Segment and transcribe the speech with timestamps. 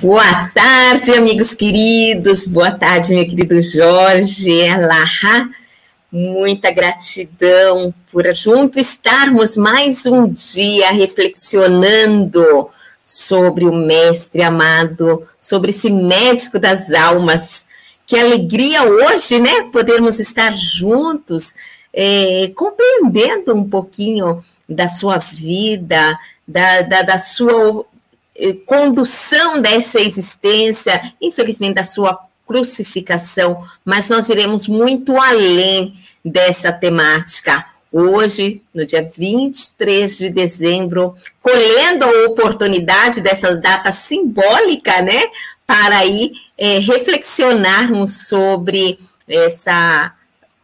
[0.00, 2.46] Boa tarde, amigos queridos.
[2.46, 4.68] Boa tarde, meu querido Jorge.
[4.68, 5.50] Alá,
[6.12, 12.68] muita gratidão por junto estarmos mais um dia reflexionando
[13.04, 17.66] sobre o Mestre amado, sobre esse médico das almas.
[18.06, 19.64] Que alegria hoje, né?
[19.72, 21.56] Podermos estar juntos,
[21.92, 27.84] é, compreendendo um pouquinho da sua vida, da, da, da sua
[28.66, 37.64] condução dessa existência, infelizmente da sua crucificação, mas nós iremos muito além dessa temática.
[37.92, 45.24] Hoje, no dia 23 de dezembro, colhendo a oportunidade dessas datas simbólicas, né,
[45.66, 50.14] para aí é, reflexionarmos sobre essa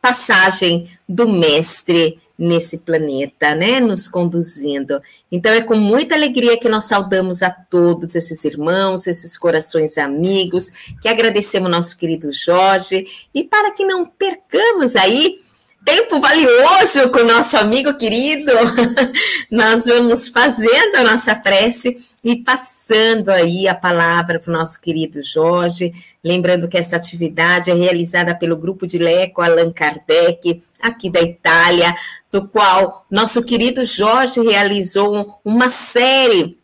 [0.01, 5.01] passagem do Mestre nesse planeta, né, nos conduzindo.
[5.31, 10.95] Então é com muita alegria que nós saudamos a todos esses irmãos, esses corações amigos,
[11.01, 15.39] que agradecemos nosso querido Jorge e para que não percamos aí
[15.85, 18.53] tempo valioso com o nosso amigo querido,
[19.51, 25.23] nós vamos fazendo a nossa prece e passando aí a palavra para o nosso querido
[25.23, 31.21] Jorge, lembrando que essa atividade é realizada pelo grupo de Leco Allan Kardec, aqui da
[31.21, 31.95] Itália,
[32.33, 36.57] do qual nosso querido Jorge realizou uma série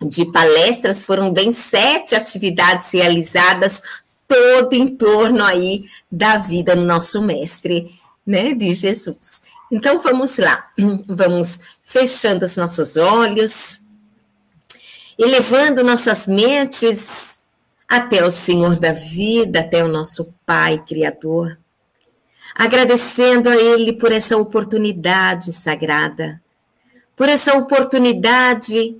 [0.00, 3.82] de palestras, foram bem sete atividades realizadas,
[4.28, 9.40] todo em torno aí da vida do nosso mestre né, de Jesus.
[9.72, 10.68] Então vamos lá,
[11.06, 13.80] vamos fechando os nossos olhos,
[15.18, 17.46] elevando nossas mentes
[17.88, 21.58] até o Senhor da vida, até o nosso Pai Criador,
[22.54, 26.38] agradecendo a Ele por essa oportunidade sagrada,
[27.16, 28.94] por essa oportunidade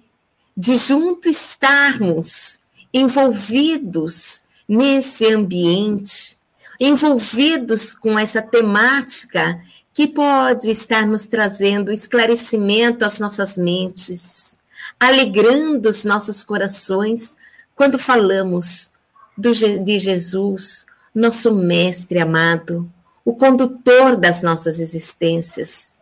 [0.56, 2.60] de junto estarmos
[2.94, 6.37] envolvidos nesse ambiente
[6.78, 9.60] envolvidos com essa temática
[9.92, 14.58] que pode estar nos trazendo esclarecimento às nossas mentes,
[14.98, 17.36] alegrando os nossos corações
[17.74, 18.92] quando falamos
[19.36, 22.88] do, de Jesus, nosso Mestre amado,
[23.24, 25.98] o condutor das nossas existências.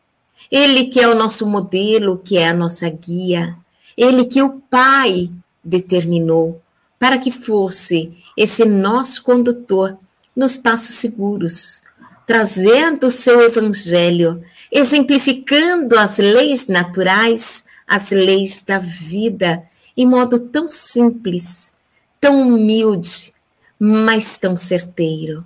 [0.50, 3.56] Ele que é o nosso modelo, que é a nossa guia,
[3.96, 5.30] ele que o Pai
[5.64, 6.60] determinou
[6.98, 9.98] para que fosse esse nosso condutor
[10.36, 11.82] nos passos seguros,
[12.26, 19.62] trazendo o seu evangelho, exemplificando as leis naturais, as leis da vida,
[19.96, 21.72] em modo tão simples,
[22.20, 23.32] tão humilde,
[23.78, 25.44] mas tão certeiro.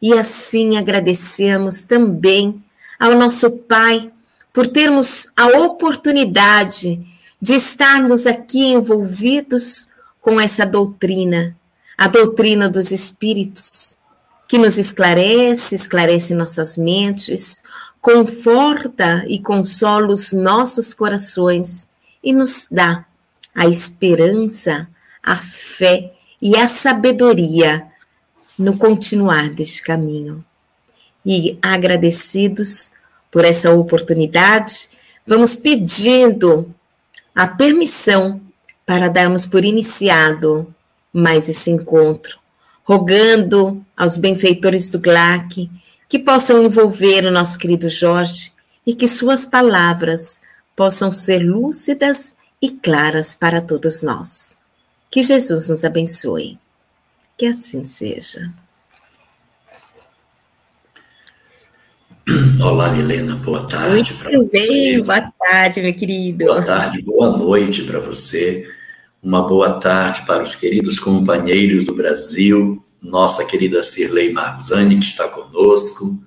[0.00, 2.62] E assim agradecemos também
[2.98, 4.10] ao nosso Pai
[4.52, 7.00] por termos a oportunidade
[7.40, 9.88] de estarmos aqui envolvidos
[10.20, 11.56] com essa doutrina,
[11.96, 13.97] a doutrina dos Espíritos,
[14.48, 17.62] que nos esclarece, esclarece nossas mentes,
[18.00, 21.86] conforta e consola os nossos corações
[22.24, 23.04] e nos dá
[23.54, 24.88] a esperança,
[25.22, 27.86] a fé e a sabedoria
[28.58, 30.42] no continuar deste caminho.
[31.26, 32.90] E agradecidos
[33.30, 34.88] por essa oportunidade,
[35.26, 36.74] vamos pedindo
[37.34, 38.40] a permissão
[38.86, 40.74] para darmos por iniciado
[41.12, 42.38] mais esse encontro
[42.88, 45.70] rogando aos benfeitores do GLAC
[46.08, 48.50] que possam envolver o nosso querido Jorge
[48.86, 50.40] e que suas palavras
[50.74, 54.56] possam ser lúcidas e claras para todos nós.
[55.10, 56.58] Que Jesus nos abençoe.
[57.36, 58.50] Que assim seja.
[62.64, 64.50] Olá, Milena, boa tarde para você.
[64.50, 66.46] Bem, boa tarde, meu querido.
[66.46, 68.66] Boa tarde, boa noite para você.
[69.20, 75.26] Uma boa tarde para os queridos companheiros do Brasil, nossa querida Cirlei Marzani, que está
[75.26, 76.22] conosco,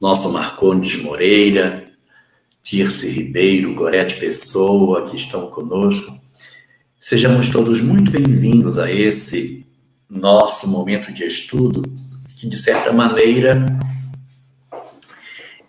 [0.00, 1.88] nosso Marcondes Moreira,
[2.60, 6.18] Tirce Ribeiro, Gorete Pessoa, que estão conosco.
[7.00, 9.64] Sejamos todos muito bem-vindos a esse
[10.10, 11.80] nosso momento de estudo,
[12.40, 13.64] que, de certa maneira,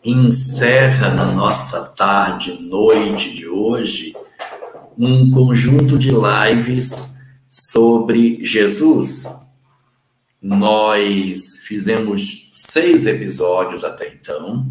[0.03, 4.15] encerra na nossa tarde, noite de hoje,
[4.97, 7.15] um conjunto de lives
[7.49, 9.45] sobre Jesus.
[10.41, 14.65] Nós fizemos seis episódios até então.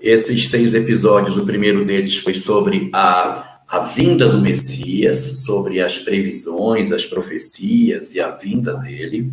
[0.00, 5.98] Esses seis episódios, o primeiro deles foi sobre a, a vinda do Messias, sobre as
[5.98, 9.32] previsões, as profecias e a vinda dele.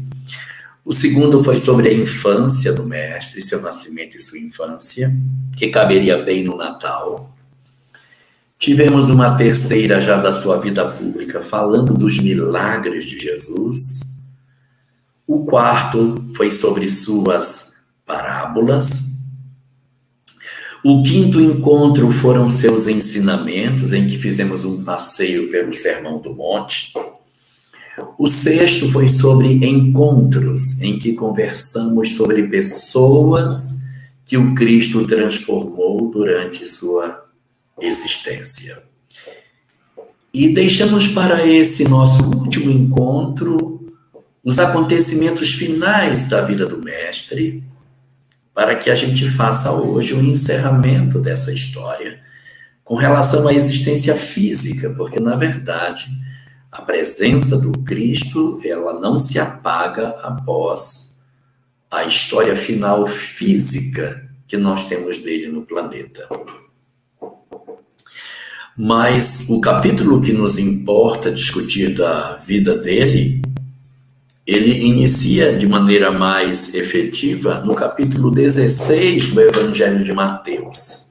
[0.86, 5.12] O segundo foi sobre a infância do Mestre, seu nascimento e sua infância,
[5.58, 7.36] que caberia bem no Natal.
[8.60, 14.02] Tivemos uma terceira já da sua vida pública, falando dos milagres de Jesus.
[15.26, 17.76] O quarto foi sobre suas
[18.06, 19.14] parábolas.
[20.84, 26.92] O quinto encontro foram seus ensinamentos, em que fizemos um passeio pelo Sermão do Monte.
[28.18, 33.84] O sexto foi sobre encontros, em que conversamos sobre pessoas
[34.26, 37.29] que o Cristo transformou durante sua
[37.82, 38.82] existência.
[40.34, 43.92] E deixamos para esse nosso último encontro
[44.44, 47.64] os acontecimentos finais da vida do Mestre,
[48.54, 52.20] para que a gente faça hoje o um encerramento dessa história
[52.84, 56.06] com relação à existência física, porque na verdade
[56.72, 61.20] a presença do Cristo ela não se apaga após
[61.90, 66.28] a história final física que nós temos dele no planeta.
[68.82, 73.42] Mas o capítulo que nos importa discutir da vida dele,
[74.48, 81.10] ele inicia de maneira mais efetiva no capítulo 16 do Evangelho de Mateus.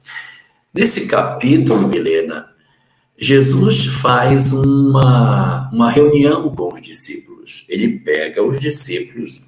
[0.73, 2.47] Nesse capítulo, Milena,
[3.15, 7.65] Jesus faz uma, uma reunião com os discípulos.
[7.69, 9.43] Ele pega os discípulos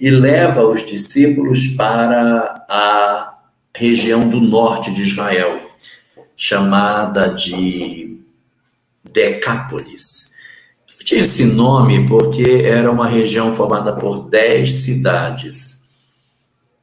[0.00, 3.34] e leva os discípulos para a
[3.72, 5.71] região do norte de Israel
[6.44, 8.18] chamada de
[9.04, 10.32] Decápolis.
[11.04, 15.84] Tinha esse nome porque era uma região formada por dez cidades.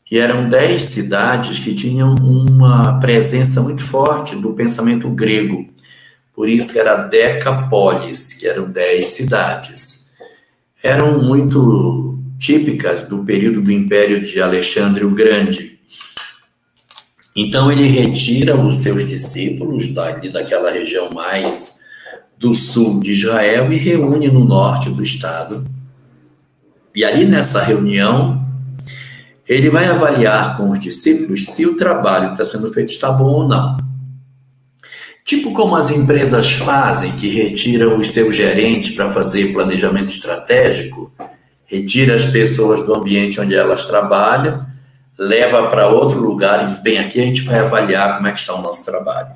[0.10, 5.68] E eram dez cidades que tinham uma presença muito forte do pensamento grego.
[6.34, 10.12] Por isso que era Decapolis, que eram dez cidades.
[10.82, 15.79] Eram muito típicas do período do Império de Alexandre o Grande.
[17.42, 21.80] Então ele retira os seus discípulos daquela região mais
[22.38, 25.66] do sul de Israel e reúne no norte do estado.
[26.94, 28.46] E ali nessa reunião,
[29.48, 33.32] ele vai avaliar com os discípulos se o trabalho que está sendo feito está bom
[33.32, 33.78] ou não.
[35.24, 41.10] Tipo como as empresas fazem, que retiram os seus gerentes para fazer planejamento estratégico,
[41.66, 44.69] retira as pessoas do ambiente onde elas trabalham
[45.20, 48.40] leva para outro lugar e diz: bem, aqui a gente vai avaliar como é que
[48.40, 49.36] está o nosso trabalho.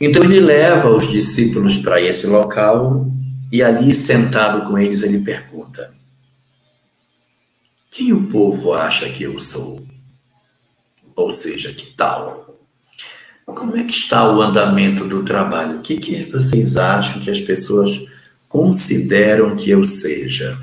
[0.00, 3.04] Então ele leva os discípulos para esse local
[3.50, 5.92] e ali sentado com eles ele pergunta:
[7.90, 9.84] Quem o povo acha que eu sou?
[11.16, 12.56] Ou seja, que tal?
[13.44, 15.78] Como é que está o andamento do trabalho?
[15.78, 18.06] O que, que vocês acham que as pessoas
[18.48, 20.56] consideram que eu seja?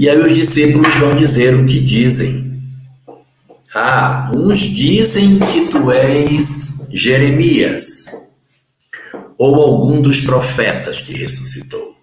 [0.00, 2.58] E aí os discípulos vão dizer o que dizem.
[3.74, 8.06] Ah, uns dizem que tu és Jeremias,
[9.36, 11.94] ou algum dos profetas que ressuscitou.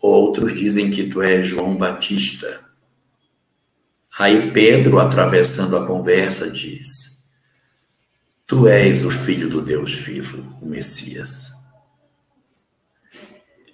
[0.00, 2.60] Outros dizem que tu és João Batista.
[4.16, 7.24] Aí Pedro, atravessando a conversa, diz:
[8.46, 11.63] Tu és o filho do Deus vivo, o Messias.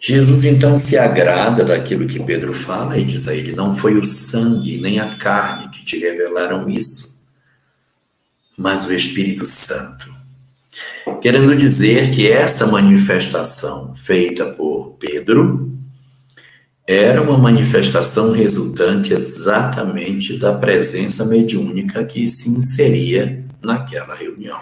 [0.02, 4.04] Jesus então se agrada daquilo que Pedro fala e diz a ele: Não foi o
[4.04, 7.22] sangue nem a carne que te revelaram isso,
[8.56, 10.10] mas o Espírito Santo.
[11.20, 15.70] Querendo dizer que essa manifestação feita por Pedro
[16.86, 24.60] era uma manifestação resultante exatamente da presença mediúnica que se inseria naquela reunião.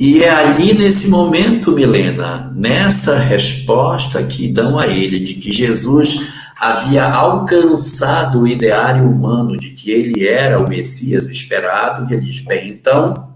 [0.00, 6.32] E é ali nesse momento, Milena, nessa resposta que dão a ele de que Jesus
[6.58, 12.40] havia alcançado o ideário humano de que ele era o Messias esperado, que ele diz:
[12.40, 13.34] bem, então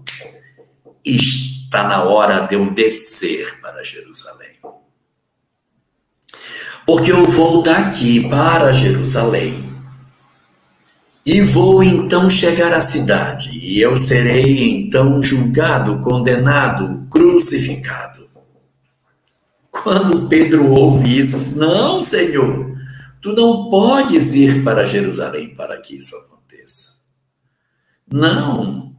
[1.05, 4.55] está na hora de eu descer para Jerusalém.
[6.83, 9.74] Porque eu vou daqui para Jerusalém
[11.25, 18.29] e vou então chegar à cidade, e eu serei então julgado, condenado, crucificado.
[19.71, 22.77] Quando Pedro ouve isso, não, Senhor,
[23.19, 26.99] tu não podes ir para Jerusalém para que isso aconteça.
[28.11, 28.93] Não.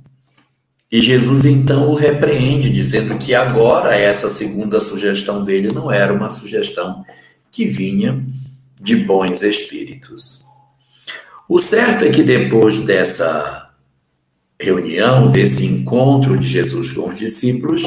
[0.90, 6.30] E Jesus então o repreende, dizendo que agora essa segunda sugestão dele não era uma
[6.30, 7.04] sugestão
[7.52, 8.24] que vinha
[8.80, 10.45] de bons espíritos.
[11.48, 13.70] O certo é que depois dessa
[14.60, 17.82] reunião, desse encontro de Jesus com os discípulos,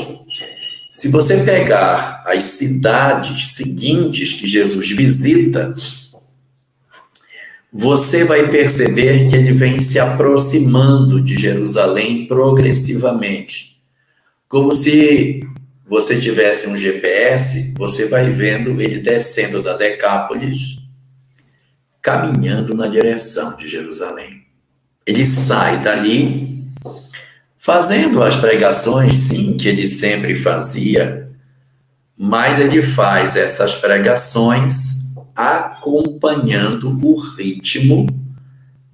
[0.91, 5.73] se você pegar as cidades seguintes que Jesus visita,
[7.71, 13.77] você vai perceber que ele vem se aproximando de Jerusalém progressivamente.
[14.47, 15.41] Como se
[15.87, 20.78] você tivesse um GPS, você vai vendo ele descendo da Decápolis,
[22.09, 24.43] caminhando na direção de Jerusalém.
[25.05, 26.67] Ele sai dali,
[27.59, 31.29] fazendo as pregações, sim, que ele sempre fazia,
[32.17, 38.07] mas ele faz essas pregações acompanhando o ritmo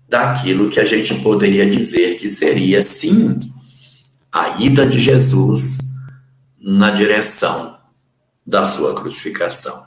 [0.09, 3.39] daquilo que a gente poderia dizer que seria, sim,
[4.29, 5.77] a ida de Jesus
[6.59, 7.77] na direção
[8.45, 9.84] da sua crucificação.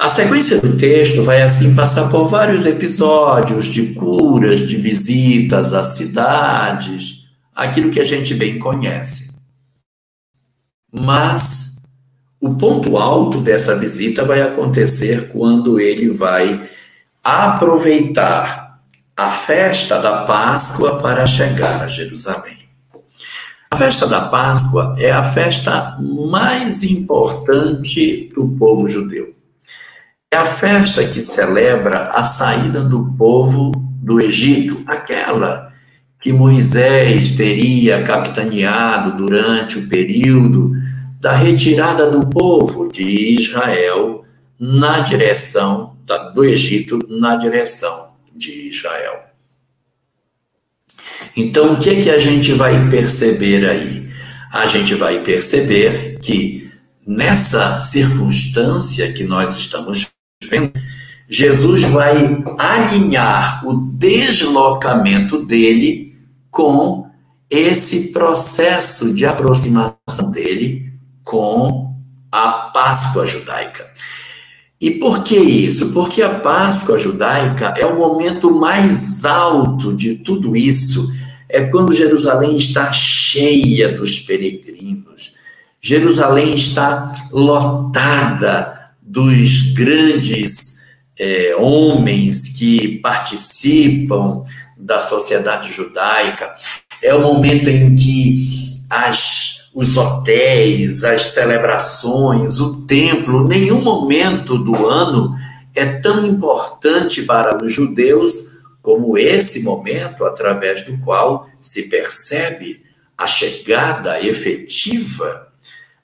[0.00, 5.84] A sequência do texto vai assim passar por vários episódios de curas, de visitas a
[5.84, 9.30] cidades, aquilo que a gente bem conhece.
[10.90, 11.82] Mas
[12.40, 16.66] o ponto alto dessa visita vai acontecer quando ele vai
[17.22, 18.80] aproveitar
[19.14, 22.56] a festa da Páscoa para chegar a Jerusalém.
[23.70, 29.38] A festa da Páscoa é a festa mais importante do povo judeu.
[30.32, 35.72] É a festa que celebra a saída do povo do Egito, aquela
[36.22, 40.70] que Moisés teria capitaneado durante o período
[41.18, 43.02] da retirada do povo de
[43.34, 44.24] Israel
[44.56, 45.96] na direção
[46.32, 49.24] do Egito na direção de Israel.
[51.36, 54.08] Então, o que é que a gente vai perceber aí?
[54.52, 56.70] A gente vai perceber que
[57.04, 60.09] nessa circunstância que nós estamos
[61.28, 66.16] Jesus vai alinhar o deslocamento dele
[66.50, 67.06] com
[67.48, 70.92] esse processo de aproximação dele
[71.22, 71.94] com
[72.32, 73.88] a Páscoa judaica.
[74.80, 75.92] E por que isso?
[75.92, 81.14] Porque a Páscoa judaica é o momento mais alto de tudo isso.
[81.48, 85.34] É quando Jerusalém está cheia dos peregrinos.
[85.80, 88.79] Jerusalém está lotada
[89.10, 90.86] dos grandes
[91.18, 94.44] é, homens que participam
[94.76, 96.54] da sociedade judaica.
[97.02, 104.84] É o momento em que as os hotéis, as celebrações, o templo, nenhum momento do
[104.84, 105.32] ano
[105.76, 112.82] é tão importante para os judeus como esse momento através do qual se percebe
[113.16, 115.52] a chegada efetiva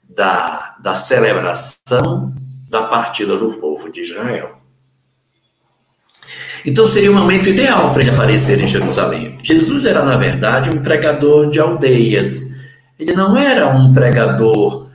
[0.07, 2.33] da, da celebração
[2.67, 4.57] da partida do povo de Israel.
[6.65, 9.37] Então seria o momento ideal para ele aparecer em Jerusalém.
[9.41, 12.57] Jesus era, na verdade, um pregador de aldeias
[12.99, 14.87] ele não era um pregador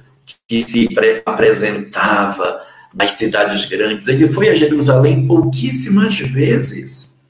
[0.49, 0.89] que se
[1.25, 2.61] apresentava
[2.93, 4.09] nas cidades grandes.
[4.09, 7.23] Ele foi a Jerusalém pouquíssimas vezes.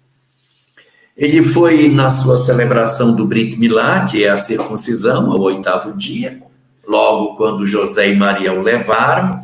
[1.14, 6.40] Ele foi na sua celebração do Brit Milá, que é a circuncisão, ao oitavo dia,
[6.88, 9.42] logo quando José e Maria o levaram.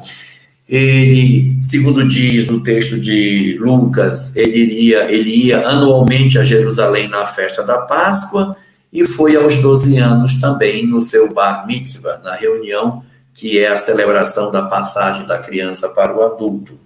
[0.69, 7.25] Ele, segundo diz o texto de Lucas, ele iria, ele ia anualmente a Jerusalém na
[7.25, 8.55] festa da Páscoa
[8.93, 13.03] e foi aos 12 anos também no seu bar mitzvah, na reunião
[13.39, 16.77] que é a celebração da passagem da criança para o adulto.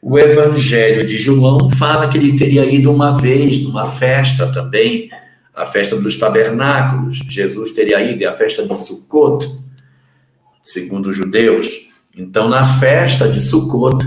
[0.00, 5.10] O Evangelho de João fala que ele teria ido uma vez numa festa também,
[5.52, 7.18] a festa dos tabernáculos.
[7.28, 9.52] Jesus teria ido, é a festa de Sukkot,
[10.62, 11.89] segundo os judeus.
[12.20, 14.06] Então, na festa de Sukkot,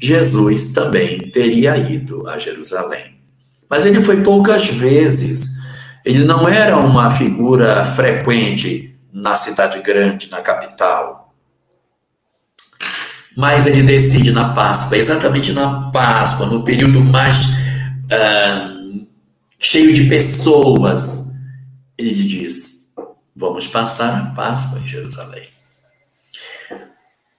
[0.00, 3.18] Jesus também teria ido a Jerusalém.
[3.68, 5.58] Mas ele foi poucas vezes
[6.04, 11.34] ele não era uma figura frequente na cidade grande, na capital.
[13.36, 19.06] Mas ele decide na Páscoa, exatamente na Páscoa, no período mais uh,
[19.58, 21.32] cheio de pessoas,
[21.98, 22.90] ele diz:
[23.36, 25.57] Vamos passar a Páscoa em Jerusalém.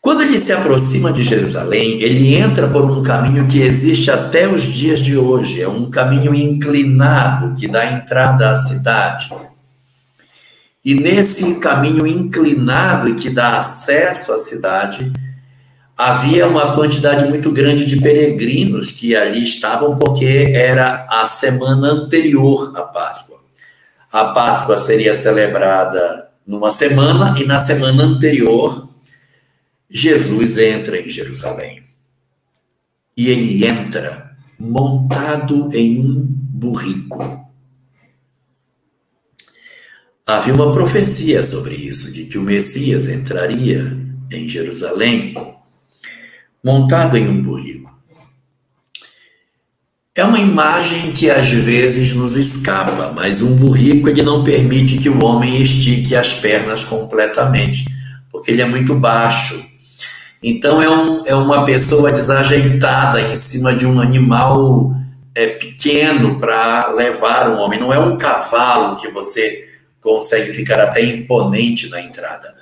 [0.01, 4.63] Quando ele se aproxima de Jerusalém, ele entra por um caminho que existe até os
[4.63, 5.61] dias de hoje.
[5.61, 9.29] É um caminho inclinado que dá entrada à cidade.
[10.85, 15.11] E nesse caminho inclinado que dá acesso à cidade,
[15.97, 22.71] havia uma quantidade muito grande de peregrinos que ali estavam porque era a semana anterior
[22.77, 23.37] à Páscoa.
[24.09, 28.88] A Páscoa seria celebrada numa semana e na semana anterior
[29.89, 31.83] Jesus entra em Jerusalém.
[33.17, 37.47] E ele entra montado em um burrico.
[40.25, 43.97] Havia uma profecia sobre isso, de que o Messias entraria
[44.31, 45.33] em Jerusalém
[46.63, 47.89] montado em um burrico.
[50.13, 55.07] É uma imagem que às vezes nos escapa, mas um burrico ele não permite que
[55.07, 57.85] o homem estique as pernas completamente,
[58.29, 59.68] porque ele é muito baixo.
[60.41, 64.93] Então é, um, é uma pessoa desajeitada em cima de um animal
[65.35, 67.79] é, pequeno para levar um homem.
[67.79, 69.67] Não é um cavalo que você
[70.01, 72.55] consegue ficar até imponente na entrada.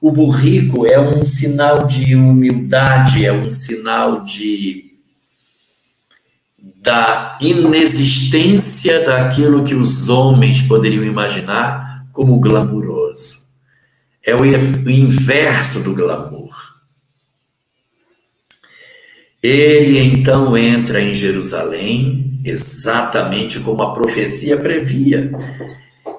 [0.00, 4.92] O burrico é um sinal de humildade, é um sinal de
[6.84, 13.44] da inexistência daquilo que os homens poderiam imaginar como glamuroso.
[14.22, 16.43] É o inverso do glamour.
[19.44, 25.30] Ele então entra em Jerusalém, exatamente como a profecia previa.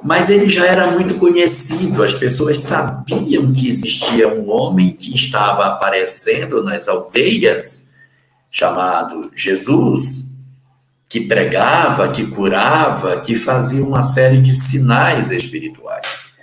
[0.04, 5.66] Mas ele já era muito conhecido, as pessoas sabiam que existia um homem que estava
[5.66, 7.90] aparecendo nas aldeias,
[8.52, 10.36] chamado Jesus,
[11.10, 16.36] que pregava, que curava, que fazia uma série de sinais espirituais.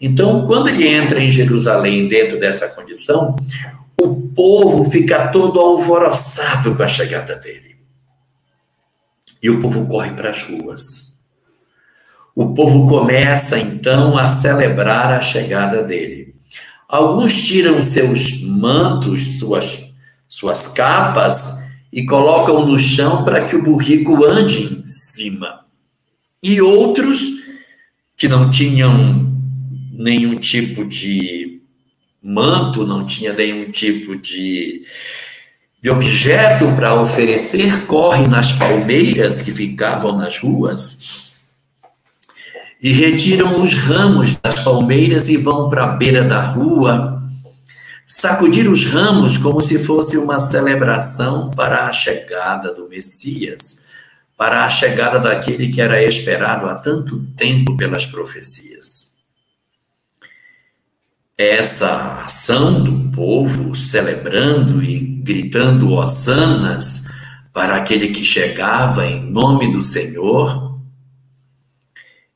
[0.00, 3.36] Então, quando ele entra em Jerusalém dentro dessa condição,
[4.08, 7.76] o povo fica todo alvoroçado com a chegada dele.
[9.42, 11.18] E o povo corre para as ruas.
[12.34, 16.34] O povo começa então a celebrar a chegada dele.
[16.88, 19.96] Alguns tiram seus mantos, suas,
[20.26, 21.58] suas capas
[21.92, 25.66] e colocam no chão para que o burrico ande em cima.
[26.42, 27.20] E outros
[28.16, 29.36] que não tinham
[29.92, 31.47] nenhum tipo de
[32.22, 34.84] manto, não tinha nenhum tipo de,
[35.80, 41.36] de objeto para oferecer, corre nas palmeiras que ficavam nas ruas
[42.80, 47.20] e retiram os ramos das palmeiras e vão para a beira da rua,
[48.06, 53.84] sacudir os ramos como se fosse uma celebração para a chegada do Messias,
[54.36, 59.07] para a chegada daquele que era esperado há tanto tempo pelas profecias
[61.38, 67.06] essa ação do povo celebrando e gritando hosanas
[67.52, 70.80] para aquele que chegava em nome do Senhor,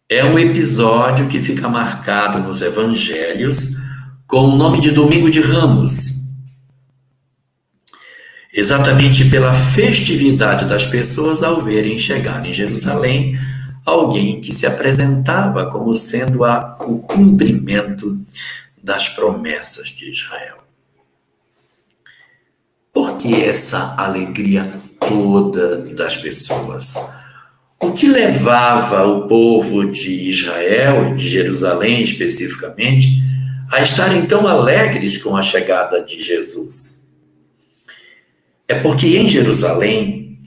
[0.08, 3.76] é um episódio que fica marcado nos evangelhos
[4.26, 6.22] com o nome de Domingo de Ramos.
[8.54, 13.36] Exatamente pela festividade das pessoas ao verem chegar em Jerusalém
[13.84, 18.20] alguém que se apresentava como sendo a, o cumprimento
[18.82, 20.58] das promessas de Israel.
[22.92, 26.94] Por que essa alegria toda das pessoas?
[27.80, 33.22] O que levava o povo de Israel de Jerusalém especificamente
[33.70, 37.10] a estarem tão alegres com a chegada de Jesus?
[38.68, 40.38] É porque em Jerusalém,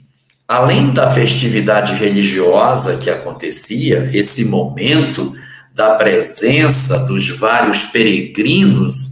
[0.46, 5.34] além da festividade religiosa que acontecia, esse momento
[5.76, 9.10] da presença dos vários peregrinos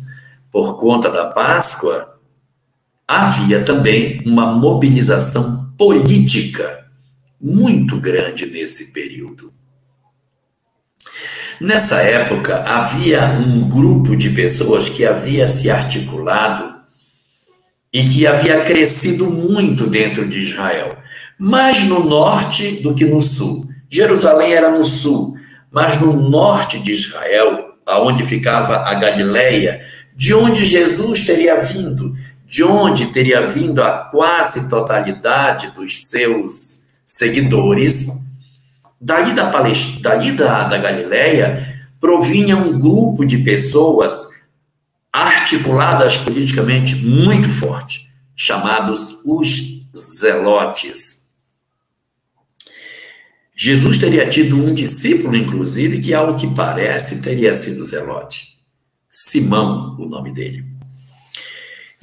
[0.50, 2.18] por conta da Páscoa,
[3.06, 6.86] havia também uma mobilização política
[7.38, 9.52] muito grande nesse período.
[11.60, 16.76] Nessa época, havia um grupo de pessoas que havia se articulado
[17.92, 20.96] e que havia crescido muito dentro de Israel,
[21.38, 23.68] mais no norte do que no sul.
[23.90, 25.36] Jerusalém era no sul,
[25.74, 29.84] mas no norte de Israel, aonde ficava a Galileia,
[30.14, 32.14] de onde Jesus teria vindo,
[32.46, 38.06] de onde teria vindo a quase totalidade dos seus seguidores,
[39.00, 40.00] dali da, Palest...
[40.00, 44.28] dali da, da Galileia provinha um grupo de pessoas
[45.12, 51.23] articuladas politicamente muito forte, chamados os zelotes.
[53.54, 58.54] Jesus teria tido um discípulo, inclusive, que, ao que parece, teria sido Zelote.
[59.08, 60.64] Simão, o nome dele.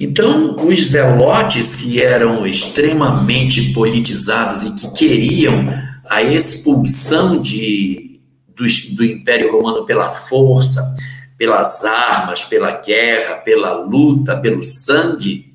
[0.00, 5.68] Então, os zelotes, que eram extremamente politizados e que queriam
[6.08, 8.64] a expulsão de, do,
[8.96, 10.94] do Império Romano pela força,
[11.36, 15.51] pelas armas, pela guerra, pela luta, pelo sangue,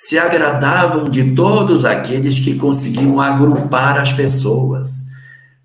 [0.00, 5.10] se agradavam de todos aqueles que conseguiam agrupar as pessoas.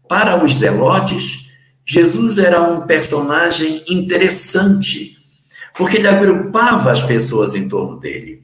[0.10, 1.54] Para os zelotes,
[1.86, 5.18] Jesus era um personagem interessante,
[5.78, 8.44] porque ele agrupava as pessoas em torno dele.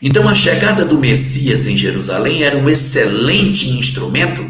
[0.00, 4.48] Então, a chegada do Messias em Jerusalém era um excelente instrumento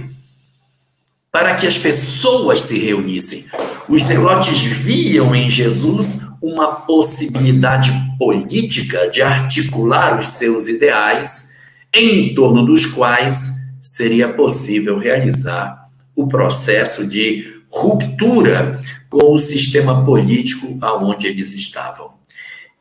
[1.31, 3.47] para que as pessoas se reunissem.
[3.89, 11.53] Os zelotes viam em Jesus uma possibilidade política de articular os seus ideais
[11.95, 20.77] em torno dos quais seria possível realizar o processo de ruptura com o sistema político
[20.81, 22.13] aonde eles estavam.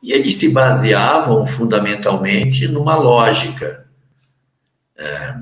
[0.02, 3.86] E eles se baseavam fundamentalmente numa lógica.
[4.98, 5.34] É,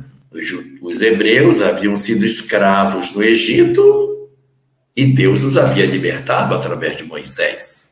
[0.82, 4.28] os, hebreus haviam sido escravos no Egito
[4.94, 7.89] e Deus os havia libertado através de Moisés.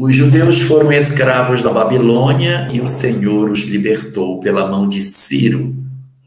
[0.00, 5.74] Os judeus foram escravos da Babilônia e o Senhor os libertou pela mão de Ciro,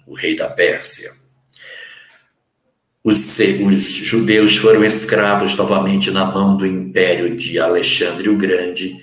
[0.06, 1.10] o rei da Pérsia.
[3.02, 8.98] Os, os, judeus foram escravos novamente na mão do império de Alexandre o Grande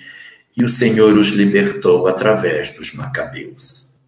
[0.55, 4.01] e o Senhor os libertou através dos macabeus.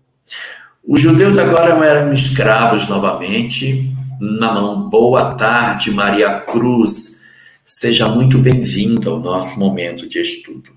[0.87, 4.87] Os judeus agora eram escravos novamente na mão.
[4.87, 7.20] Boa tarde, Maria Cruz.
[7.73, 10.73] Seja muito bem-vinda ao nosso momento de estudo.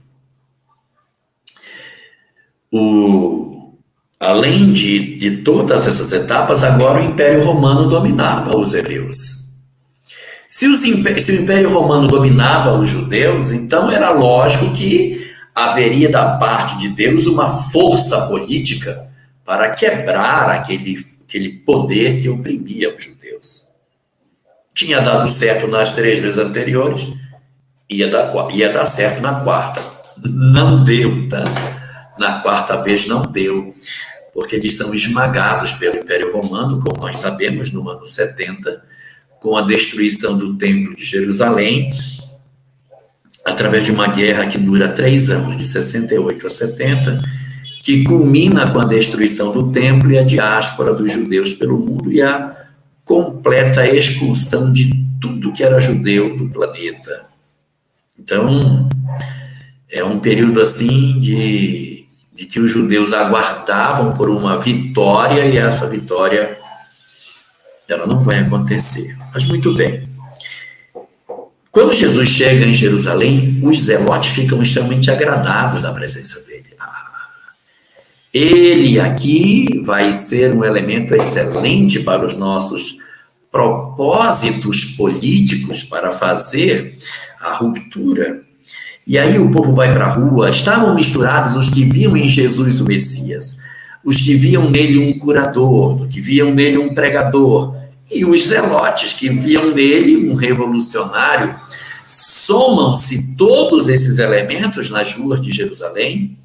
[2.72, 3.74] O
[4.20, 9.16] Além de, de todas essas etapas, agora o Império Romano dominava os hebreus.
[10.46, 16.36] Se, os, se o Império Romano dominava os judeus, então era lógico que haveria da
[16.36, 19.10] parte de Deus uma força política
[19.44, 23.13] para quebrar aquele, aquele poder que oprimia os judeus.
[24.74, 27.12] Tinha dado certo nas três vezes anteriores,
[27.88, 29.80] ia dar, ia dar certo na quarta.
[30.22, 31.44] Não deu, tá?
[32.18, 33.74] Na quarta vez não deu
[34.34, 38.82] porque eles são esmagados pelo Império Romano, como nós sabemos, no ano 70,
[39.40, 41.92] com a destruição do Templo de Jerusalém,
[43.44, 47.22] através de uma guerra que dura três anos, de 68 a 70,
[47.84, 52.20] que culmina com a destruição do Templo e a diáspora dos judeus pelo mundo e
[52.20, 52.53] a
[53.04, 57.26] completa expulsão de tudo que era judeu do planeta.
[58.18, 58.88] Então,
[59.90, 61.94] é um período assim de
[62.34, 66.58] de que os judeus aguardavam por uma vitória e essa vitória
[67.88, 69.16] ela não vai acontecer.
[69.32, 70.08] Mas muito bem.
[71.70, 76.43] Quando Jesus chega em Jerusalém, os zelotes ficam extremamente agradados da presença
[78.34, 82.98] ele aqui vai ser um elemento excelente para os nossos
[83.48, 86.98] propósitos políticos para fazer
[87.40, 88.42] a ruptura.
[89.06, 92.80] E aí o povo vai para a rua, estavam misturados os que viam em Jesus
[92.80, 93.58] o Messias,
[94.04, 97.76] os que viam nele um curador, que viam nele um pregador,
[98.10, 101.54] e os zelotes que viam nele um revolucionário.
[102.08, 106.36] Somam-se todos esses elementos nas ruas de Jerusalém,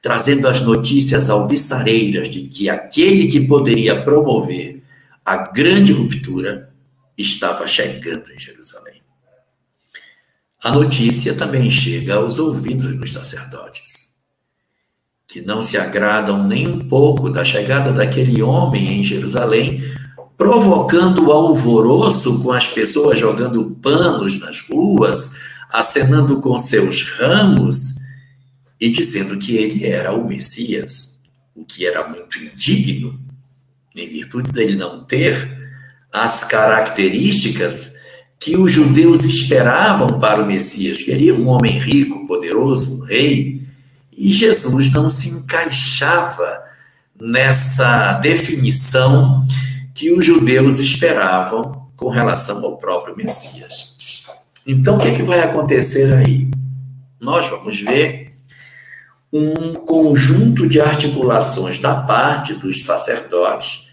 [0.00, 4.82] trazendo as notícias alvissareiras de que aquele que poderia promover
[5.24, 6.70] a grande ruptura
[7.16, 9.02] estava chegando em Jerusalém.
[10.62, 14.18] A notícia também chega aos ouvidos dos sacerdotes,
[15.26, 19.82] que não se agradam nem um pouco da chegada daquele homem em Jerusalém,
[20.36, 25.32] provocando alvoroço com as pessoas jogando panos nas ruas,
[25.70, 27.97] acenando com seus ramos
[28.80, 31.22] e dizendo que ele era o Messias,
[31.54, 33.18] o que era muito indigno,
[33.94, 35.58] em virtude dele não ter
[36.12, 37.96] as características
[38.38, 41.02] que os judeus esperavam para o Messias.
[41.02, 43.66] Queriam um homem rico, poderoso, um rei,
[44.16, 46.62] e Jesus não se encaixava
[47.20, 49.44] nessa definição
[49.94, 53.96] que os judeus esperavam com relação ao próprio Messias.
[54.64, 56.48] Então, o que, é que vai acontecer aí?
[57.20, 58.27] Nós vamos ver
[59.32, 63.90] um conjunto de articulações da parte dos sacerdotes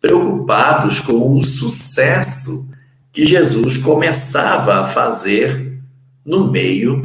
[0.00, 2.70] preocupados com o sucesso
[3.12, 5.78] que Jesus começava a fazer
[6.24, 7.02] no meio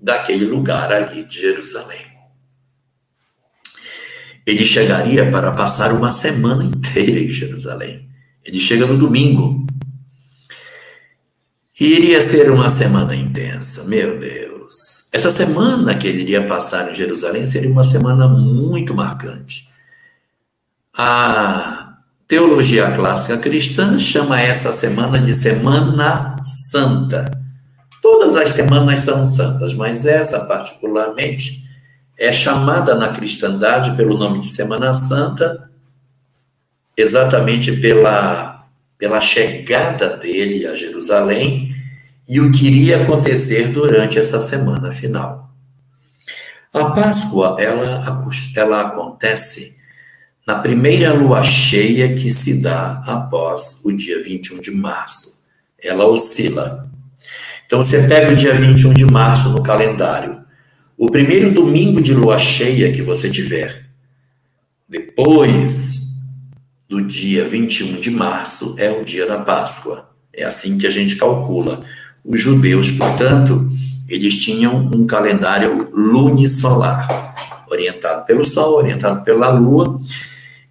[0.00, 2.04] daquele lugar ali de Jerusalém.
[4.46, 8.08] Ele chegaria para passar uma semana inteira em Jerusalém.
[8.44, 9.66] Ele chega no domingo.
[11.80, 14.43] E iria ser uma semana intensa, meu Deus.
[15.12, 19.68] Essa semana que ele iria passar em Jerusalém seria uma semana muito marcante.
[20.96, 21.84] A
[22.26, 27.30] Teologia clássica cristã chama essa semana de Semana Santa.
[28.00, 31.68] Todas as semanas são santas, mas essa particularmente
[32.18, 35.70] é chamada na cristandade pelo nome de Semana Santa,
[36.96, 41.73] exatamente pela, pela chegada dele a Jerusalém
[42.28, 45.50] e o que iria acontecer durante essa semana final.
[46.72, 48.02] A Páscoa, ela,
[48.56, 49.76] ela acontece
[50.46, 55.44] na primeira lua cheia que se dá após o dia 21 de março.
[55.82, 56.90] Ela oscila.
[57.66, 60.42] Então você pega o dia 21 de março no calendário.
[60.96, 63.86] o primeiro domingo de lua cheia que você tiver,
[64.88, 66.14] depois
[66.88, 70.10] do dia 21 de março, é o dia da Páscoa.
[70.32, 71.84] É assim que a gente calcula.
[72.24, 73.68] Os judeus, portanto,
[74.08, 77.34] eles tinham um calendário lunisolar,
[77.70, 80.00] orientado pelo Sol, orientado pela Lua,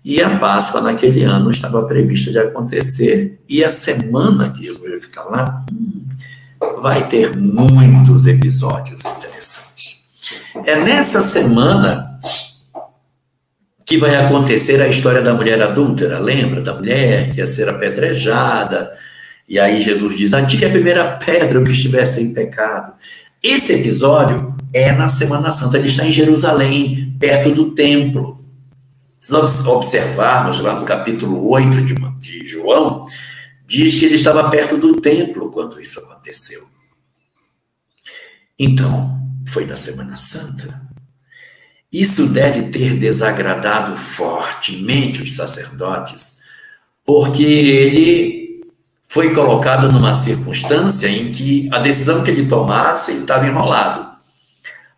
[0.03, 4.99] e a Páscoa naquele ano estava prevista de acontecer, e a semana que eu vou
[4.99, 6.03] ficar lá hum,
[6.81, 10.03] vai ter muitos episódios interessantes.
[10.65, 12.19] É nessa semana
[13.85, 16.61] que vai acontecer a história da mulher adúltera, lembra?
[16.61, 18.91] Da mulher que ia ser apedrejada,
[19.47, 22.93] e aí Jesus diz: Atire a primeira pedra o que estivesse em pecado.
[23.41, 28.43] Esse episódio é na Semana Santa, ele está em Jerusalém, perto do templo.
[29.19, 33.05] Se nós observarmos lá no capítulo 8 de, de João,
[33.67, 36.61] diz que ele estava perto do templo quando isso aconteceu.
[38.57, 40.81] Então, foi na Semana Santa.
[41.91, 46.39] Isso deve ter desagradado fortemente os sacerdotes,
[47.05, 48.42] porque ele
[49.13, 54.11] foi colocado numa circunstância em que a decisão que ele tomasse estava enrolado.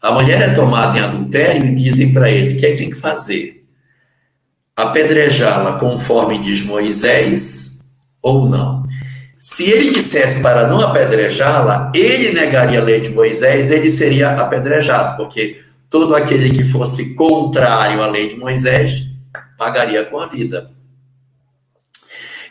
[0.01, 2.89] A mulher é tomada em adultério e dizem para ele: o que é que tem
[2.89, 3.55] que fazer?
[4.75, 8.83] apedrejá-la conforme diz Moisés ou não.
[9.37, 15.17] Se ele dissesse para não apedrejá-la, ele negaria a lei de Moisés, ele seria apedrejado,
[15.17, 19.11] porque todo aquele que fosse contrário à lei de Moisés
[19.57, 20.74] pagaria com a vida.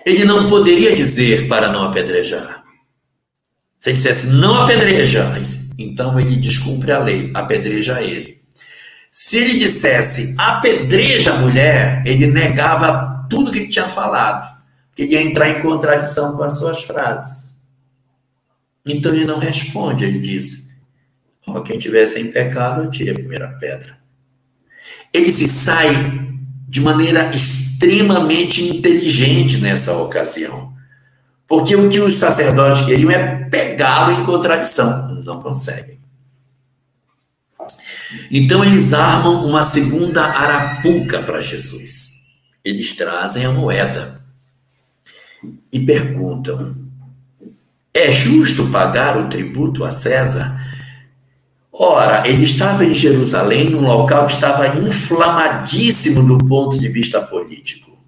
[0.05, 2.63] Ele não poderia dizer para não apedrejar.
[3.79, 5.31] Se ele dissesse não apedreja,
[5.79, 8.43] então ele descumpre a lei, apedreja ele.
[9.11, 14.45] Se ele dissesse apedreja a mulher, ele negava tudo que tinha falado.
[14.97, 17.69] Ele ia entrar em contradição com as suas frases.
[18.87, 20.71] Então ele não responde, ele diz:
[21.47, 23.99] oh, quem tiver sem pecado, tire a primeira pedra.
[25.13, 26.24] Ele se sai
[26.75, 30.75] de maneira extremamente inteligente nessa ocasião.
[31.47, 35.23] Porque o que os sacerdotes queriam é pegá-lo em contradição.
[35.23, 36.01] Não conseguem.
[38.29, 42.25] Então eles armam uma segunda arapuca para Jesus.
[42.65, 44.21] Eles trazem a moeda
[45.71, 46.75] e perguntam:
[47.95, 50.61] é justo pagar o tributo a César?
[51.77, 57.99] Ora, ele estava em Jerusalém, num local que estava inflamadíssimo do ponto de vista político.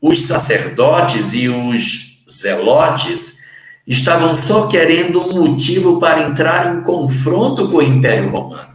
[0.00, 3.36] Os sacerdotes e os zelotes
[3.86, 8.70] estavam só querendo um motivo para entrar em confronto com o Império Romano.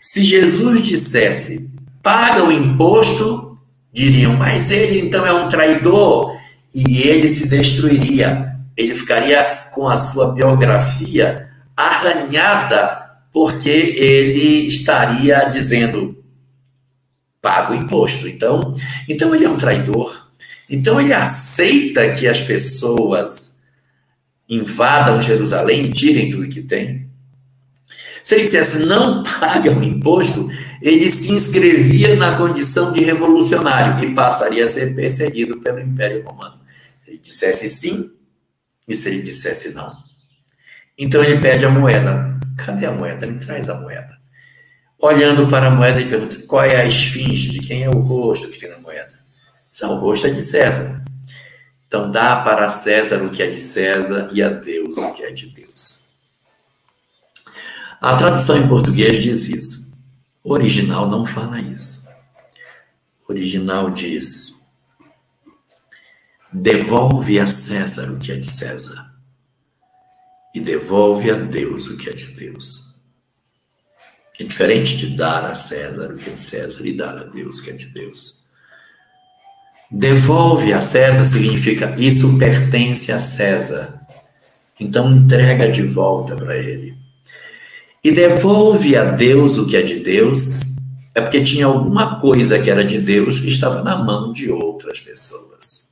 [0.00, 3.56] Se Jesus dissesse, paga o imposto,
[3.92, 6.36] diriam, mas ele então é um traidor,
[6.74, 8.52] e ele se destruiria.
[8.76, 16.24] Ele ficaria com a sua biografia arranhada, porque ele estaria dizendo,
[17.40, 18.28] paga o imposto.
[18.28, 18.72] Então,
[19.08, 20.30] então ele é um traidor.
[20.68, 23.60] Então ele aceita que as pessoas
[24.48, 27.08] invadam Jerusalém e tirem tudo que tem.
[28.22, 30.48] Se ele dissesse não paga o imposto,
[30.80, 36.58] ele se inscrevia na condição de revolucionário e passaria a ser perseguido pelo Império Romano.
[37.04, 38.10] Se ele dissesse sim,
[38.86, 39.94] e se ele dissesse não.
[40.96, 42.38] Então ele pede a moeda.
[42.56, 43.26] Cadê a moeda?
[43.26, 44.16] Ele traz a moeda.
[44.98, 47.50] Olhando para a moeda e pergunta: qual é a esfinge?
[47.50, 49.12] De quem é o rosto que tem na moeda?
[49.72, 51.04] Diz, o rosto é de César.
[51.86, 55.30] Então, dá para César o que é de César e a Deus o que é
[55.30, 56.10] de Deus.
[58.00, 59.96] A tradução em português diz isso.
[60.42, 62.08] O original não fala isso.
[63.28, 64.64] O original diz:
[66.52, 69.03] devolve a César o que é de César
[70.54, 72.94] e devolve a Deus o que é de Deus.
[74.38, 77.58] É diferente de dar a César o que é de César e dar a Deus
[77.58, 78.44] o que é de Deus.
[79.90, 84.00] Devolve a César significa isso pertence a César.
[84.78, 86.96] Então entrega de volta para ele.
[88.02, 90.76] E devolve a Deus o que é de Deus,
[91.14, 95.00] é porque tinha alguma coisa que era de Deus que estava na mão de outras
[95.00, 95.83] pessoas.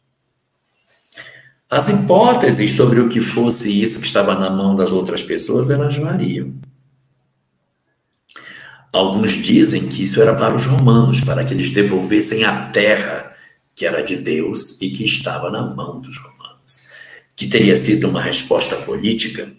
[1.72, 5.96] As hipóteses sobre o que fosse isso que estava na mão das outras pessoas, elas
[5.96, 6.52] variam.
[8.92, 13.32] Alguns dizem que isso era para os romanos, para que eles devolvessem a terra
[13.74, 16.90] que era de Deus e que estava na mão dos romanos,
[17.34, 19.50] que teria sido uma resposta política.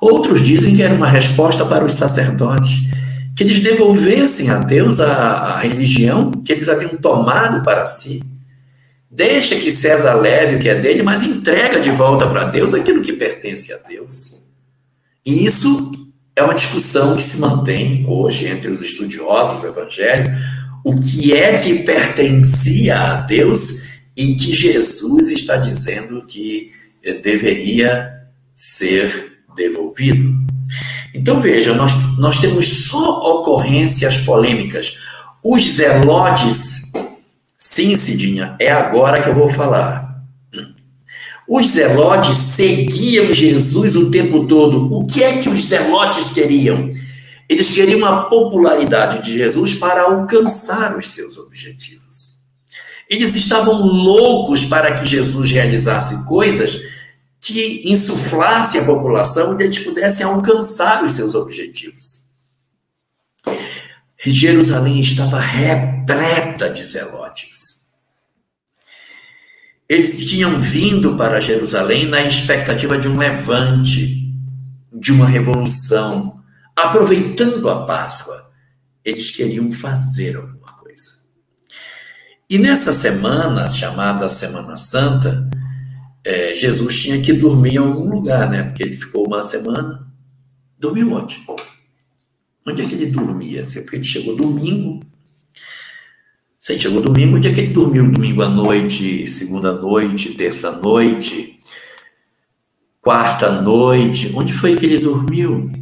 [0.00, 2.90] Outros dizem que era uma resposta para os sacerdotes,
[3.36, 8.20] que eles devolvessem a Deus a, a religião que eles haviam tomado para si.
[9.18, 13.02] Deixa que César leve o que é dele, mas entrega de volta para Deus aquilo
[13.02, 14.46] que pertence a Deus.
[15.26, 15.90] E isso
[16.36, 20.32] é uma discussão que se mantém hoje entre os estudiosos do Evangelho,
[20.84, 23.82] o que é que pertencia a Deus
[24.16, 26.70] e que Jesus está dizendo que
[27.20, 28.12] deveria
[28.54, 30.32] ser devolvido.
[31.12, 34.96] Então veja, nós, nós temos só ocorrências polêmicas.
[35.42, 36.92] Os zelotes,
[37.78, 40.24] sim, Cidinha, é agora que eu vou falar.
[41.48, 44.92] Os zelotes seguiam Jesus o tempo todo.
[44.92, 46.90] O que é que os zelotes queriam?
[47.48, 52.38] Eles queriam a popularidade de Jesus para alcançar os seus objetivos.
[53.08, 56.82] Eles estavam loucos para que Jesus realizasse coisas
[57.40, 62.27] que insuflasse a população e eles pudessem alcançar os seus objetivos.
[64.24, 67.92] Jerusalém estava repleta de zelotes.
[69.88, 74.34] Eles tinham vindo para Jerusalém na expectativa de um levante,
[74.92, 76.42] de uma revolução,
[76.76, 78.50] aproveitando a Páscoa.
[79.04, 81.10] Eles queriam fazer alguma coisa.
[82.50, 85.48] E nessa semana, chamada Semana Santa,
[86.24, 88.64] é, Jesus tinha que dormir em algum lugar, né?
[88.64, 90.06] Porque ele ficou uma semana.
[90.78, 91.46] Dormiu onde?
[92.68, 93.64] Onde é que ele dormia?
[93.64, 95.02] Porque ele chegou domingo.
[96.60, 98.12] Se ele chegou domingo, onde é que ele dormiu?
[98.12, 101.58] Domingo à noite, segunda noite, terça noite,
[103.00, 104.32] quarta noite.
[104.34, 105.72] Onde foi que ele dormiu?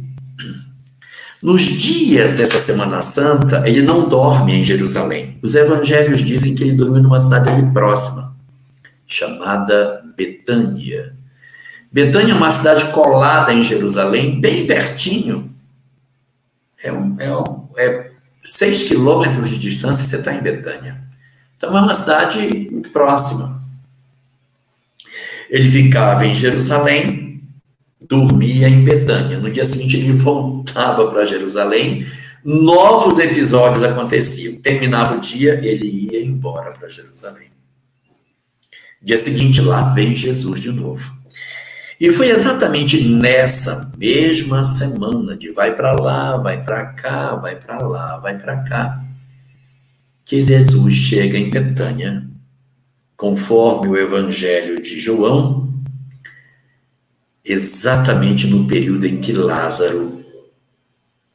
[1.43, 5.37] Nos dias dessa Semana Santa, ele não dorme em Jerusalém.
[5.41, 8.33] Os evangelhos dizem que ele dormiu numa cidade ali próxima,
[9.05, 11.17] chamada Betânia.
[11.91, 15.56] Betânia é uma cidade colada em Jerusalém, bem pertinho.
[16.83, 18.11] É, um, é, um, é
[18.43, 21.01] seis quilômetros de distância você está em Betânia.
[21.57, 23.63] Então é uma cidade muito próxima.
[25.49, 27.41] Ele ficava em Jerusalém,
[28.07, 29.39] dormia em Betânia.
[29.39, 32.05] No dia seguinte ele voltava para Jerusalém,
[32.43, 34.61] novos episódios aconteciam.
[34.61, 37.47] Terminava o dia, ele ia embora para Jerusalém.
[39.01, 41.15] Dia seguinte, lá vem Jesus de novo.
[41.99, 47.79] E foi exatamente nessa mesma semana de vai para lá, vai para cá, vai para
[47.79, 49.03] lá, vai para cá,
[50.23, 52.27] que Jesus chega em Betânia,
[53.15, 55.73] conforme o Evangelho de João,
[57.43, 60.23] exatamente no período em que Lázaro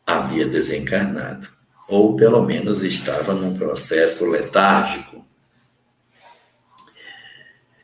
[0.06, 1.48] havia desencarnado,
[1.88, 5.24] ou pelo menos estava num processo letárgico.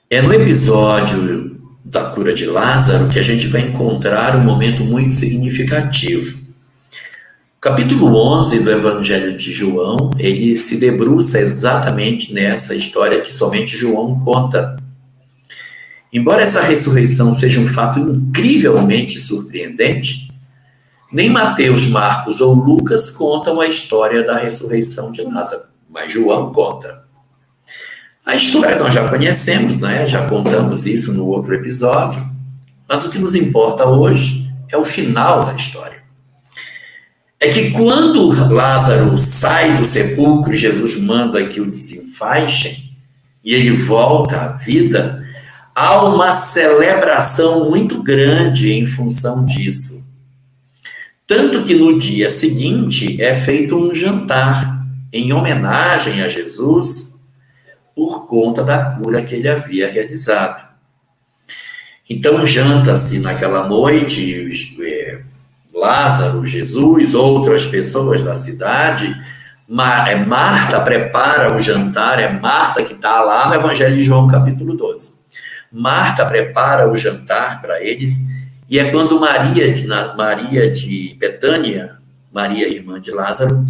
[0.09, 5.15] É no episódio da cura de Lázaro que a gente vai encontrar um momento muito
[5.15, 6.39] significativo.
[7.57, 13.77] O capítulo 11 do Evangelho de João, ele se debruça exatamente nessa história que somente
[13.77, 14.77] João conta.
[16.13, 20.29] Embora essa ressurreição seja um fato incrivelmente surpreendente,
[21.11, 27.08] nem Mateus, Marcos ou Lucas contam a história da ressurreição de Lázaro, mas João conta.
[28.29, 30.07] A história nós já conhecemos, né?
[30.07, 32.23] já contamos isso no outro episódio,
[32.87, 35.97] mas o que nos importa hoje é o final da história.
[37.41, 42.93] É que quando Lázaro sai do sepulcro e Jesus manda que o desenfaixem
[43.43, 45.27] e ele volta à vida,
[45.75, 50.07] há uma celebração muito grande em função disso.
[51.27, 57.18] Tanto que no dia seguinte é feito um jantar em homenagem a Jesus
[57.99, 60.65] por conta da cura que ele havia realizado.
[62.09, 65.21] Então, janta-se naquela noite é,
[65.75, 69.13] Lázaro, Jesus, outras pessoas da cidade.
[70.07, 74.77] É Marta prepara o jantar, é Marta que está lá no Evangelho de João, capítulo
[74.77, 75.15] 12.
[75.73, 78.29] Marta prepara o jantar para eles,
[78.71, 81.97] e é quando Maria de, Maria de Betânia,
[82.33, 83.67] Maria, irmã de Lázaro,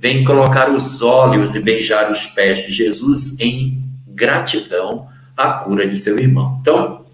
[0.00, 5.94] vem colocar os olhos e beijar os pés de Jesus em gratidão à cura de
[5.94, 6.58] seu irmão.
[6.62, 7.04] Então,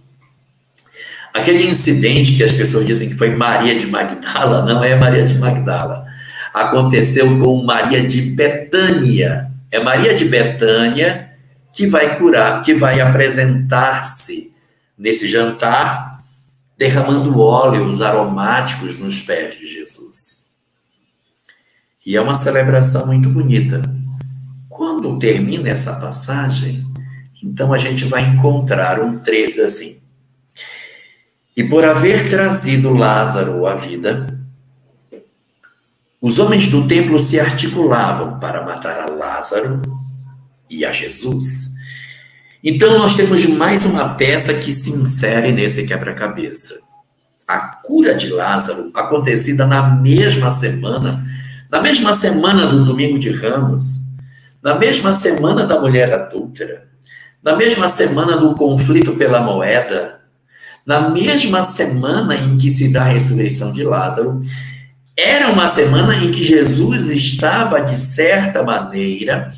[1.35, 5.37] aquele incidente que as pessoas dizem que foi Maria de Magdala, não é Maria de
[5.37, 6.07] Magdala.
[6.55, 9.51] Aconteceu com Maria de Betânia.
[9.73, 11.33] É Maria de Betânia
[11.73, 14.55] que vai curar, que vai apresentar-se
[14.97, 16.23] nesse jantar,
[16.79, 20.36] derramando óleos aromáticos nos pés de Jesus.
[22.07, 23.83] E é uma celebração muito bonita.
[24.69, 26.87] Quando termina essa passagem,
[27.43, 30.01] então a gente vai encontrar um trecho assim.
[31.57, 34.39] E por haver trazido Lázaro à vida,
[36.21, 39.83] os homens do templo se articulavam para matar a Lázaro
[40.71, 41.75] e a Jesus.
[42.63, 46.87] Então nós temos mais uma peça que se insere nesse quebra-cabeça.
[47.49, 51.25] a cura de Lázaro, acontecida na mesma semana,
[51.71, 54.17] na mesma semana do domingo de Ramos,
[54.63, 56.87] na mesma semana da mulher adúltera,
[57.43, 60.21] na mesma semana do conflito pela moeda,
[60.85, 64.41] na mesma semana em que se dá a ressurreição de Lázaro,
[65.17, 69.53] era uma semana em que Jesus estava, de certa maneira,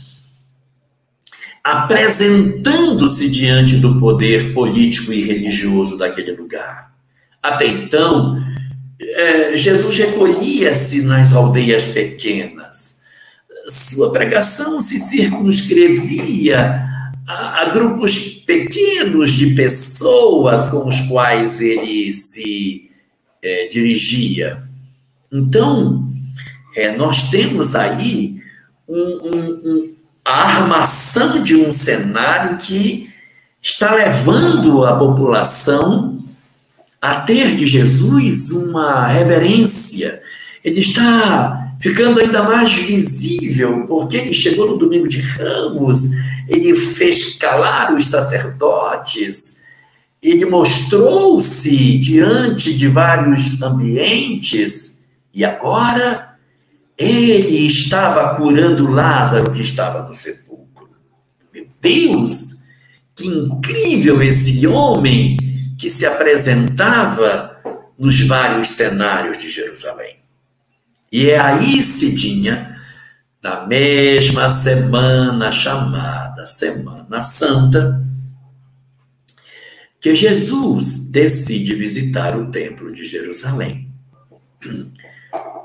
[1.64, 6.92] apresentando-se diante do poder político e religioso daquele lugar.
[7.42, 8.40] Até então,
[9.01, 12.99] é, Jesus recolhia-se nas aldeias pequenas.
[13.68, 16.84] Sua pregação se circunscrevia
[17.26, 22.90] a, a, grupos pequenos de pessoas com os quais ele se
[23.42, 24.62] é, dirigia.
[25.30, 26.11] Então,
[26.74, 28.40] é, nós temos aí
[28.88, 29.94] um, um, um,
[30.24, 33.11] a armação de um cenário que
[33.61, 36.18] está levando a população
[37.01, 40.20] a ter de Jesus uma reverência.
[40.64, 46.11] Ele está ficando ainda mais visível, porque ele chegou no domingo de Ramos,
[46.49, 49.62] ele fez calar os sacerdotes,
[50.20, 56.36] ele mostrou-se diante de vários ambientes, e agora
[56.96, 60.88] ele estava curando Lázaro que estava no sepulcro.
[61.55, 62.64] Meu Deus,
[63.14, 65.47] que incrível esse homem!
[65.79, 67.57] Que se apresentava
[67.99, 70.16] nos vários cenários de Jerusalém.
[71.11, 72.76] E é aí, Cidinha,
[73.43, 78.05] na mesma semana chamada Semana Santa,
[80.01, 83.89] que Jesus decide visitar o Templo de Jerusalém.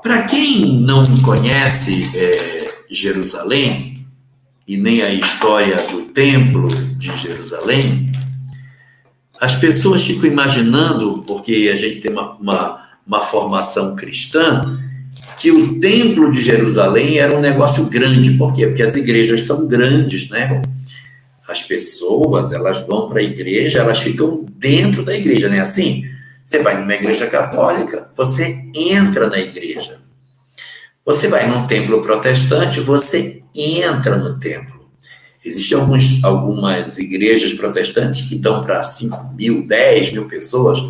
[0.02, 4.06] Para quem não conhece é, Jerusalém,
[4.66, 8.12] e nem a história do Templo de Jerusalém,
[9.44, 14.80] as pessoas ficam imaginando, porque a gente tem uma, uma, uma formação cristã,
[15.38, 18.38] que o templo de Jerusalém era um negócio grande.
[18.38, 18.66] Por quê?
[18.66, 20.62] Porque as igrejas são grandes, né?
[21.46, 25.60] As pessoas, elas vão para a igreja, elas ficam dentro da igreja, né?
[25.60, 26.08] Assim,
[26.42, 30.00] você vai numa igreja católica, você entra na igreja.
[31.04, 34.73] Você vai num templo protestante, você entra no templo.
[35.44, 40.80] Existem alguns, algumas igrejas protestantes que dão para 5 mil, 10 mil pessoas,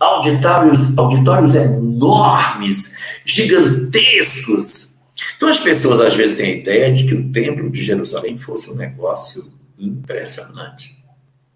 [0.00, 5.00] auditórios, auditórios enormes, gigantescos.
[5.36, 8.70] Então as pessoas às vezes têm a ideia de que o templo de Jerusalém fosse
[8.70, 10.96] um negócio impressionante.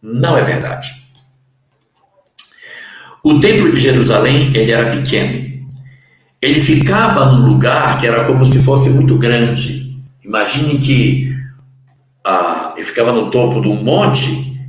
[0.03, 0.91] Não é verdade.
[3.25, 5.53] O templo de Jerusalém ele era pequeno.
[6.41, 9.97] Ele ficava num lugar que era como se fosse muito grande.
[10.25, 11.32] Imagine que
[12.25, 14.61] ah, ele ficava no topo do monte,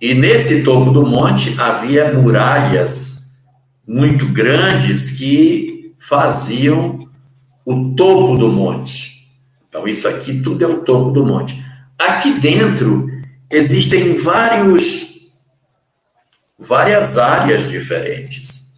[0.00, 3.32] e nesse topo do monte havia muralhas
[3.86, 7.08] muito grandes que faziam
[7.64, 9.28] o topo do monte.
[9.68, 11.62] Então, isso aqui tudo é o topo do monte.
[11.98, 13.10] Aqui dentro
[13.50, 15.18] existem vários,
[16.58, 18.68] várias áreas diferentes.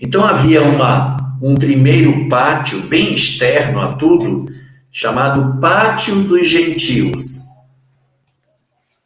[0.00, 4.52] Então, havia uma, um primeiro pátio bem externo a tudo,
[4.90, 7.47] chamado Pátio dos Gentios.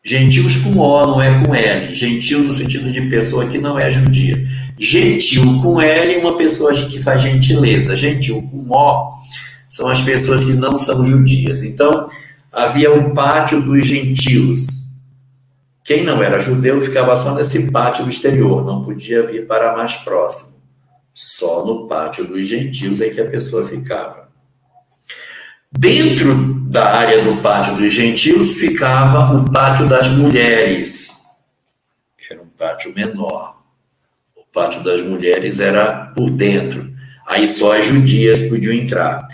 [0.05, 1.94] Gentios com O, não é com L.
[1.94, 4.36] Gentil no sentido de pessoa que não é judia.
[4.76, 7.94] Gentil com L, uma pessoa que faz gentileza.
[7.94, 9.22] Gentil com O
[9.68, 11.62] são as pessoas que não são judias.
[11.62, 12.11] Então,
[12.53, 14.66] havia o pátio dos gentios.
[15.84, 20.61] Quem não era judeu ficava só nesse pátio exterior, não podia vir para mais próximo.
[21.14, 24.21] Só no pátio dos gentios é que a pessoa ficava.
[25.76, 31.22] Dentro da área do pátio dos gentios ficava o pátio das mulheres,
[32.18, 33.56] que era um pátio menor.
[34.36, 36.92] O pátio das mulheres era por dentro.
[37.26, 39.26] Aí só as judias podiam entrar.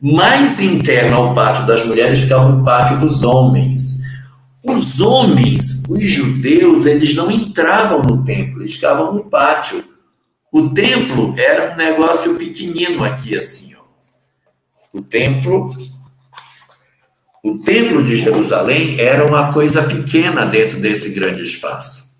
[0.00, 4.00] Mais interno ao pátio das mulheres ficava o pátio dos homens.
[4.62, 9.82] Os homens, os judeus, eles não entravam no templo, eles ficavam no pátio.
[10.52, 13.69] O templo era um negócio pequenino aqui, assim.
[14.92, 15.70] O templo,
[17.44, 22.16] o templo de Jerusalém era uma coisa pequena dentro desse grande espaço.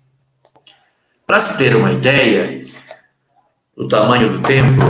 [1.27, 2.61] Para se ter uma ideia
[3.75, 4.85] do tamanho do templo,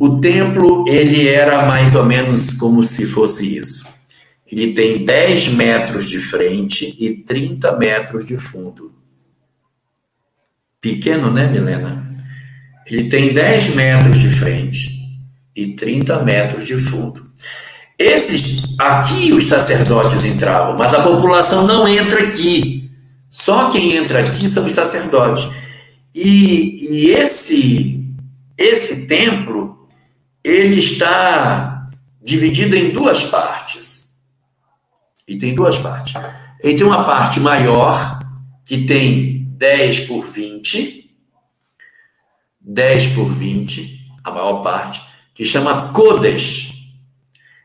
[0.00, 3.86] o templo ele era mais ou menos como se fosse isso.
[4.50, 8.94] Ele tem 10 metros de frente e 30 metros de fundo.
[10.80, 12.16] Pequeno, né, Milena?
[12.86, 15.05] Ele tem 10 metros de frente
[15.56, 17.30] e 30 metros de fundo.
[17.98, 22.90] Esses aqui os sacerdotes entravam, mas a população não entra aqui.
[23.30, 25.50] Só quem entra aqui são os sacerdotes.
[26.14, 28.04] E, e esse,
[28.56, 29.88] esse templo,
[30.44, 31.86] ele está
[32.22, 34.20] dividido em duas partes.
[35.26, 36.14] E tem duas partes.
[36.60, 38.20] Tem uma parte maior,
[38.64, 41.16] que tem 10 por 20,
[42.60, 45.00] 10 por 20, a maior parte,
[45.36, 46.72] que chama Kodesh.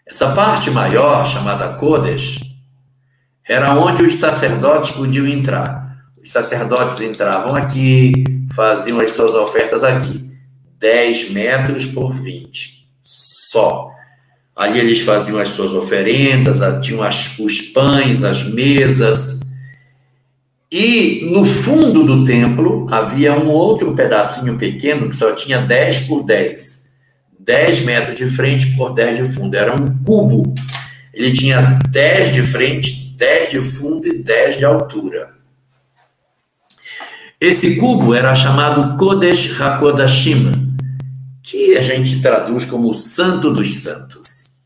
[0.05, 2.41] Essa parte maior, chamada Kodesh,
[3.47, 5.97] era onde os sacerdotes podiam entrar.
[6.21, 10.29] Os sacerdotes entravam aqui, faziam as suas ofertas aqui.
[10.77, 13.89] 10 metros por 20, só.
[14.53, 19.39] Ali eles faziam as suas oferendas, tinham as, os pães, as mesas.
[20.69, 26.23] E no fundo do templo havia um outro pedacinho pequeno que só tinha 10 por
[26.23, 26.80] 10.
[27.43, 29.55] 10 metros de frente por 10 de fundo.
[29.55, 30.53] Era um cubo.
[31.13, 35.31] Ele tinha 10 de frente, 10 de fundo e 10 de altura.
[37.39, 40.75] Esse cubo era chamado Kodesh HaKodashim,
[41.41, 44.59] que a gente traduz como Santo dos Santos.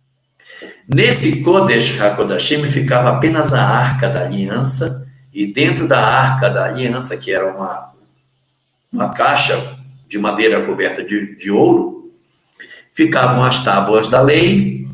[0.88, 7.15] Nesse Kodesh HaKodashim ficava apenas a Arca da Aliança, e dentro da Arca da Aliança,
[7.15, 7.93] que era uma,
[8.91, 11.95] uma caixa de madeira coberta de, de ouro,
[12.96, 14.88] ficavam as tábuas da lei,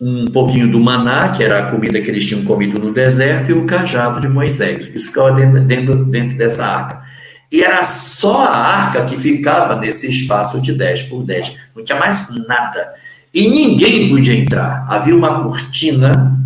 [0.00, 3.54] um pouquinho do maná, que era a comida que eles tinham comido no deserto, e
[3.54, 4.86] o cajado de Moisés.
[4.94, 7.02] Isso ficava dentro, dentro, dentro dessa arca.
[7.50, 11.56] E era só a arca que ficava nesse espaço de 10 por 10.
[11.74, 12.94] Não tinha mais nada.
[13.34, 14.86] E ninguém podia entrar.
[14.88, 16.38] Havia uma cortina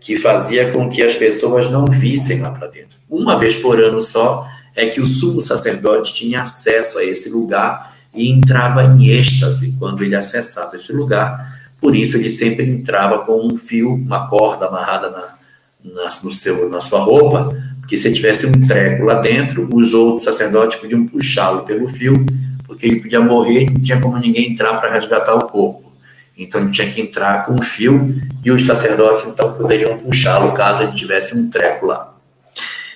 [0.00, 2.96] que fazia com que as pessoas não vissem lá para dentro.
[3.08, 7.97] Uma vez por ano só é que o sumo sacerdote tinha acesso a esse lugar
[8.14, 11.58] e entrava em êxtase quando ele acessava esse lugar.
[11.80, 16.68] Por isso ele sempre entrava com um fio, uma corda amarrada na, na, no seu,
[16.68, 21.62] na sua roupa, porque se tivesse um treco lá dentro, os outros sacerdotes podiam puxá-lo
[21.62, 22.26] pelo fio,
[22.66, 25.92] porque ele podia morrer e não tinha como ninguém entrar para resgatar o corpo.
[26.36, 30.82] Então ele tinha que entrar com um fio e os sacerdotes então poderiam puxá-lo caso
[30.82, 32.14] ele tivesse um treco lá.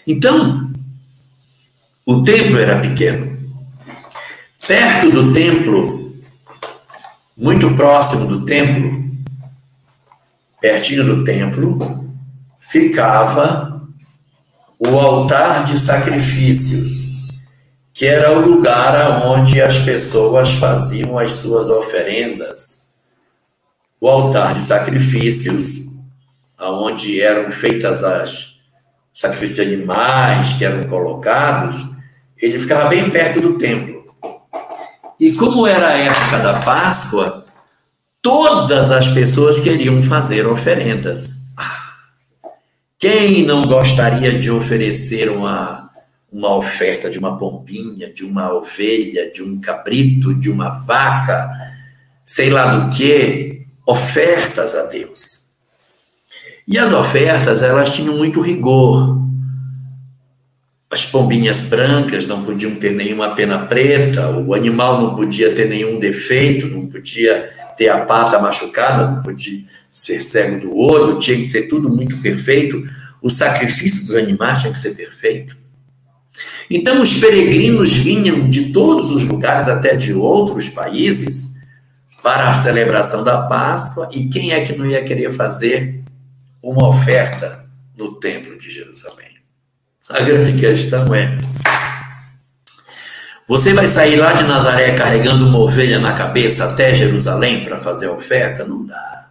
[0.06, 0.70] Então,
[2.04, 3.31] o templo era pequeno.
[4.72, 6.16] Perto do templo,
[7.36, 9.04] muito próximo do templo,
[10.62, 12.08] pertinho do templo,
[12.58, 13.86] ficava
[14.78, 17.06] o altar de sacrifícios,
[17.92, 22.92] que era o lugar onde as pessoas faziam as suas oferendas.
[24.00, 25.98] O altar de sacrifícios,
[26.58, 28.62] onde eram feitas as
[29.12, 31.76] sacrifícios de animais que eram colocados,
[32.40, 34.01] ele ficava bem perto do templo.
[35.20, 37.44] E como era a época da Páscoa,
[38.20, 41.42] todas as pessoas queriam fazer oferendas.
[42.98, 45.90] Quem não gostaria de oferecer uma,
[46.30, 51.50] uma oferta de uma pombinha, de uma ovelha, de um cabrito, de uma vaca,
[52.24, 55.42] sei lá do que, ofertas a Deus?
[56.66, 59.18] E as ofertas, elas tinham muito rigor.
[60.92, 65.98] As pombinhas brancas não podiam ter nenhuma pena preta, o animal não podia ter nenhum
[65.98, 71.48] defeito, não podia ter a pata machucada, não podia ser cego do olho, tinha que
[71.48, 72.86] ser tudo muito perfeito,
[73.22, 75.56] o sacrifício dos animais tinha que ser perfeito.
[76.68, 81.62] Então, os peregrinos vinham de todos os lugares, até de outros países,
[82.22, 86.02] para a celebração da Páscoa, e quem é que não ia querer fazer
[86.62, 87.64] uma oferta
[87.96, 89.21] no Templo de Jerusalém?
[90.12, 91.38] A grande questão é:
[93.48, 98.08] você vai sair lá de Nazaré carregando uma ovelha na cabeça até Jerusalém para fazer
[98.08, 98.64] oferta?
[98.64, 99.30] Não dá.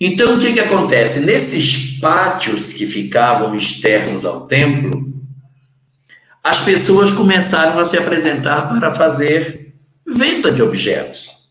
[0.00, 1.20] Então, o que, que acontece?
[1.20, 5.12] Nesses pátios que ficavam externos ao templo,
[6.42, 9.74] as pessoas começaram a se apresentar para fazer
[10.06, 11.42] venda de objetos.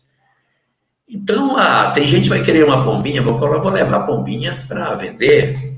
[1.08, 5.71] Então, ah, tem gente que vai querer uma pombinha, vou, vou levar pombinhas para vender.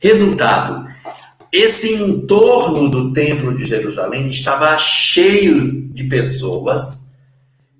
[0.00, 0.86] Resultado,
[1.52, 7.12] esse entorno do Templo de Jerusalém estava cheio de pessoas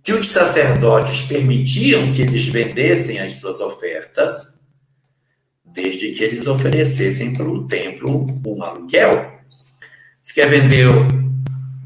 [0.03, 4.61] que os sacerdotes permitiam que eles vendessem as suas ofertas,
[5.65, 9.33] desde que eles oferecessem para o templo um aluguel.
[10.23, 10.87] Se quer vender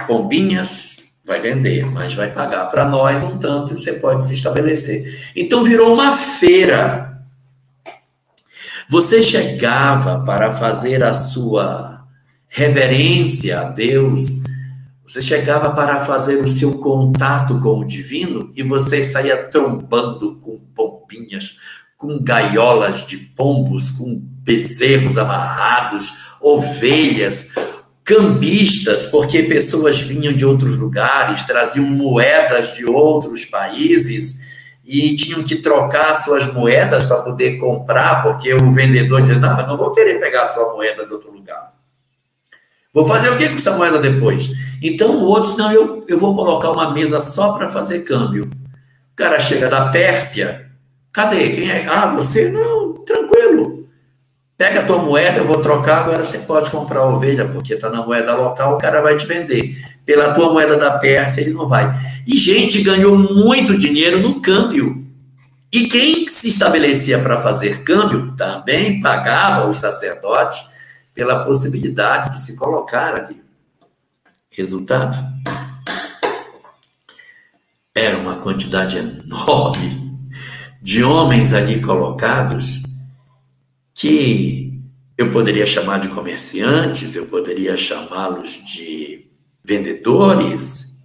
[0.07, 5.33] pombinhas, vai vender, mas vai pagar para nós um tanto você pode se estabelecer.
[5.35, 7.18] Então virou uma feira
[8.89, 12.07] você chegava para fazer a sua
[12.49, 14.43] reverência a Deus,
[15.07, 20.59] você chegava para fazer o seu contato com o divino e você saía trombando com
[20.75, 21.59] pombinhas,
[21.99, 27.51] com gaiolas de pombos, com bezerros amarrados, ovelhas,
[28.03, 34.48] cambistas, porque pessoas vinham de outros lugares, traziam moedas de outros países
[34.89, 39.67] e tinham que trocar suas moedas para poder comprar, porque o vendedor dizia: Não, eu
[39.67, 41.75] não vou querer pegar sua moeda de outro lugar.
[42.95, 44.51] Vou fazer o que com essa moeda depois?
[44.83, 48.45] Então outro não, eu, eu vou colocar uma mesa só para fazer câmbio.
[49.13, 50.71] O cara chega da Pérsia,
[51.13, 51.51] cadê?
[51.51, 51.87] Quem é?
[51.87, 52.49] Ah, você?
[52.49, 53.87] Não, tranquilo.
[54.57, 58.05] Pega a tua moeda, eu vou trocar, agora você pode comprar ovelha, porque está na
[58.05, 59.77] moeda local, o cara vai te vender.
[60.09, 61.85] Pela tua moeda da Pérsia, ele não vai.
[62.27, 65.07] E gente ganhou muito dinheiro no câmbio.
[65.71, 70.71] E quem se estabelecia para fazer câmbio também pagava os sacerdotes
[71.13, 73.43] pela possibilidade de se colocar ali.
[74.51, 75.15] Resultado?
[77.95, 80.27] Era uma quantidade enorme
[80.81, 82.83] de homens ali colocados
[83.93, 84.81] que
[85.19, 89.28] eu poderia chamar de comerciantes, eu poderia chamá-los de
[89.69, 90.99] vendedores,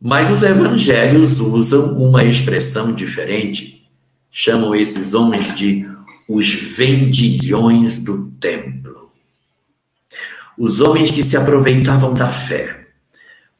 [0.00, 3.90] mas os evangelhos usam uma expressão diferente.
[4.30, 5.90] Chamam esses homens de
[6.28, 9.10] os vendilhões do templo.
[10.56, 12.86] Os homens que se aproveitavam da fé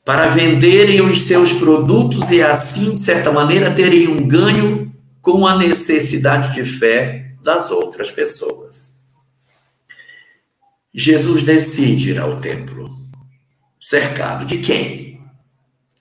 [0.04, 5.56] para venderem os seus produtos e assim, de certa maneira, terem um ganho com a
[5.56, 9.02] necessidade de fé das outras pessoas.
[10.94, 13.01] Jesus decide ir ao templo,
[13.82, 15.20] cercado de quem?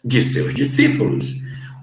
[0.05, 1.33] De seus discípulos,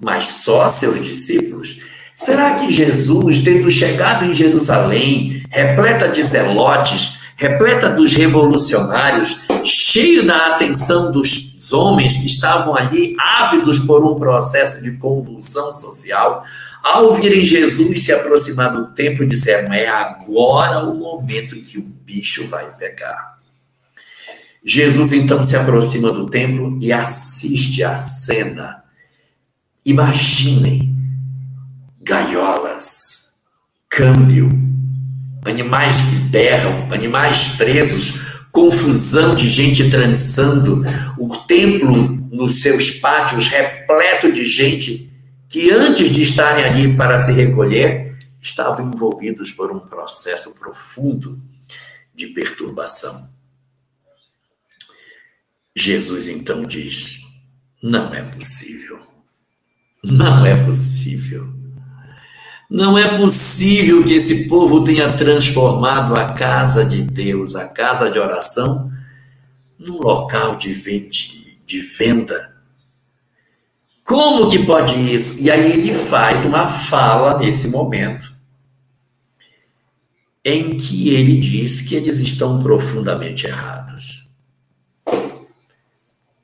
[0.01, 1.81] mas só seus discípulos.
[2.15, 10.47] Será que Jesus, tendo chegado em Jerusalém, repleta de zelotes, repleta dos revolucionários, cheio da
[10.47, 16.45] atenção dos homens que estavam ali ávidos por um processo de convulsão social,
[16.81, 22.47] ao virem Jesus se aproximar do templo, disseram: É agora o momento que o bicho
[22.47, 23.38] vai pegar.
[24.63, 28.83] Jesus então se aproxima do templo e assiste a cena.
[29.85, 30.95] Imaginem
[32.01, 33.43] gaiolas,
[33.87, 34.49] câmbio,
[35.45, 38.19] animais que berram, animais presos,
[38.51, 40.83] confusão de gente trançando,
[41.17, 45.09] o templo nos seus pátios repleto de gente
[45.47, 51.41] que antes de estarem ali para se recolher, estavam envolvidos por um processo profundo
[52.13, 53.29] de perturbação.
[55.83, 57.21] Jesus então diz:
[57.81, 58.99] não é possível.
[60.03, 61.53] Não é possível.
[62.69, 68.19] Não é possível que esse povo tenha transformado a casa de Deus, a casa de
[68.19, 68.91] oração,
[69.77, 72.49] num local de venda
[74.09, 75.39] como que pode isso?
[75.39, 78.27] E aí ele faz uma fala nesse momento,
[80.43, 84.18] em que ele diz que eles estão profundamente errados.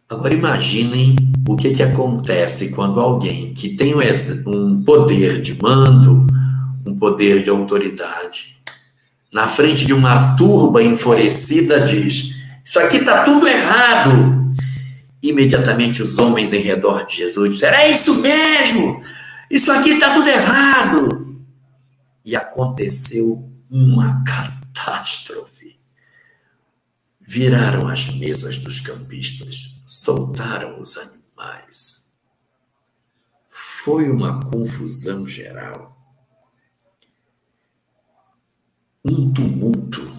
[0.08, 1.16] Agora imaginem
[1.48, 3.94] o que, que acontece quando alguém que tem
[4.46, 6.28] um poder de mando,
[6.86, 8.56] um poder de autoridade,
[9.36, 14.50] na frente de uma turba enfurecida diz: Isso aqui está tudo errado.
[15.22, 19.02] Imediatamente os homens em redor de Jesus disseram: É isso mesmo!
[19.52, 21.44] Isso aqui está tudo errado!
[22.24, 25.78] E aconteceu uma catástrofe.
[27.20, 32.16] Viraram as mesas dos campistas, soltaram os animais.
[33.50, 35.96] Foi uma confusão geral.
[39.06, 40.12] Um tumulto.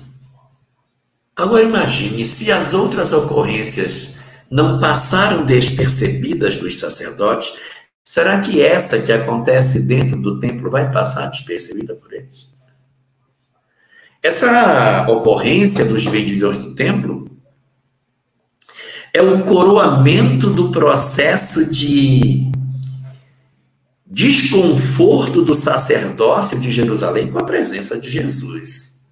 [1.35, 4.17] Agora imagine se as outras ocorrências
[4.49, 7.59] não passaram despercebidas dos sacerdotes,
[8.05, 12.55] será que essa que acontece dentro do templo vai passar despercebida por eles?
[14.23, 17.36] Essa ocorrência dos vendilhões do templo
[19.17, 22.51] é o coroamento do processo de
[24.07, 29.07] desconforto do sacerdócio de Jerusalém com a presença de Jesus.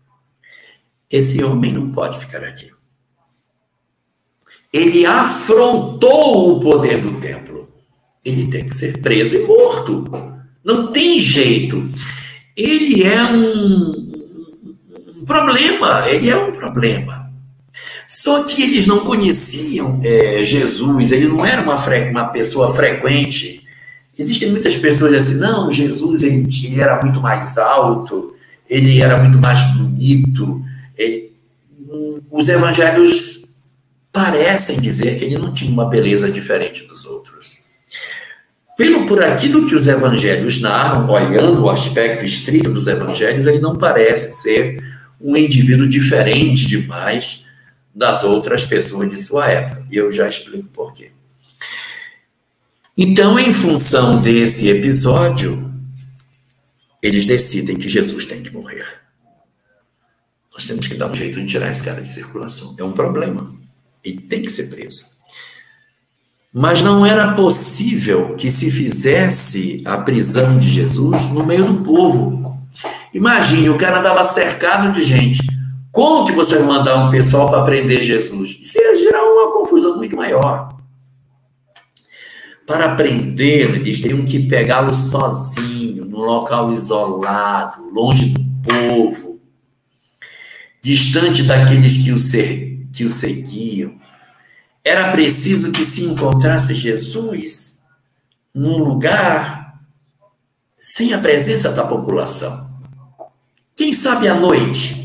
[1.10, 2.74] Esse homem não pode ficar aqui
[4.74, 7.72] ele afrontou o poder do templo.
[8.24, 10.04] Ele tem que ser preso e morto.
[10.64, 11.88] Não tem jeito.
[12.56, 13.92] Ele é um,
[15.18, 17.23] um problema, ele é um problema.
[18.06, 21.76] Só que eles não conheciam é, Jesus, ele não era uma,
[22.10, 23.64] uma pessoa frequente.
[24.16, 28.34] Existem muitas pessoas assim, não, Jesus ele, ele era muito mais alto,
[28.68, 30.62] ele era muito mais bonito.
[30.96, 31.32] Ele,
[32.30, 33.44] os evangelhos
[34.12, 37.58] parecem dizer que ele não tinha uma beleza diferente dos outros.
[38.76, 43.76] Pelo por aquilo que os evangelhos narram, olhando o aspecto estrito dos evangelhos, ele não
[43.76, 44.82] parece ser
[45.20, 47.43] um indivíduo diferente demais
[47.94, 49.86] das outras pessoas de sua época.
[49.90, 51.12] E eu já explico por quê.
[52.96, 55.72] Então, em função desse episódio,
[57.02, 58.86] eles decidem que Jesus tem que morrer.
[60.52, 62.76] Nós temos que dar um jeito de tirar esse cara de circulação.
[62.78, 63.52] É um problema.
[64.04, 65.14] Ele tem que ser preso.
[66.52, 72.64] Mas não era possível que se fizesse a prisão de Jesus no meio do povo.
[73.12, 75.53] Imagine, o cara estava cercado de gente.
[75.94, 78.58] Como que você vai mandar um pessoal para prender Jesus?
[78.60, 80.76] Isso ia gerar uma confusão muito maior.
[82.66, 89.40] Para prender, eles teriam que pegá-lo sozinho, num local isolado, longe do povo,
[90.82, 93.96] distante daqueles que o, ser, que o seguiam.
[94.82, 97.84] Era preciso que se encontrasse Jesus
[98.52, 99.78] num lugar
[100.80, 102.68] sem a presença da população.
[103.76, 105.03] Quem sabe à noite?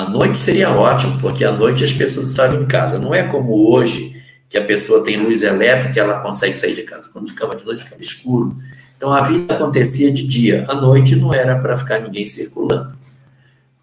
[0.00, 2.98] À noite seria ótimo, porque à noite as pessoas estavam em casa.
[2.98, 6.84] Não é como hoje, que a pessoa tem luz elétrica e ela consegue sair de
[6.84, 7.10] casa.
[7.12, 8.56] Quando ficava de noite, ficava escuro.
[8.96, 10.64] Então a vida acontecia de dia.
[10.70, 12.96] À noite não era para ficar ninguém circulando.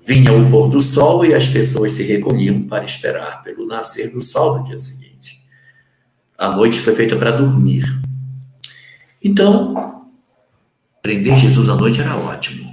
[0.03, 4.19] Vinha o pôr do sol e as pessoas se recolhiam para esperar pelo nascer do
[4.19, 5.39] sol no dia seguinte.
[6.35, 7.85] A noite foi feita para dormir.
[9.23, 10.03] Então,
[11.03, 12.66] prender Jesus à noite era ótimo.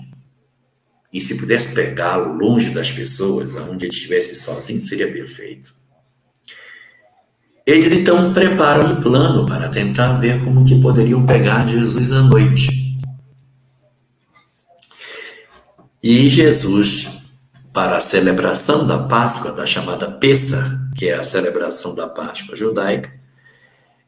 [1.15, 5.73] E se pudesse pegá-lo longe das pessoas, onde ele estivesse sozinho, seria perfeito.
[7.65, 12.99] Eles então preparam um plano para tentar ver como que poderiam pegar Jesus à noite.
[16.03, 17.23] E Jesus,
[17.73, 23.15] para a celebração da Páscoa, da chamada Pessa, que é a celebração da Páscoa judaica,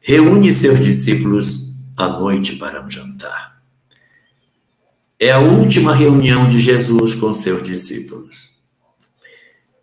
[0.01, 3.56] reúne seus discípulos à noite para um jantar.
[5.19, 8.51] É a última reunião de Jesus com seus discípulos.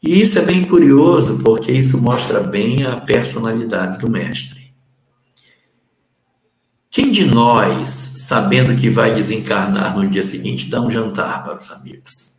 [0.01, 4.73] E isso é bem curioso, porque isso mostra bem a personalidade do Mestre.
[6.89, 11.69] Quem de nós, sabendo que vai desencarnar no dia seguinte, dá um jantar para os
[11.73, 12.35] amigos?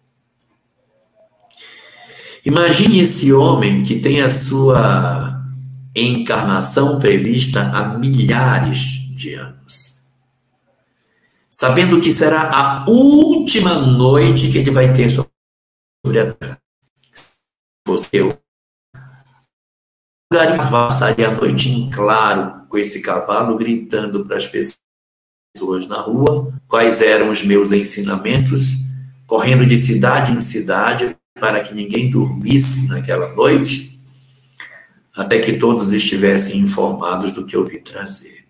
[2.45, 5.43] Imagine esse homem que tem a sua
[5.93, 9.54] encarnação prevista há milhares de anos
[11.55, 16.61] sabendo que será a última noite que ele vai ter sobre a terra.
[17.87, 18.37] Você,
[20.69, 26.99] passaria a noite em claro com esse cavalo gritando para as pessoas na rua quais
[26.99, 28.83] eram os meus ensinamentos,
[29.25, 33.97] correndo de cidade em cidade para que ninguém dormisse naquela noite,
[35.15, 38.45] até que todos estivessem informados do que eu vim trazer.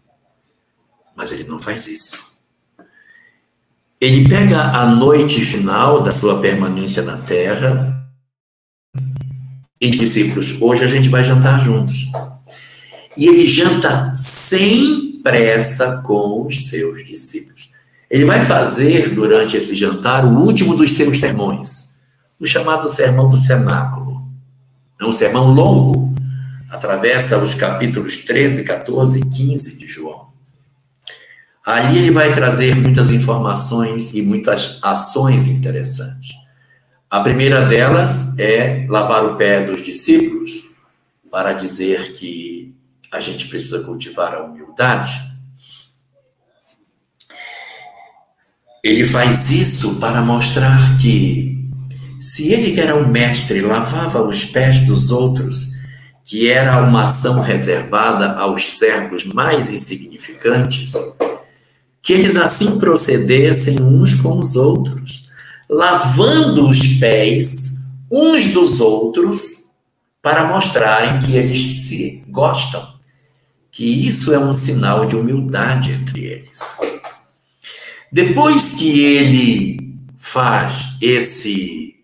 [1.16, 2.35] Mas ele não faz isso.
[4.06, 8.06] Ele pega a noite final da sua permanência na Terra
[9.82, 12.12] e discípulos, hoje a gente vai jantar juntos.
[13.18, 17.72] E ele janta sem pressa com os seus discípulos.
[18.08, 21.96] Ele vai fazer durante esse jantar o último dos seus sermões,
[22.40, 24.22] o chamado Sermão do Cenáculo.
[25.02, 26.14] É um sermão longo,
[26.70, 30.35] atravessa os capítulos 13, 14 e 15 de João.
[31.66, 36.36] Ali ele vai trazer muitas informações e muitas ações interessantes.
[37.10, 40.66] A primeira delas é lavar o pé dos discípulos,
[41.32, 42.74] para dizer que
[43.12, 45.12] a gente precisa cultivar a humildade.
[48.84, 51.68] Ele faz isso para mostrar que,
[52.22, 55.74] se ele, que era o mestre, lavava os pés dos outros,
[56.24, 60.94] que era uma ação reservada aos servos mais insignificantes,
[62.06, 65.28] que eles assim procedessem uns com os outros,
[65.68, 67.80] lavando os pés
[68.12, 69.72] uns dos outros
[70.22, 72.88] para mostrarem que eles se gostam,
[73.72, 76.78] que isso é um sinal de humildade entre eles.
[78.12, 81.96] Depois que ele faz esse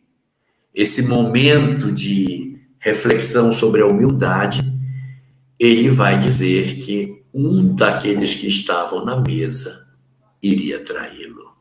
[0.74, 4.64] esse momento de reflexão sobre a humildade,
[5.60, 9.91] ele vai dizer que um daqueles que estavam na mesa
[10.42, 11.52] iria traí-lo.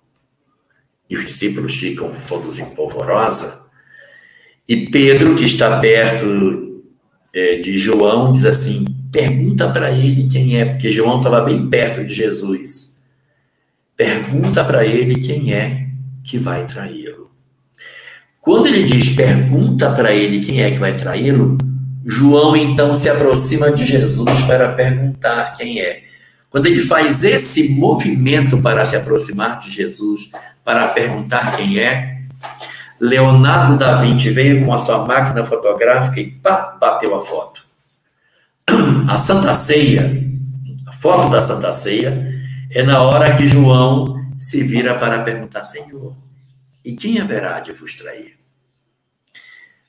[1.08, 3.68] E os discípulos ficam todos em polvorosa.
[4.68, 6.84] E Pedro, que está perto
[7.34, 12.04] é, de João, diz assim: pergunta para ele quem é, porque João estava bem perto
[12.04, 13.00] de Jesus.
[13.96, 15.88] Pergunta para ele quem é
[16.22, 17.30] que vai traí-lo.
[18.40, 21.58] Quando ele diz pergunta para ele quem é que vai traí-lo,
[22.04, 26.09] João então se aproxima de Jesus para perguntar quem é.
[26.50, 30.32] Quando ele faz esse movimento para se aproximar de Jesus,
[30.64, 32.22] para perguntar quem é,
[33.00, 37.62] Leonardo da Vinci veio com a sua máquina fotográfica e pá, bateu a foto.
[39.08, 40.28] A Santa Ceia,
[40.86, 42.34] a foto da Santa Ceia,
[42.72, 46.14] é na hora que João se vira para perguntar: Senhor,
[46.84, 48.38] e quem haverá de vos trair?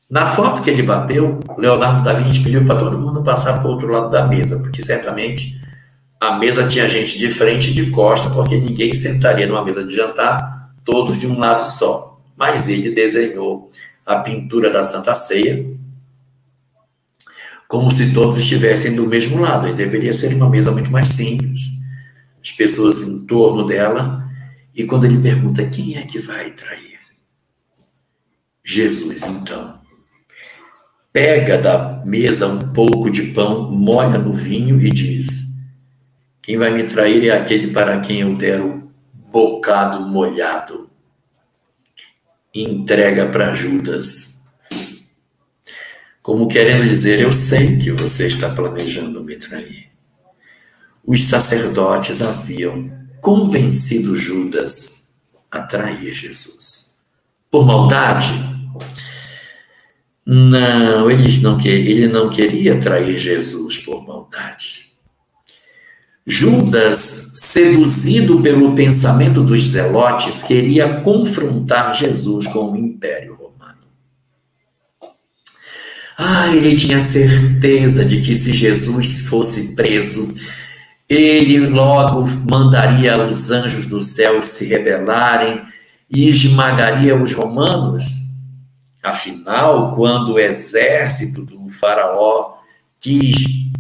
[0.10, 3.72] Na foto que ele bateu, Leonardo da Vinci pediu para todo mundo passar para o
[3.72, 5.61] outro lado da mesa, porque certamente
[6.22, 9.96] a mesa tinha gente de frente e de costa, porque ninguém sentaria numa mesa de
[9.96, 12.22] jantar, todos de um lado só.
[12.38, 13.72] Mas ele desenhou
[14.06, 15.66] a pintura da Santa Ceia
[17.68, 19.68] como se todos estivessem do mesmo lado.
[19.68, 21.62] E deveria ser uma mesa muito mais simples,
[22.40, 24.24] as pessoas em torno dela.
[24.76, 27.00] E quando ele pergunta quem é que vai trair,
[28.64, 29.80] Jesus, então
[31.12, 35.51] pega da mesa um pouco de pão, molha no vinho e diz:
[36.42, 40.90] Quem vai me trair é aquele para quem eu der o bocado molhado.
[42.54, 44.42] entrega para Judas.
[46.22, 49.90] Como querendo dizer, eu sei que você está planejando me trair.
[51.06, 55.14] Os sacerdotes haviam convencido Judas
[55.50, 57.02] a trair Jesus.
[57.50, 58.32] Por maldade,
[60.26, 64.81] não, eles não ele não queria trair Jesus por maldade.
[66.32, 73.82] Judas, seduzido pelo pensamento dos zelotes, queria confrontar Jesus com o Império Romano.
[76.18, 80.34] Ah, ele tinha certeza de que se Jesus fosse preso,
[81.10, 85.62] ele logo mandaria os anjos do céu se rebelarem
[86.10, 88.22] e esmagaria os romanos
[89.04, 92.58] Afinal, quando o exército do Faraó
[93.00, 93.72] quis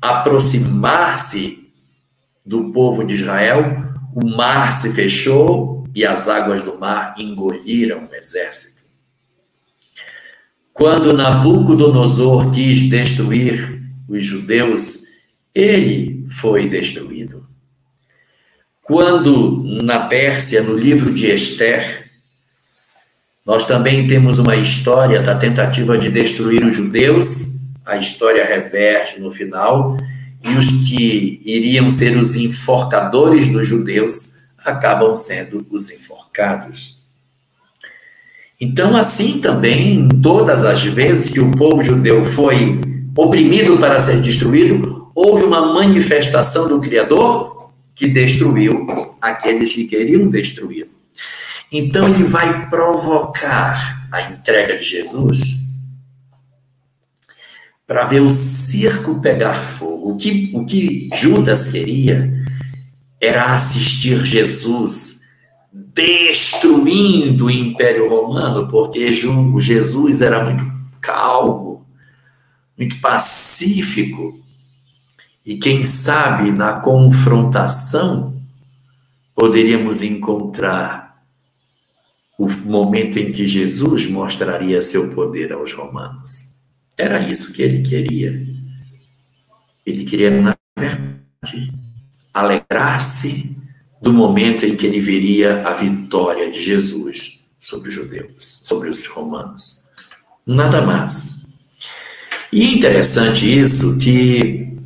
[0.00, 1.57] aproximar-se
[2.48, 3.62] do povo de Israel,
[4.14, 8.82] o mar se fechou e as águas do mar engoliram o exército.
[10.72, 15.02] Quando Nabucodonosor quis destruir os judeus,
[15.54, 17.46] ele foi destruído.
[18.82, 22.10] Quando na Pérsia, no livro de Esther,
[23.44, 29.30] nós também temos uma história da tentativa de destruir os judeus, a história reverte no
[29.30, 29.98] final,
[30.42, 34.34] e os que iriam ser os enforcadores dos judeus
[34.64, 36.98] acabam sendo os enforcados.
[38.60, 42.80] Então, assim também, todas as vezes que o povo judeu foi
[43.16, 48.86] oprimido para ser destruído, houve uma manifestação do Criador que destruiu
[49.20, 50.90] aqueles que queriam destruí-lo.
[51.70, 55.57] Então ele vai provocar a entrega de Jesus
[57.88, 60.12] para ver o circo pegar fogo.
[60.12, 62.44] O que, o que Judas queria
[63.18, 65.22] era assistir Jesus
[65.72, 70.70] destruindo o Império Romano, porque Jesus era muito
[71.00, 71.86] calmo,
[72.76, 74.38] muito pacífico.
[75.44, 78.38] E quem sabe na confrontação
[79.34, 81.24] poderíamos encontrar
[82.38, 86.47] o momento em que Jesus mostraria seu poder aos romanos.
[86.98, 88.44] Era isso que ele queria.
[89.86, 91.72] Ele queria, na verdade,
[92.34, 93.56] alegrar-se
[94.02, 99.06] do momento em que ele veria a vitória de Jesus sobre os judeus, sobre os
[99.06, 99.84] romanos.
[100.46, 101.46] Nada mais.
[102.52, 104.76] E é interessante isso que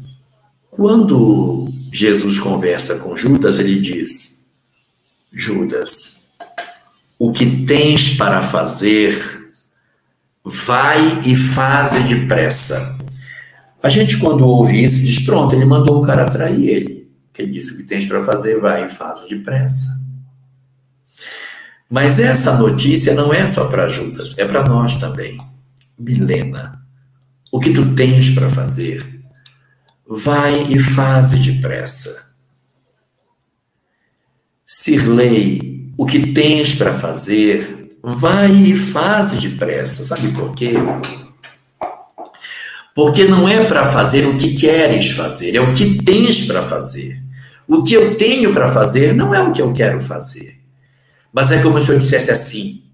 [0.70, 4.52] quando Jesus conversa com Judas, ele diz:
[5.30, 6.24] Judas,
[7.18, 9.41] o que tens para fazer,
[10.44, 12.98] vai e faze depressa.
[13.82, 17.10] A gente, quando ouve isso, diz: pronto, ele mandou o cara trair ele.
[17.32, 20.00] Que ele disse: o que tens para fazer, vai e faz depressa.
[21.90, 25.36] Mas essa notícia não é só para Judas, é para nós também.
[25.98, 26.82] Milena,
[27.52, 29.20] o que tu tens para fazer,
[30.08, 32.34] vai e faze depressa.
[34.64, 40.04] Sirlei, o que tens para fazer, vai e faz depressa.
[40.04, 40.72] Sabe por quê?
[42.94, 47.22] Porque não é para fazer o que queres fazer, é o que tens para fazer.
[47.66, 50.60] O que eu tenho para fazer não é o que eu quero fazer.
[51.32, 52.84] Mas é como se eu dissesse assim: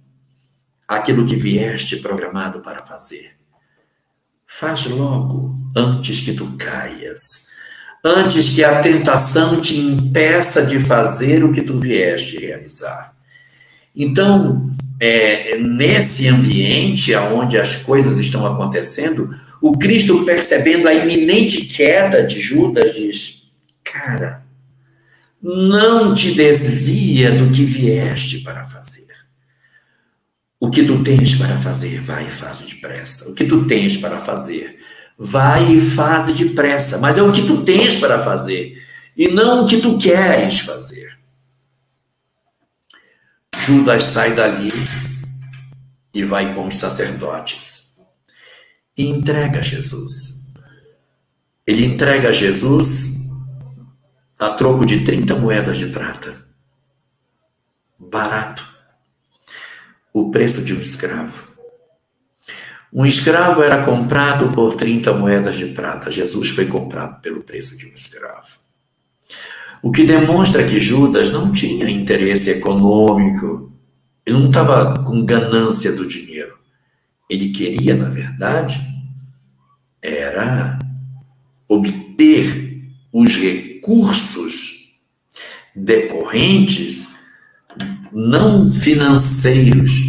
[0.86, 3.32] aquilo que vieste programado para fazer.
[4.46, 7.48] Faz logo antes que tu caias
[8.04, 13.14] antes que a tentação te impeça de fazer o que tu vieste realizar.
[13.94, 14.70] Então,
[15.01, 22.40] é, nesse ambiente onde as coisas estão acontecendo, o Cristo, percebendo a iminente queda de
[22.40, 23.49] Judas, diz:
[23.82, 24.44] Cara,
[25.42, 29.07] não te desvia do que vieste para fazer.
[30.61, 33.30] O que tu tens para fazer, vai e faz depressa.
[33.30, 34.78] O que tu tens para fazer,
[35.16, 36.99] vai e faz depressa.
[36.99, 38.76] Mas é o que tu tens para fazer
[39.16, 41.07] e não o que tu queres fazer.
[43.68, 44.72] Judas sai dali
[46.14, 47.98] e vai com os sacerdotes
[48.96, 50.54] e entrega Jesus.
[51.66, 53.28] Ele entrega Jesus
[54.38, 56.46] a troco de 30 moedas de prata.
[57.98, 58.66] Barato.
[60.14, 61.46] O preço de um escravo.
[62.90, 66.10] Um escravo era comprado por 30 moedas de prata.
[66.10, 68.57] Jesus foi comprado pelo preço de um escravo.
[69.82, 73.72] O que demonstra que Judas não tinha interesse econômico,
[74.26, 76.58] ele não estava com ganância do dinheiro.
[77.30, 78.80] Ele queria, na verdade,
[80.02, 80.78] era
[81.68, 84.98] obter os recursos
[85.74, 87.14] decorrentes
[88.12, 90.07] não financeiros,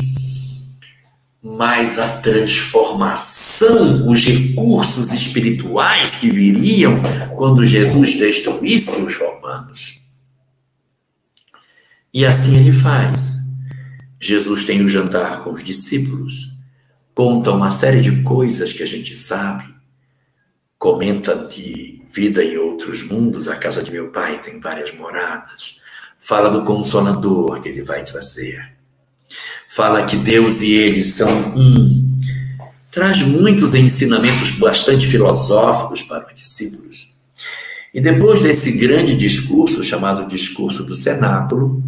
[1.42, 7.02] mas a transformação, os recursos espirituais que viriam
[7.36, 10.00] quando Jesus destruísse os romanos.
[12.14, 13.38] E assim ele faz.
[14.20, 16.60] Jesus tem o um jantar com os discípulos,
[17.16, 19.64] conta uma série de coisas que a gente sabe,
[20.78, 25.82] comenta de vida em outros mundos, a casa de meu pai tem várias moradas,
[26.18, 28.74] fala do consolador que ele vai trazer,
[29.70, 32.18] fala que Deus e ele são um,
[32.92, 37.14] traz muitos ensinamentos bastante filosóficos para os discípulos.
[37.94, 41.84] E depois desse grande discurso, chamado discurso do cenáculo,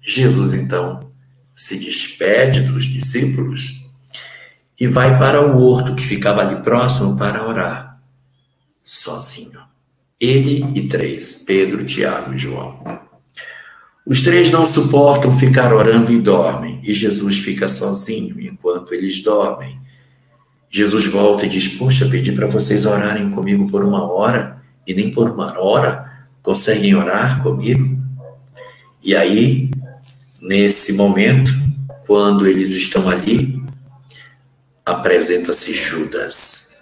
[0.00, 1.10] Jesus então
[1.54, 3.86] se despede dos discípulos
[4.80, 8.00] e vai para o horto que ficava ali próximo para orar,
[8.82, 9.60] sozinho.
[10.18, 13.07] Ele e três, Pedro, Tiago e João.
[14.08, 19.78] Os três não suportam ficar orando e dormem, e Jesus fica sozinho enquanto eles dormem.
[20.70, 25.10] Jesus volta e diz: Poxa, pedi para vocês orarem comigo por uma hora, e nem
[25.10, 27.98] por uma hora conseguem orar comigo.
[29.04, 29.70] E aí
[30.40, 31.50] Nesse momento,
[32.06, 33.60] quando eles estão ali,
[34.86, 36.78] apresenta-se Judas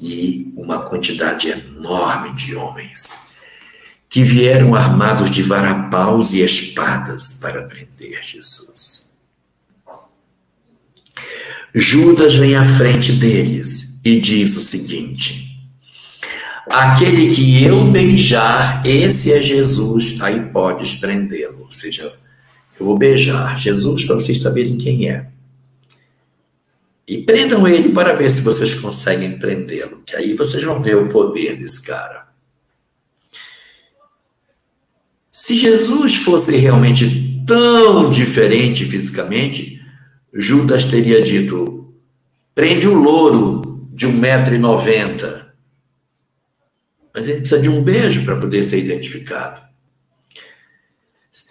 [0.00, 3.31] e uma quantidade enorme de homens
[4.12, 9.16] que vieram armados de varapaus e espadas para prender Jesus.
[11.74, 15.58] Judas vem à frente deles e diz o seguinte:
[16.68, 21.62] Aquele que eu beijar, esse é Jesus, aí podes prendê-lo.
[21.62, 22.12] Ou seja,
[22.78, 25.26] eu vou beijar Jesus para vocês saberem quem é.
[27.08, 31.08] E prendam ele para ver se vocês conseguem prendê-lo, que aí vocês vão ver o
[31.08, 32.21] poder desse cara.
[35.32, 39.80] Se Jesus fosse realmente tão diferente fisicamente,
[40.32, 41.94] Judas teria dito:
[42.54, 45.46] prende o louro de 1,90m.
[47.14, 49.60] Mas ele precisa de um beijo para poder ser identificado.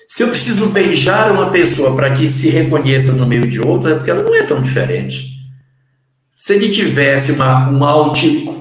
[0.08, 3.96] Se eu preciso beijar uma pessoa para que se reconheça no meio de outra, é
[3.96, 5.32] porque ela não é tão diferente.
[6.36, 8.12] Se ele tivesse uma, uma,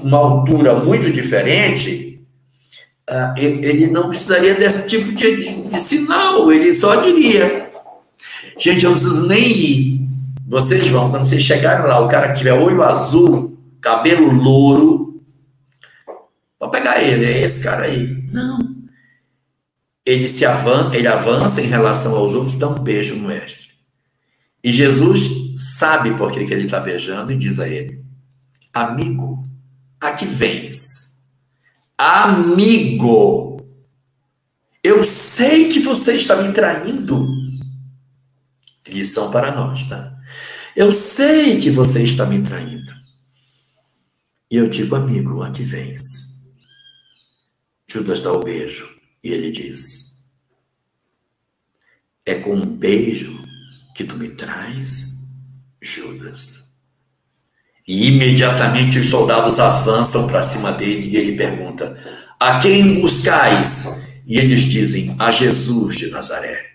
[0.01, 2.10] uma altura muito diferente,
[3.37, 7.69] ele não precisaria desse tipo de, de, de sinal, ele só diria:
[8.57, 10.07] Gente, eu não preciso nem ir.
[10.47, 15.21] Vocês vão, quando vocês chegarem lá, o cara que tiver olho azul, cabelo louro,
[16.59, 18.23] pode pegar ele, é esse cara aí.
[18.31, 18.81] Não
[20.05, 23.69] ele se avança, ele avança em relação aos outros, dá um beijo no mestre.
[24.63, 25.29] E Jesus
[25.77, 28.03] sabe por que, que ele está beijando e diz a ele:
[28.73, 29.43] Amigo,
[29.99, 31.00] a que vens?
[32.03, 33.63] Amigo,
[34.83, 37.23] eu sei que você está me traindo.
[38.87, 40.19] Lição para nós, tá?
[40.75, 42.91] Eu sei que você está me traindo.
[44.49, 46.55] E eu digo, amigo, a que vens?
[47.87, 48.89] Judas dá o beijo.
[49.23, 50.27] E ele diz:
[52.25, 53.31] É com um beijo
[53.95, 55.29] que tu me traz,
[55.79, 56.60] Judas.
[57.87, 61.97] E imediatamente os soldados avançam para cima dele e ele pergunta:
[62.39, 64.01] A quem buscais?
[64.25, 66.65] E eles dizem: A Jesus de Nazaré.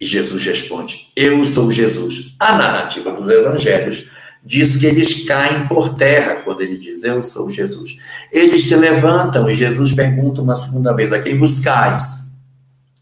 [0.00, 2.34] E Jesus responde: Eu sou Jesus.
[2.38, 4.08] A narrativa dos evangelhos
[4.44, 7.98] diz que eles caem por terra quando ele diz: Eu sou Jesus.
[8.32, 12.34] Eles se levantam e Jesus pergunta uma segunda vez: A quem buscais?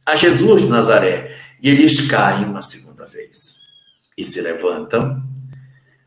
[0.05, 1.37] A Jesus de Nazaré.
[1.62, 3.62] E eles caem uma segunda vez.
[4.18, 5.23] E se levantam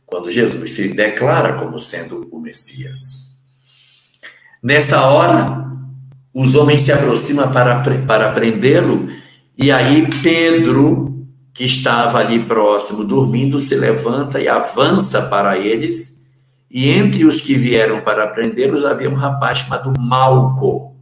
[0.05, 3.37] quando Jesus se declara como sendo o Messias.
[4.61, 5.65] Nessa hora,
[6.33, 9.09] os homens se aproximam para, para prendê-lo,
[9.57, 11.15] e aí Pedro
[11.55, 16.21] que estava ali próximo, dormindo, se levanta e avança para eles.
[16.69, 20.97] E entre os que vieram para prendê-los havia um rapaz chamado Malco,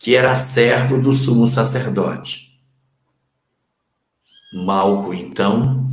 [0.00, 2.60] que era servo do sumo sacerdote.
[4.64, 5.83] Malco, então,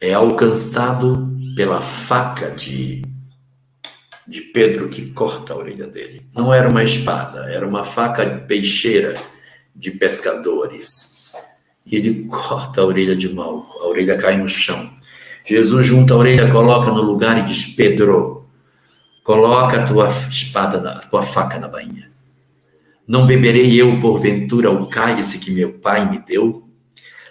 [0.00, 3.02] é alcançado pela faca de,
[4.26, 6.26] de Pedro que corta a orelha dele.
[6.34, 9.20] Não era uma espada, era uma faca peixeira
[9.76, 11.32] de pescadores
[11.84, 14.90] e ele corta a orelha de Malco, a orelha cai no chão.
[15.44, 18.46] Jesus junta a orelha, coloca no lugar e diz: Pedro,
[19.24, 22.10] coloca a tua espada, na, a tua faca na bainha.
[23.06, 26.62] Não beberei eu, porventura, o cálice que meu pai me deu?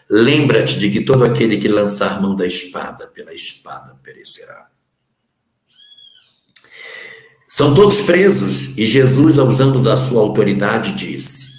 [0.09, 4.67] Lembra-te de que todo aquele que lançar mão da espada, pela espada perecerá.
[7.47, 11.49] São todos presos, e Jesus, usando da sua autoridade, diz: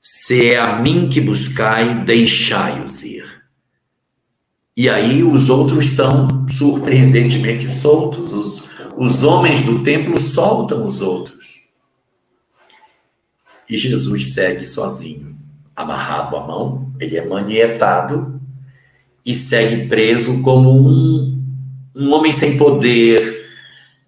[0.00, 3.42] se é a mim que buscai, deixai-os ir.
[4.76, 11.60] E aí os outros são surpreendentemente soltos, os, os homens do templo soltam os outros.
[13.68, 15.31] E Jesus segue sozinho,
[15.74, 18.40] amarrado à mão, ele é manietado
[19.24, 21.42] e segue preso como um,
[21.94, 23.42] um homem sem poder,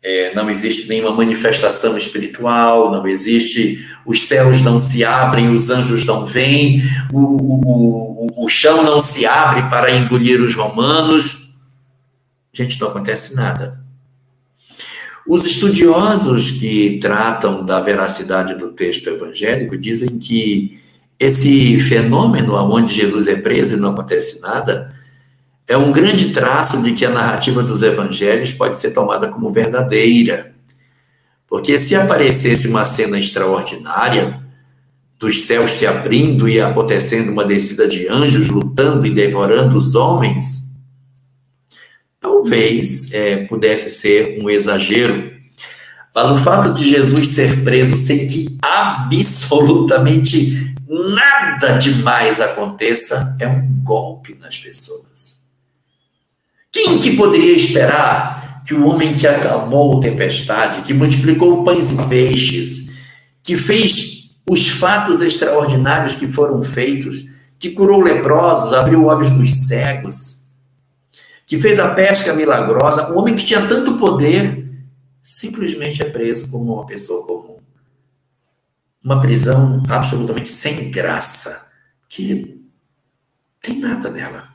[0.05, 6.05] é, não existe nenhuma manifestação espiritual, não existe, os céus não se abrem, os anjos
[6.05, 11.49] não vêm, o, o, o, o chão não se abre para engolir os romanos.
[12.53, 13.83] Gente, não acontece nada.
[15.27, 20.79] Os estudiosos que tratam da veracidade do texto evangélico dizem que
[21.25, 24.95] esse fenômeno onde Jesus é preso e não acontece nada
[25.66, 30.55] é um grande traço de que a narrativa dos evangelhos pode ser tomada como verdadeira.
[31.49, 34.43] Porque se aparecesse uma cena extraordinária,
[35.18, 40.75] dos céus se abrindo e acontecendo uma descida de anjos lutando e devorando os homens,
[42.20, 45.33] talvez é, pudesse ser um exagero.
[46.14, 53.82] Mas o fato de Jesus ser preso sem que absolutamente nada demais aconteça é um
[53.82, 55.45] golpe nas pessoas.
[56.72, 62.09] Quem que poderia esperar que o homem que acalmou a tempestade, que multiplicou pães e
[62.09, 62.93] peixes,
[63.43, 67.26] que fez os fatos extraordinários que foram feitos,
[67.59, 70.49] que curou leprosos, abriu olhos dos cegos,
[71.47, 74.68] que fez a pesca milagrosa, um homem que tinha tanto poder,
[75.22, 77.44] simplesmente é preso como uma pessoa comum.
[79.05, 81.71] Uma prisão absolutamente sem graça,
[82.09, 82.59] que
[83.61, 84.49] tem nada nela.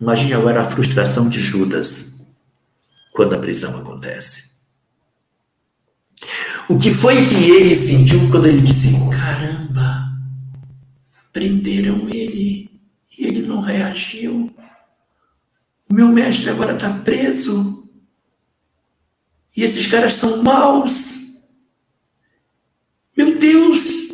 [0.00, 2.26] Imagine agora a frustração de Judas
[3.12, 4.52] quando a prisão acontece.
[6.68, 10.12] O que foi que ele sentiu quando ele disse: Caramba,
[11.32, 12.70] prenderam ele
[13.18, 14.54] e ele não reagiu.
[15.90, 17.88] O meu mestre agora está preso.
[19.56, 21.31] E esses caras são maus.
[23.16, 24.12] Meu Deus,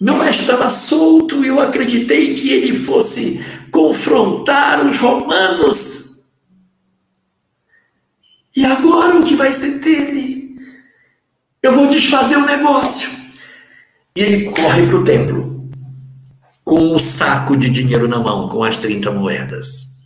[0.00, 6.18] meu mestre estava solto e eu acreditei que ele fosse confrontar os romanos.
[8.54, 10.56] E agora o que vai ser dele?
[11.62, 13.10] Eu vou desfazer o negócio.
[14.16, 15.70] E ele corre para o templo
[16.64, 19.98] com um saco de dinheiro na mão, com as 30 moedas.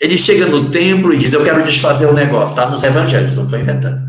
[0.00, 2.50] Ele chega no templo e diz: Eu quero desfazer o negócio.
[2.50, 4.02] Está nos evangelhos, não estou inventando.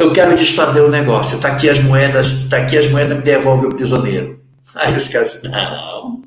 [0.00, 1.36] Eu quero desfazer o negócio.
[1.36, 4.42] Está aqui as moedas, está aqui as moedas, me devolve o prisioneiro.
[4.74, 6.22] Aí os caras, não.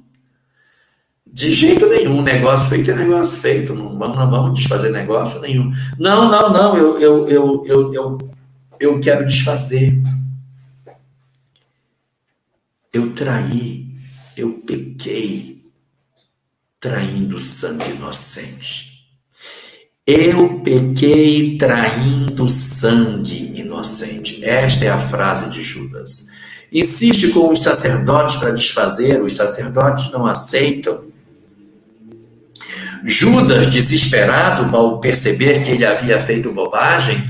[1.26, 3.74] De jeito nenhum, negócio feito é negócio feito.
[3.74, 5.74] Não vamos, não vamos desfazer negócio nenhum.
[5.98, 8.18] Não, não, não, eu, eu, eu, eu, eu,
[8.80, 10.00] eu quero desfazer.
[12.94, 13.88] Eu traí,
[14.38, 15.64] eu pequei,
[16.80, 18.93] traindo sangue inocente.
[20.06, 24.44] Eu pequei traindo sangue inocente.
[24.44, 26.28] Esta é a frase de Judas.
[26.70, 31.06] Insiste com os sacerdotes para desfazer, os sacerdotes não aceitam.
[33.06, 37.24] Judas, desesperado ao perceber que ele havia feito bobagem,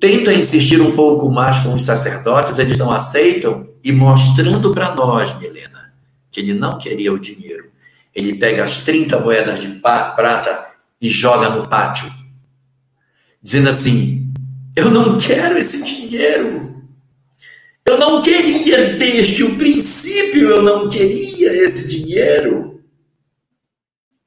[0.00, 5.38] tenta insistir um pouco mais com os sacerdotes, eles não aceitam, e mostrando para nós,
[5.38, 5.92] Milena,
[6.32, 7.70] que ele não queria o dinheiro.
[8.12, 10.71] Ele pega as 30 moedas de prata
[11.02, 12.10] e joga no pátio,
[13.42, 14.32] dizendo assim:
[14.74, 16.72] Eu não quero esse dinheiro.
[17.84, 22.80] Eu não queria desde o princípio, eu não queria esse dinheiro.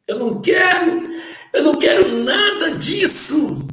[0.05, 1.09] Eu não quero,
[1.53, 3.65] eu não quero nada disso.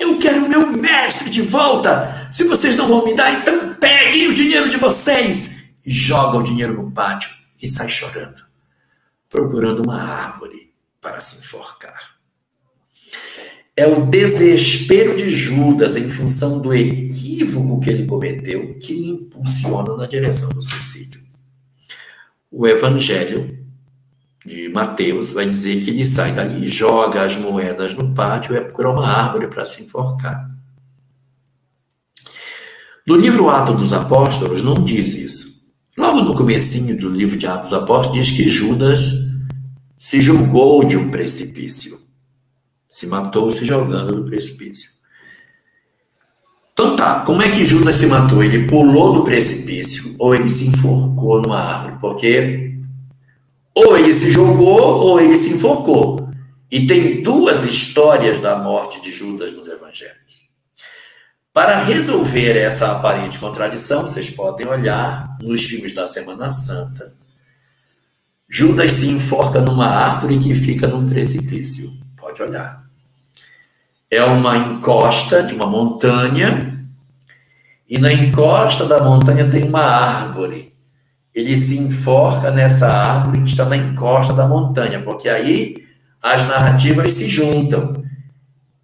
[0.00, 2.28] Eu quero meu mestre de volta.
[2.32, 6.82] Se vocês não vão me dar, então peguem o dinheiro de vocês joga o dinheiro
[6.82, 7.30] no pátio
[7.60, 8.42] e sai chorando,
[9.28, 12.13] procurando uma árvore para se enforcar.
[13.76, 19.96] É o desespero de Judas em função do equívoco que ele cometeu que o impulsiona
[19.96, 21.22] na direção do suicídio.
[22.50, 23.58] O evangelho
[24.46, 28.64] de Mateus vai dizer que ele sai dali, joga as moedas no pátio e vai
[28.64, 30.54] procurar uma árvore para se enforcar.
[33.06, 35.54] No livro Atos dos Apóstolos não diz isso.
[35.96, 39.14] Logo no comecinho do livro de Atos dos Apóstolos diz que Judas
[39.98, 42.03] se jogou de um precipício.
[42.94, 44.88] Se matou se jogando do precipício.
[46.72, 48.40] Então tá, como é que Judas se matou?
[48.40, 51.96] Ele pulou do precipício ou ele se enforcou numa árvore?
[52.00, 52.78] Porque
[53.74, 56.28] ou ele se jogou ou ele se enforcou.
[56.70, 60.44] E tem duas histórias da morte de Judas nos evangelhos.
[61.52, 67.12] Para resolver essa aparente contradição, vocês podem olhar nos filmes da Semana Santa.
[68.48, 71.90] Judas se enforca numa árvore que fica num precipício.
[72.16, 72.83] Pode olhar.
[74.10, 76.74] É uma encosta de uma montanha,
[77.88, 80.72] e na encosta da montanha tem uma árvore.
[81.34, 85.84] Ele se enforca nessa árvore que está na encosta da montanha, porque aí
[86.22, 88.02] as narrativas se juntam.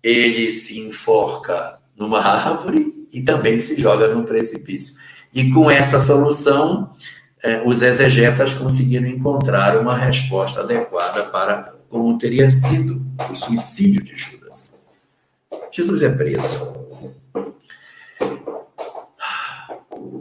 [0.03, 4.95] Ele se enforca numa árvore e também se joga num precipício.
[5.33, 6.93] E com essa solução,
[7.43, 14.17] eh, os exegetas conseguiram encontrar uma resposta adequada para como teria sido o suicídio de
[14.17, 14.40] Judas.
[15.73, 16.81] Jesus é preso.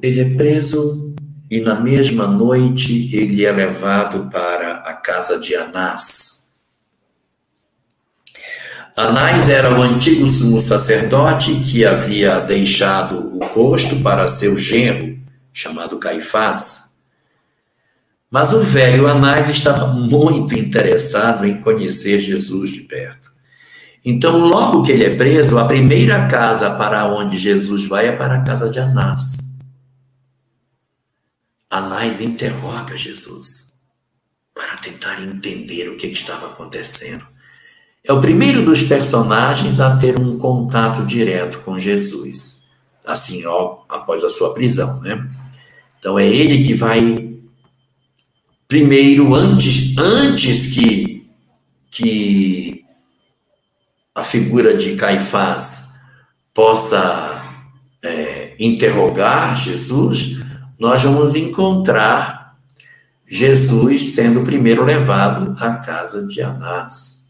[0.01, 1.15] Ele é preso
[1.49, 6.30] e na mesma noite ele é levado para a casa de Anás
[8.99, 15.17] Anás era o antigo sumo sacerdote que havia deixado o posto para seu genro,
[15.53, 16.99] chamado Caifás.
[18.30, 23.28] Mas o velho Anás estava muito interessado em conhecer Jesus de perto.
[24.03, 28.35] Então, logo que ele é preso, a primeira casa para onde Jesus vai é para
[28.35, 29.49] a casa de Anás.
[31.69, 33.77] Anás interroga Jesus
[34.53, 37.26] para tentar entender o que estava acontecendo.
[38.03, 42.69] É o primeiro dos personagens a ter um contato direto com Jesus,
[43.05, 45.30] assim, ó, após a sua prisão, né?
[45.99, 47.38] Então é ele que vai
[48.67, 51.30] primeiro antes antes que
[51.91, 52.78] que
[54.19, 55.97] a figura de Caifás
[56.53, 57.41] possa
[58.03, 60.43] é, interrogar Jesus,
[60.77, 62.57] nós vamos encontrar
[63.25, 67.23] Jesus sendo primeiro levado à casa de Anás.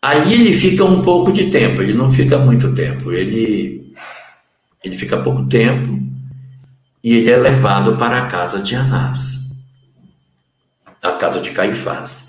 [0.00, 3.94] Ali ele fica um pouco de tempo, ele não fica muito tempo, ele,
[4.84, 5.98] ele fica pouco tempo
[7.02, 9.56] e ele é levado para a casa de Anás,
[11.02, 12.28] a casa de Caifás.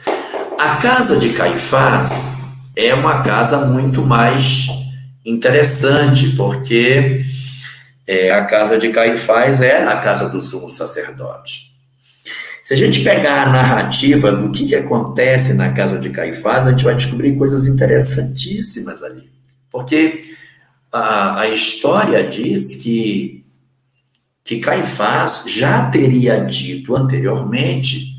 [0.58, 2.43] A casa de Caifás
[2.76, 4.68] é uma casa muito mais
[5.26, 7.24] interessante, porque
[8.06, 11.72] é, a casa de Caifás é a casa do sumo sacerdote.
[12.64, 16.72] Se a gente pegar a narrativa do que, que acontece na casa de Caifás, a
[16.72, 19.30] gente vai descobrir coisas interessantíssimas ali.
[19.70, 20.22] Porque
[20.92, 23.46] a, a história diz que,
[24.44, 28.13] que Caifás já teria dito anteriormente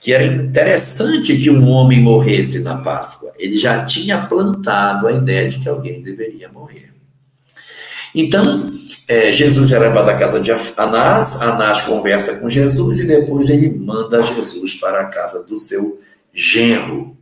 [0.00, 3.32] que era interessante que um homem morresse na Páscoa.
[3.38, 6.90] Ele já tinha plantado a ideia de que alguém deveria morrer.
[8.14, 8.72] Então,
[9.06, 13.70] é, Jesus é levado à casa de Anás, Anás conversa com Jesus e depois ele
[13.70, 16.00] manda Jesus para a casa do seu
[16.32, 17.16] genro.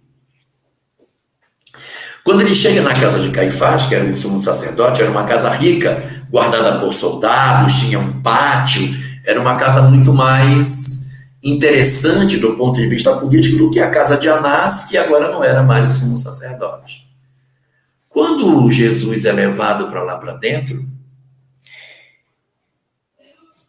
[2.24, 5.50] Quando ele chega na casa de Caifás, que era o sumo sacerdote, era uma casa
[5.50, 8.88] rica, guardada por soldados, tinha um pátio,
[9.26, 10.98] era uma casa muito mais
[11.43, 15.43] interessante do ponto de vista político do que a casa de Anás, que agora não
[15.43, 17.09] era mais o sumo sacerdote.
[18.09, 20.85] Quando Jesus é levado para lá para dentro,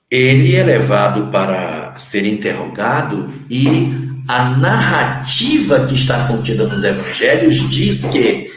[0.10, 3.94] ele é levado para ser interrogado e
[4.28, 8.48] a narrativa que está contida nos evangelhos diz que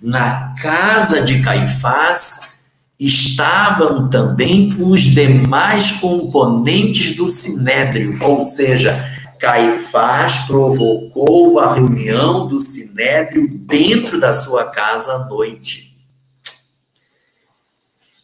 [0.00, 2.55] na casa de Caifás
[2.98, 13.48] estavam também os demais componentes do sinédrio, ou seja, Caifás provocou a reunião do sinédrio
[13.48, 15.94] dentro da sua casa à noite.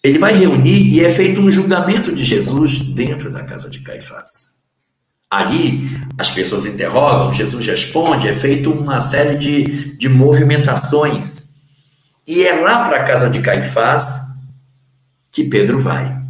[0.03, 4.63] Ele vai reunir e é feito um julgamento de Jesus dentro da casa de Caifás.
[5.31, 11.53] Ali, as pessoas interrogam, Jesus responde, é feito uma série de, de movimentações.
[12.27, 14.32] E é lá para a casa de Caifás
[15.33, 16.21] que Pedro vai.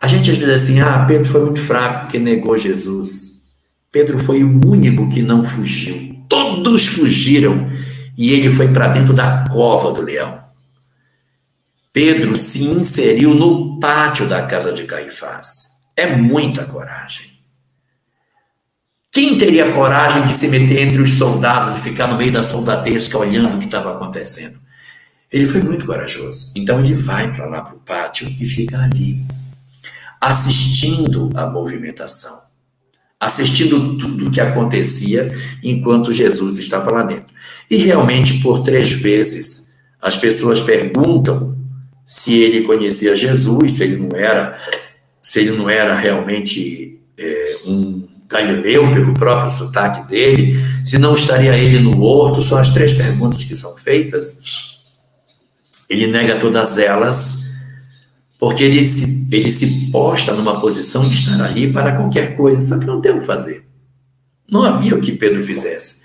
[0.00, 3.54] A gente às vezes assim, ah, Pedro foi muito fraco porque negou Jesus.
[3.90, 6.24] Pedro foi o único que não fugiu.
[6.28, 7.68] Todos fugiram
[8.16, 10.42] e ele foi para dentro da cova do leão.
[11.92, 15.84] Pedro se inseriu no pátio da casa de Caifás.
[15.96, 17.34] É muita coragem.
[19.12, 23.16] Quem teria coragem de se meter entre os soldados e ficar no meio da soldadesca
[23.16, 24.63] olhando o que estava acontecendo?
[25.32, 26.52] Ele foi muito corajoso.
[26.56, 29.20] Então ele vai para lá para o pátio e fica ali,
[30.20, 32.38] assistindo a movimentação,
[33.18, 37.34] assistindo tudo o que acontecia enquanto Jesus estava lá dentro.
[37.70, 41.56] E realmente, por três vezes, as pessoas perguntam
[42.06, 44.58] se ele conhecia Jesus, se ele não era,
[45.20, 51.56] se ele não era realmente é, um Galileu, pelo próprio sotaque dele, se não estaria
[51.56, 54.73] ele no horto, são as três perguntas que são feitas.
[55.88, 57.44] Ele nega todas elas,
[58.38, 62.78] porque ele se, ele se posta numa posição de estar ali para qualquer coisa, só
[62.78, 63.64] que não tem o que fazer.
[64.50, 66.04] Não havia o que Pedro fizesse.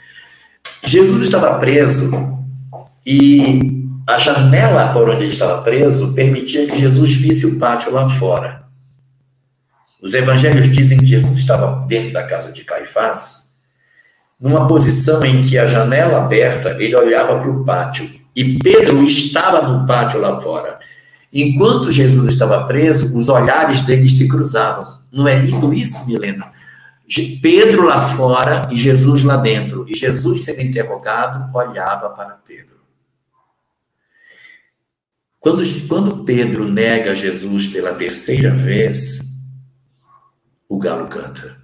[0.85, 2.11] Jesus estava preso
[3.06, 8.10] e a janela por onde ele estava preso permitia que Jesus visse o pátio lá
[8.10, 8.64] fora.
[10.01, 13.49] Os evangelhos dizem que Jesus estava dentro da casa de Caifás,
[14.39, 18.10] numa posição em que a janela aberta, ele olhava para o pátio.
[18.39, 20.79] E Pedro estava no pátio lá fora.
[21.31, 24.97] Enquanto Jesus estava preso, os olhares deles se cruzavam.
[25.11, 26.49] Não é lindo isso, Milena?
[27.41, 29.85] Pedro lá fora e Jesus lá dentro.
[29.89, 32.77] E Jesus, sendo interrogado, olhava para Pedro.
[35.37, 39.19] Quando, quando Pedro nega Jesus pela terceira vez,
[40.69, 41.59] o galo canta.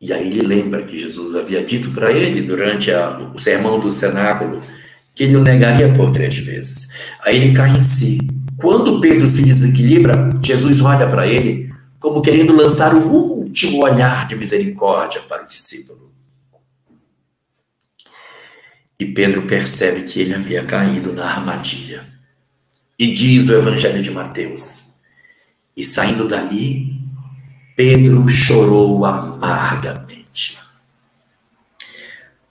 [0.00, 3.90] E aí ele lembra que Jesus havia dito para ele durante a, o sermão do
[3.90, 4.62] cenáculo
[5.14, 6.90] que ele o negaria por três vezes.
[7.22, 8.18] Aí ele cai em si.
[8.56, 14.34] Quando Pedro se desequilibra, Jesus olha para ele como querendo lançar o último olhar de
[14.34, 16.10] misericórdia para o discípulo.
[18.98, 22.06] E Pedro percebe que ele havia caído na armadilha.
[22.98, 25.00] E diz o Evangelho de Mateus:
[25.76, 26.99] e saindo dali,
[27.82, 30.58] Pedro chorou amargamente.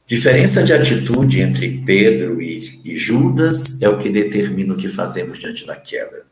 [0.08, 5.38] Diferença de atitude entre Pedro e, e Judas é o que determina o que fazemos
[5.38, 6.26] diante da queda.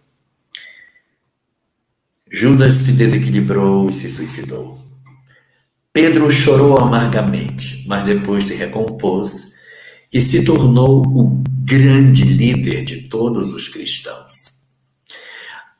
[2.27, 4.83] Judas se desequilibrou e se suicidou.
[5.93, 9.53] Pedro chorou amargamente, mas depois se recompôs
[10.11, 14.56] e se tornou o grande líder de todos os cristãos.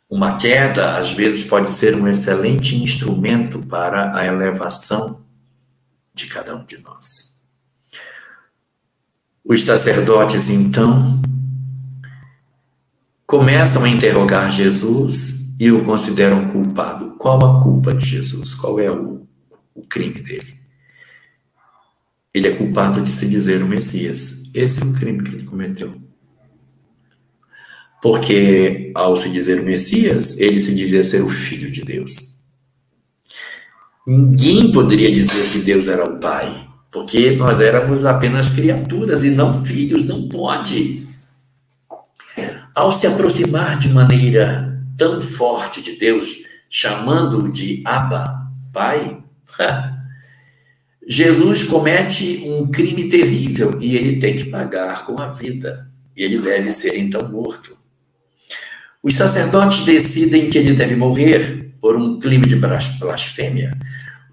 [0.09, 5.21] Uma queda, às vezes, pode ser um excelente instrumento para a elevação
[6.13, 7.41] de cada um de nós.
[9.43, 11.21] Os sacerdotes, então,
[13.25, 17.15] começam a interrogar Jesus e o consideram culpado.
[17.17, 18.53] Qual a culpa de Jesus?
[18.53, 19.27] Qual é o,
[19.75, 20.57] o crime dele?
[22.33, 24.49] Ele é culpado de se dizer o Messias.
[24.53, 26.06] Esse é o crime que ele cometeu.
[28.07, 32.37] Porque, ao se dizer o Messias, ele se dizia ser o Filho de Deus.
[34.07, 39.61] Ninguém poderia dizer que Deus era o Pai, porque nós éramos apenas criaturas e não
[39.61, 41.05] filhos, não pode.
[42.73, 48.39] Ao se aproximar de maneira tão forte de Deus, chamando-o de Abba,
[48.71, 49.21] Pai,
[51.05, 55.91] Jesus comete um crime terrível e ele tem que pagar com a vida.
[56.15, 57.76] E ele deve ser então morto.
[59.07, 63.73] Os sacerdotes decidem que ele deve morrer por um crime de blasfêmia.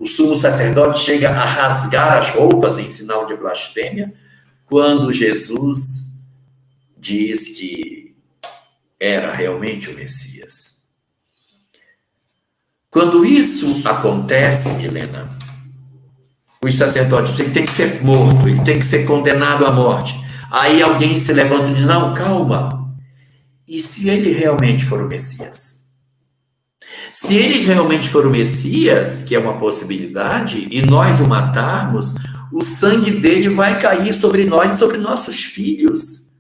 [0.01, 4.13] O sumo sacerdote chega a rasgar as roupas em sinal de blasfêmia
[4.67, 6.19] quando Jesus
[6.99, 8.17] diz que
[8.99, 10.89] era realmente o Messias.
[12.91, 15.39] Quando isso acontece, Helena,
[16.61, 20.21] os sacerdotes ele tem que ser morto, ele tem que ser condenado à morte.
[20.51, 22.74] Aí alguém se levanta e diz: Não, calma,
[23.67, 25.85] e se ele realmente for o Messias?
[27.13, 32.15] Se ele realmente for o Messias, que é uma possibilidade, e nós o matarmos,
[32.53, 36.33] o sangue dele vai cair sobre nós e sobre nossos filhos.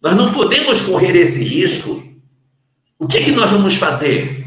[0.00, 2.02] Nós não podemos correr esse risco.
[2.98, 4.46] O que, é que nós vamos fazer?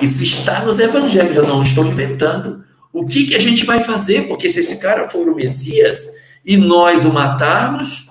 [0.00, 2.64] Isso está nos evangelhos, eu não estou inventando.
[2.92, 4.28] O que, que a gente vai fazer?
[4.28, 6.08] Porque se esse cara for o Messias
[6.44, 8.10] e nós o matarmos,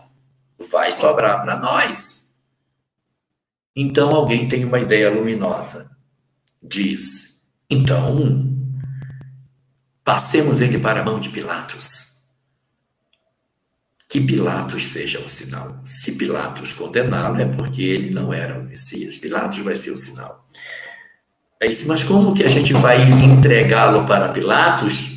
[0.72, 2.23] vai sobrar para nós.
[3.76, 5.90] Então alguém tem uma ideia luminosa.
[6.62, 8.56] Diz: então,
[10.04, 12.14] passemos ele para a mão de Pilatos.
[14.08, 15.82] Que Pilatos seja o sinal.
[15.84, 19.18] Se Pilatos condená-lo, é porque ele não era o Messias.
[19.18, 20.48] Pilatos vai ser o sinal.
[21.60, 25.14] Aí disse, mas como que a gente vai entregá-lo para Pilatos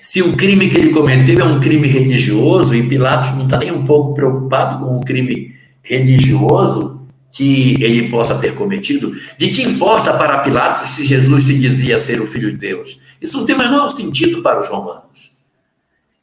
[0.00, 3.72] se o crime que ele cometeu é um crime religioso e Pilatos não está nem
[3.72, 6.93] um pouco preocupado com o crime religioso
[7.34, 9.12] que ele possa ter cometido?
[9.36, 13.00] De que importa para Pilatos se Jesus se dizia ser o filho de Deus?
[13.20, 15.34] Isso não tem o menor sentido para os romanos.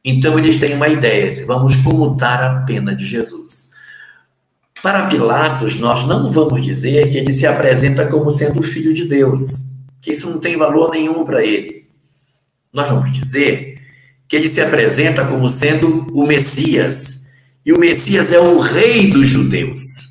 [0.04, 3.72] Então eles têm uma ideia: vamos comutar a pena de Jesus.
[4.82, 9.06] Para Pilatos, nós não vamos dizer que ele se apresenta como sendo o filho de
[9.06, 9.70] Deus,
[10.02, 11.86] que isso não tem valor nenhum para ele.
[12.74, 13.80] Nós vamos dizer
[14.28, 17.30] que ele se apresenta como sendo o Messias,
[17.66, 20.11] e o Messias é o rei dos judeus.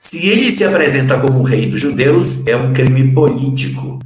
[0.00, 3.98] Se ele se apresenta como rei dos judeus, é um crime político.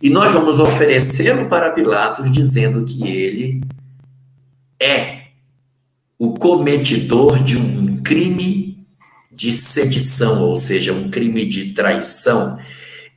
[0.00, 3.62] E nós vamos oferecê-lo para Pilatos dizendo que ele
[4.78, 5.22] é
[6.18, 8.86] o cometidor de um crime
[9.32, 12.58] de sedição, ou seja, um crime de traição.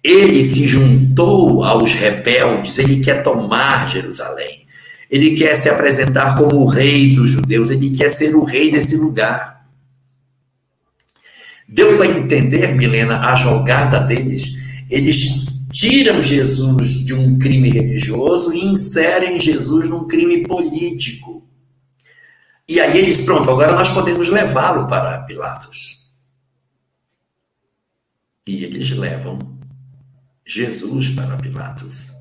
[0.02, 4.66] Ele se juntou aos rebeldes, ele quer tomar Jerusalém.
[5.10, 8.96] Ele quer se apresentar como o rei dos judeus, ele quer ser o rei desse
[8.96, 9.61] lugar.
[11.72, 14.58] Deu para entender, Milena, a jogada deles?
[14.90, 21.48] Eles tiram Jesus de um crime religioso e inserem Jesus num crime político.
[22.68, 26.12] E aí eles, pronto, agora nós podemos levá-lo para Pilatos.
[28.46, 29.40] E eles levam
[30.46, 32.12] Jesus para Pilatos.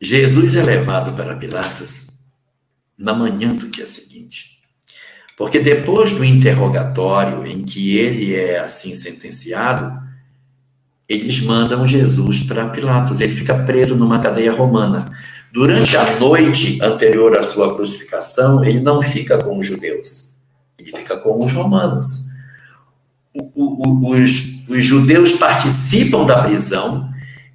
[0.00, 2.08] Jesus é levado para Pilatos
[2.98, 4.55] na manhã do dia seguinte.
[5.36, 10.00] Porque depois do interrogatório em que ele é assim sentenciado,
[11.06, 13.20] eles mandam Jesus para Pilatos.
[13.20, 15.12] Ele fica preso numa cadeia romana.
[15.52, 20.40] Durante a noite anterior à sua crucificação, ele não fica com os judeus,
[20.78, 22.26] ele fica com os romanos.
[23.32, 27.08] O, o, os, os judeus participam da prisão,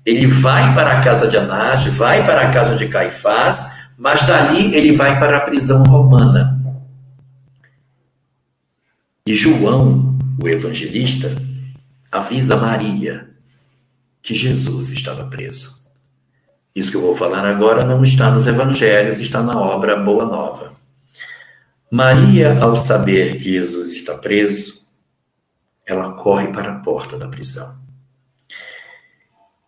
[0.06, 4.74] ele vai para a casa de Anás, vai para a casa de Caifás, mas dali
[4.76, 6.61] ele vai para a prisão romana.
[9.32, 11.34] E João, o evangelista,
[12.12, 13.30] avisa Maria
[14.22, 15.90] que Jesus estava preso.
[16.76, 20.74] Isso que eu vou falar agora não está nos evangelhos, está na obra Boa Nova.
[21.90, 24.82] Maria, ao saber que Jesus está preso,
[25.88, 27.80] ela corre para a porta da prisão.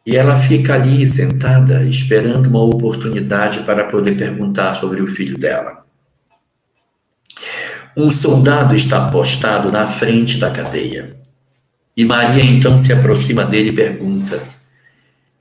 [0.05, 5.82] E ela fica ali sentada, esperando uma oportunidade para poder perguntar sobre o filho dela.
[7.95, 11.15] Um soldado está postado na frente da cadeia.
[11.95, 14.41] E Maria então se aproxima dele e pergunta: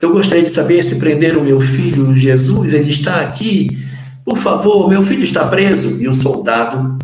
[0.03, 3.87] eu gostaria de saber se prenderam meu filho Jesus, ele está aqui.
[4.25, 6.01] Por favor, meu filho está preso.
[6.01, 6.99] E o soldado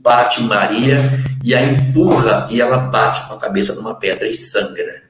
[0.00, 0.98] bate Maria
[1.44, 5.02] e a empurra e ela bate com a cabeça numa pedra e sangra.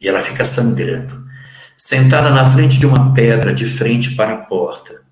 [0.00, 1.26] E ela fica sangrando,
[1.76, 5.02] sentada na frente de uma pedra, de frente para a porta.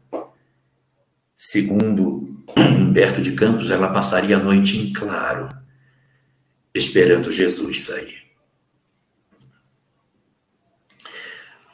[1.36, 5.48] Segundo Humberto de Campos, ela passaria a noite em claro,
[6.74, 8.20] esperando Jesus sair.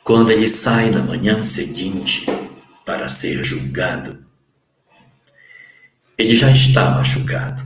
[0.03, 2.27] Quando ele sai na manhã seguinte
[2.85, 4.25] para ser julgado,
[6.17, 7.63] ele já está machucado.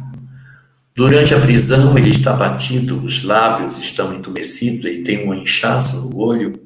[0.96, 6.18] Durante a prisão, ele está batido, os lábios estão entumecidos, ele tem um inchaço no
[6.18, 6.60] olho,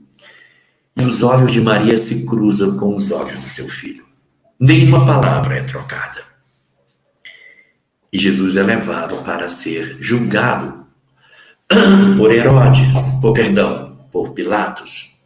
[0.96, 4.04] e os olhos de Maria se cruzam com os olhos do seu filho.
[4.58, 6.23] Nenhuma palavra é trocada.
[8.14, 10.86] E Jesus é levado para ser julgado
[12.16, 15.18] por Herodes, por perdão, por Pilatos.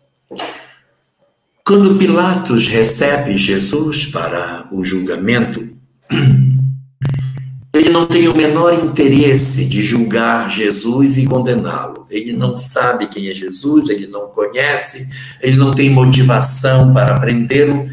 [1.62, 5.76] Quando Pilatos recebe Jesus para o julgamento,
[7.74, 12.06] ele não tem o menor interesse de julgar Jesus e condená-lo.
[12.08, 15.10] Ele não sabe quem é Jesus, ele não conhece,
[15.42, 17.86] ele não tem motivação para prendê-lo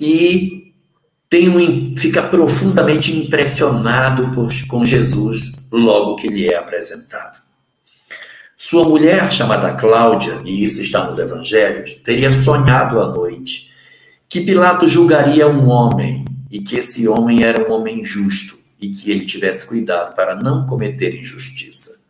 [0.00, 0.61] e
[1.32, 7.40] tem um, fica profundamente impressionado por, com Jesus logo que lhe é apresentado.
[8.54, 13.72] Sua mulher, chamada Cláudia, e isso está nos evangelhos, teria sonhado à noite
[14.28, 19.10] que Pilatos julgaria um homem e que esse homem era um homem justo e que
[19.10, 22.02] ele tivesse cuidado para não cometer injustiça.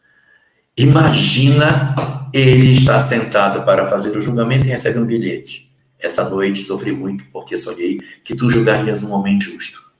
[0.77, 1.94] Imagina
[2.32, 5.72] ele estar sentado para fazer o julgamento e recebe um bilhete.
[6.03, 9.93] Essa noite sofri muito porque sonhei que tu julgarias um homem justo.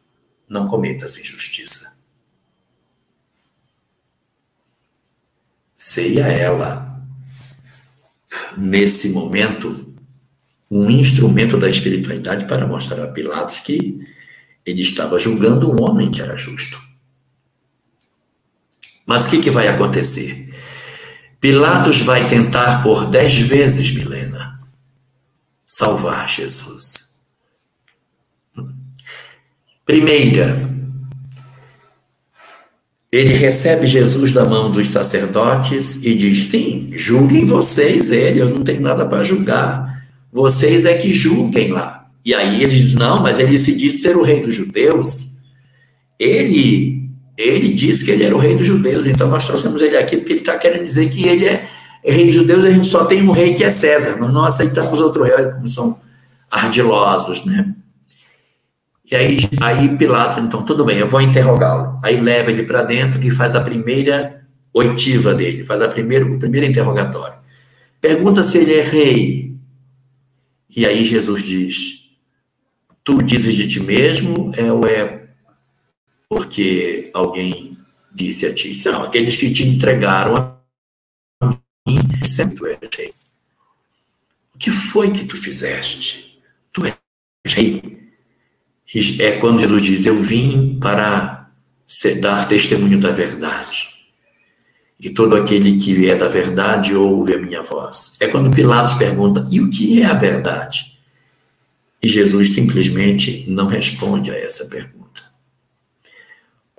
[0.49, 1.93] Não cometas injustiça.
[5.83, 7.03] seria ela,
[8.57, 9.93] nesse momento,
[10.71, 13.99] um instrumento da espiritualidade para mostrar a Pilatos que
[14.65, 16.81] ele estava julgando um homem que era justo.
[19.05, 20.55] Mas o que, que vai acontecer?
[21.41, 24.52] Pilatos vai tentar por dez vezes, Milena,
[25.73, 27.23] salvar Jesus.
[29.87, 30.71] Primeira,
[33.11, 38.63] ele recebe Jesus da mão dos sacerdotes e diz: Sim, julguem vocês ele, eu não
[38.63, 40.07] tenho nada para julgar.
[40.31, 42.07] Vocês é que julguem lá.
[42.23, 45.39] E aí ele diz: Não, mas ele se diz ser o rei dos judeus.
[46.19, 47.09] Ele,
[47.39, 50.35] ele disse que ele era o rei dos judeus, então nós trouxemos ele aqui porque
[50.35, 51.67] ele está querendo dizer que ele é,
[52.05, 54.45] é rei dos judeus, a gente só tem um rei que é César, nós não
[54.45, 56.01] aceitamos outro rei, como são
[56.51, 57.75] ardilosos, né?
[59.11, 61.99] E aí, aí Pilatos, então, tudo bem, eu vou interrogá-lo.
[62.03, 64.43] Aí leva ele para dentro e faz a primeira
[64.73, 67.35] oitiva dele, faz a primeira, o primeiro interrogatório.
[68.01, 69.55] Pergunta se ele é rei.
[70.75, 72.17] E aí Jesus diz:
[73.05, 75.29] Tu dizes de ti mesmo, é ou é
[76.29, 77.77] porque alguém
[78.15, 78.75] disse a ti?
[78.75, 80.52] São aqueles que te entregaram a
[82.25, 83.11] sempre tu és rei.
[84.55, 86.41] O que foi que tu fizeste?
[86.73, 86.95] Tu és
[87.47, 88.03] rei
[89.21, 91.51] é quando Jesus diz: Eu vim para
[92.21, 93.89] dar testemunho da verdade.
[95.01, 98.17] E todo aquele que é da verdade ouve a minha voz.
[98.21, 100.99] É quando Pilatos pergunta: E o que é a verdade?
[102.03, 105.02] E Jesus simplesmente não responde a essa pergunta.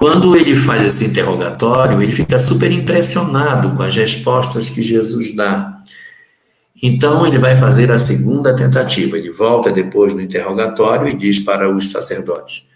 [0.04, 5.82] Quando ele faz esse interrogatório, ele fica super impressionado com as respostas que Jesus dá.
[6.84, 9.18] Então ele vai fazer a segunda tentativa.
[9.18, 12.70] Ele volta depois no interrogatório e diz para os sacerdotes: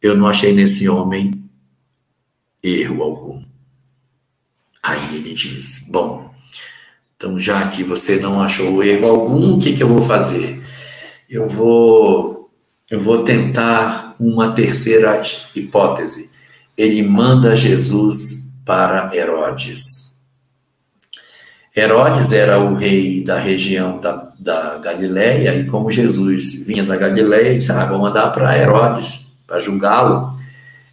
[0.00, 1.44] Eu não achei nesse homem
[2.62, 3.44] erro algum.
[4.82, 6.34] Aí ele diz: Bom,
[7.14, 10.62] então já que você não achou erro algum, o que, que eu vou fazer?
[11.28, 12.50] Eu vou,
[12.90, 15.22] eu vou tentar uma terceira
[15.54, 16.31] hipótese.
[16.82, 20.24] Ele manda Jesus para Herodes.
[21.76, 27.54] Herodes era o rei da região da, da Galileia, e como Jesus vinha da Galileia,
[27.54, 30.32] disse: ah, vou mandar para Herodes, para julgá-lo.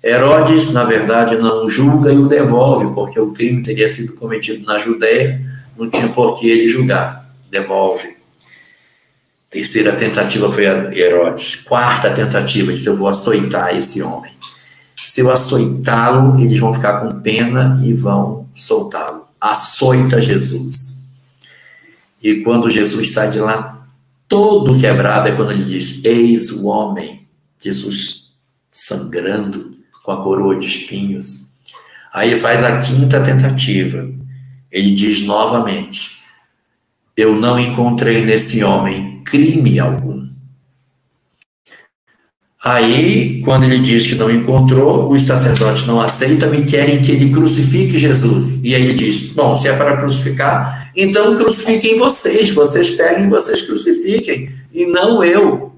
[0.03, 4.77] Herodes, na verdade, não julga e o devolve, porque o crime teria sido cometido na
[4.77, 5.41] Judéia,
[5.75, 8.15] não tinha por que ele julgar, devolve.
[9.49, 11.55] Terceira tentativa foi a Herodes.
[11.55, 14.38] Quarta tentativa, disse: eu vou açoitar esse homem.
[15.10, 21.18] Se eu açoitá-lo, eles vão ficar com pena e vão soltá-lo açoita Jesus.
[22.22, 23.88] E quando Jesus sai de lá,
[24.27, 27.27] todo quebrado, é quando ele diz: Eis o homem.
[27.60, 28.36] Jesus
[28.72, 29.72] sangrando
[30.03, 31.53] com a coroa de espinhos.
[32.14, 34.07] Aí faz a quinta tentativa.
[34.72, 36.22] Ele diz novamente:
[37.18, 40.30] Eu não encontrei nesse homem crime algum.
[42.61, 47.31] Aí, quando ele diz que não encontrou, os sacerdotes não aceitam e querem que ele
[47.31, 48.61] crucifique Jesus.
[48.65, 53.30] E aí ele diz: Bom, se é para crucificar, então crucifiquem vocês, vocês peguem e
[53.30, 55.72] vocês crucifiquem, e não eu.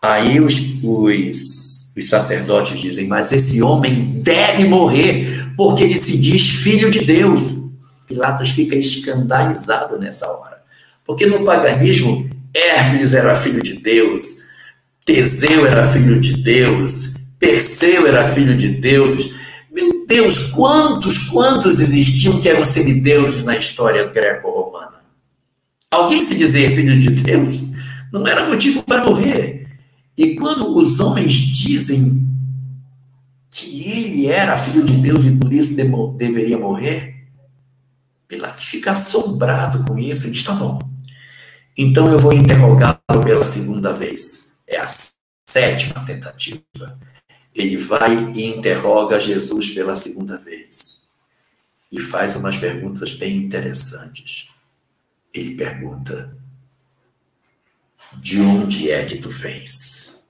[0.00, 6.48] Aí os, os, os sacerdotes dizem: Mas esse homem deve morrer, porque ele se diz
[6.48, 7.56] filho de Deus.
[8.06, 10.62] Pilatos fica escandalizado nessa hora.
[11.04, 14.40] Porque no paganismo, Hermes era filho de Deus,
[15.04, 19.34] Teseu era filho de Deus, Perseu era filho de deuses.
[19.72, 25.00] Meu Deus, quantos, quantos existiam que eram semideuses na história greco-romana?
[25.90, 27.70] Alguém se dizer filho de Deus
[28.12, 29.68] não era motivo para morrer.
[30.18, 32.28] E quando os homens dizem
[33.50, 35.74] que ele era filho de Deus e por isso
[36.16, 37.26] deveria morrer,
[38.28, 40.78] Pilatos fica assombrado com isso e diz: tá bom,
[41.82, 44.58] então eu vou interrogá-lo pela segunda vez.
[44.66, 44.86] É a
[45.48, 47.00] sétima tentativa.
[47.54, 51.08] Ele vai e interroga Jesus pela segunda vez.
[51.90, 54.52] E faz umas perguntas bem interessantes.
[55.32, 56.36] Ele pergunta:
[58.18, 60.22] De onde é que tu vens?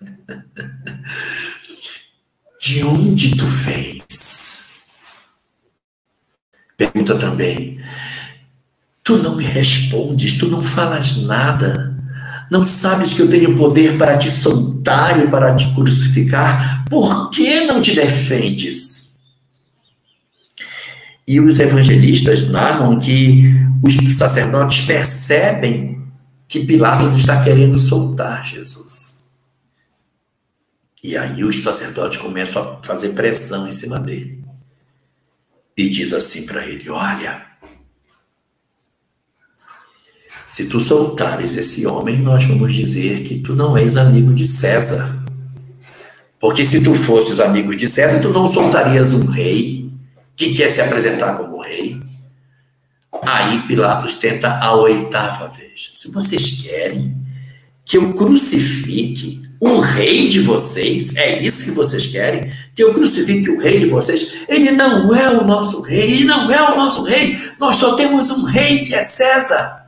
[2.60, 4.66] De onde tu vens?
[6.76, 7.80] Pergunta também:
[9.04, 11.94] Tu não me respondes, tu não falas nada.
[12.50, 16.86] Não sabes que eu tenho poder para te soltar e para te crucificar?
[16.88, 19.18] Por que não te defendes?
[21.28, 23.44] E os evangelistas narram que
[23.82, 26.02] os sacerdotes percebem
[26.48, 29.26] que Pilatos está querendo soltar Jesus.
[31.02, 34.42] E aí os sacerdotes começam a fazer pressão em cima dele.
[35.76, 37.53] E diz assim para ele: Olha,
[40.46, 45.24] se tu soltares esse homem, nós vamos dizer que tu não és amigo de César.
[46.38, 49.90] Porque se tu fosses amigo de César, tu não soltarias um rei
[50.36, 52.00] que quer se apresentar como rei.
[53.22, 55.92] Aí Pilatos tenta a oitava vez.
[55.94, 57.16] Se vocês querem
[57.84, 62.52] que eu crucifique um rei de vocês, é isso que vocês querem?
[62.74, 64.34] Que eu crucifique o rei de vocês?
[64.48, 67.38] Ele não é o nosso rei, ele não é o nosso rei.
[67.58, 69.83] Nós só temos um rei que é César.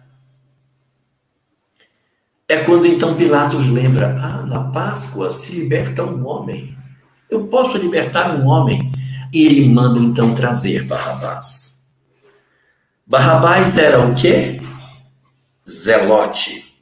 [2.49, 6.77] É quando então Pilatos lembra: ah, na Páscoa se liberta um homem.
[7.29, 8.93] Eu posso libertar um homem.
[9.33, 11.83] E ele manda então trazer Barrabás.
[13.05, 14.61] Barrabás era o quê?
[15.69, 16.73] Zelote.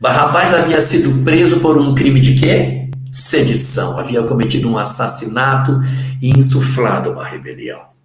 [0.00, 2.88] Barrabás havia sido preso por um crime de quê?
[3.10, 3.98] Sedição.
[3.98, 5.80] Havia cometido um assassinato
[6.22, 7.95] e insuflado uma rebelião.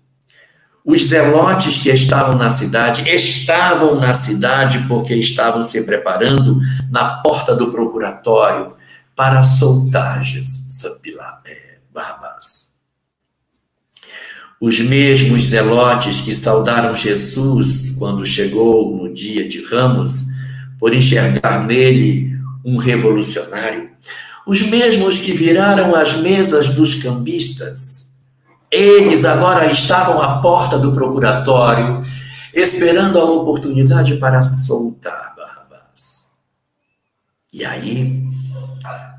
[0.83, 6.59] Os zelotes que estavam na cidade estavam na cidade porque estavam se preparando
[6.89, 8.73] na porta do procuratório
[9.15, 10.83] para soltar Jesus,
[11.45, 12.71] é, Barrabás.
[14.59, 20.25] Os mesmos zelotes que saudaram Jesus quando chegou no dia de Ramos,
[20.79, 22.31] por enxergar nele
[22.65, 23.91] um revolucionário,
[24.45, 28.10] os mesmos que viraram as mesas dos cambistas,
[28.71, 32.01] eles agora estavam à porta do procuratório,
[32.53, 36.31] esperando a oportunidade para soltar Barrabás.
[37.51, 38.23] E aí,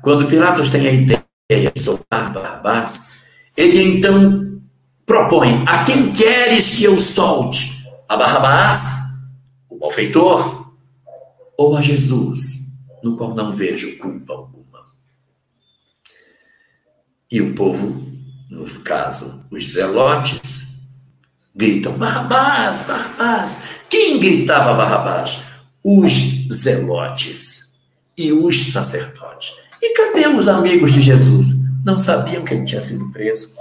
[0.01, 3.25] quando Pilatos tem a ideia de soltar Barrabás,
[3.55, 4.59] ele então
[5.05, 7.83] propõe: a quem queres que eu solte?
[8.09, 8.97] A Barrabás,
[9.69, 10.73] o malfeitor,
[11.57, 14.83] ou a Jesus, no qual não vejo culpa alguma?
[17.31, 18.12] E o povo
[18.53, 20.81] no caso, os zelotes,
[21.55, 23.63] gritam Barrabás, Barrabás.
[23.89, 25.41] Quem gritava Barrabás?
[25.83, 26.13] Os
[26.53, 27.73] zelotes
[28.15, 29.55] e os sacerdotes.
[29.81, 31.47] E cadê os amigos de Jesus?
[31.83, 33.55] Não sabiam que ele tinha sido preso.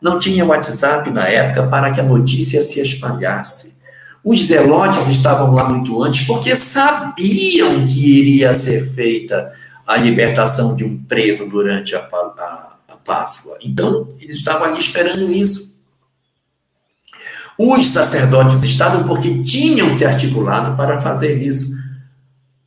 [0.00, 3.78] Não tinha WhatsApp na época para que a notícia se espalhasse.
[4.24, 9.52] Os zelotes estavam lá muito antes porque sabiam que iria ser feita
[9.86, 12.69] a libertação de um preso durante a, a
[13.10, 13.58] Páscoa.
[13.60, 15.80] Então, eles estavam ali esperando isso.
[17.58, 21.76] Os sacerdotes estavam porque tinham se articulado para fazer isso.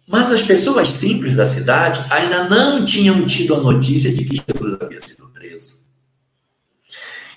[0.06, 4.78] Mas as pessoas simples da cidade ainda não tinham tido a notícia de que Jesus
[4.82, 5.86] havia sido preso.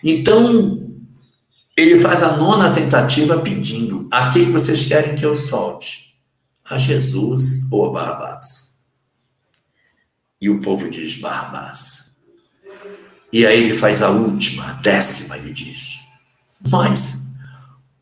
[0.03, 0.91] Então,
[1.77, 6.17] ele faz a nona tentativa pedindo: a quem vocês querem que eu solte?
[6.69, 8.81] A Jesus ou a Barrabás?
[10.41, 12.06] E o povo diz: Barrabás.
[13.37, 15.99] E aí ele faz a última, a décima, ele diz:
[16.71, 17.35] Mas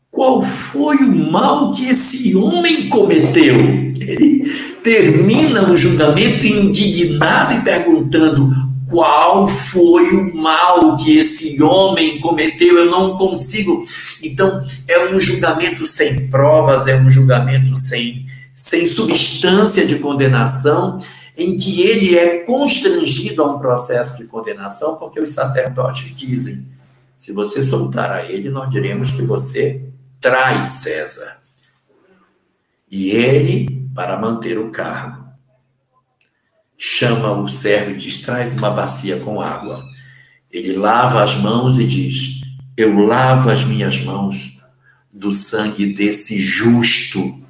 [0.09, 3.57] qual foi o mal que esse homem cometeu?
[3.99, 4.49] Ele
[4.81, 8.49] termina o julgamento indignado e perguntando:
[8.89, 12.77] qual foi o mal que esse homem cometeu?
[12.77, 13.83] Eu não consigo.
[14.23, 18.25] Então, é um julgamento sem provas, é um julgamento sem,
[18.55, 20.97] sem substância de condenação,
[21.37, 26.65] em que ele é constrangido a um processo de condenação, porque os sacerdotes dizem:
[27.17, 29.83] se você soltar a ele, nós diremos que você
[30.21, 31.41] trai César.
[32.89, 35.25] E ele, para manter o cargo,
[36.77, 39.83] chama o servo e diz: traz uma bacia com água.
[40.51, 42.41] Ele lava as mãos e diz:
[42.77, 44.63] Eu lavo as minhas mãos
[45.11, 47.43] do sangue desse justo.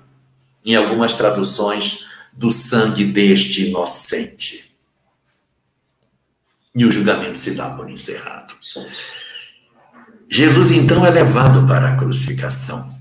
[0.64, 4.76] Em algumas traduções, do sangue deste inocente.
[6.76, 8.54] E o julgamento se dá por encerrado.
[10.30, 12.94] Jesus então é levado para a crucificação.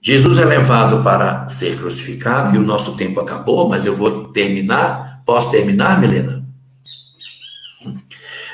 [0.00, 5.22] Jesus é levado para ser crucificado e o nosso tempo acabou, mas eu vou terminar.
[5.26, 6.46] Posso terminar, Milena?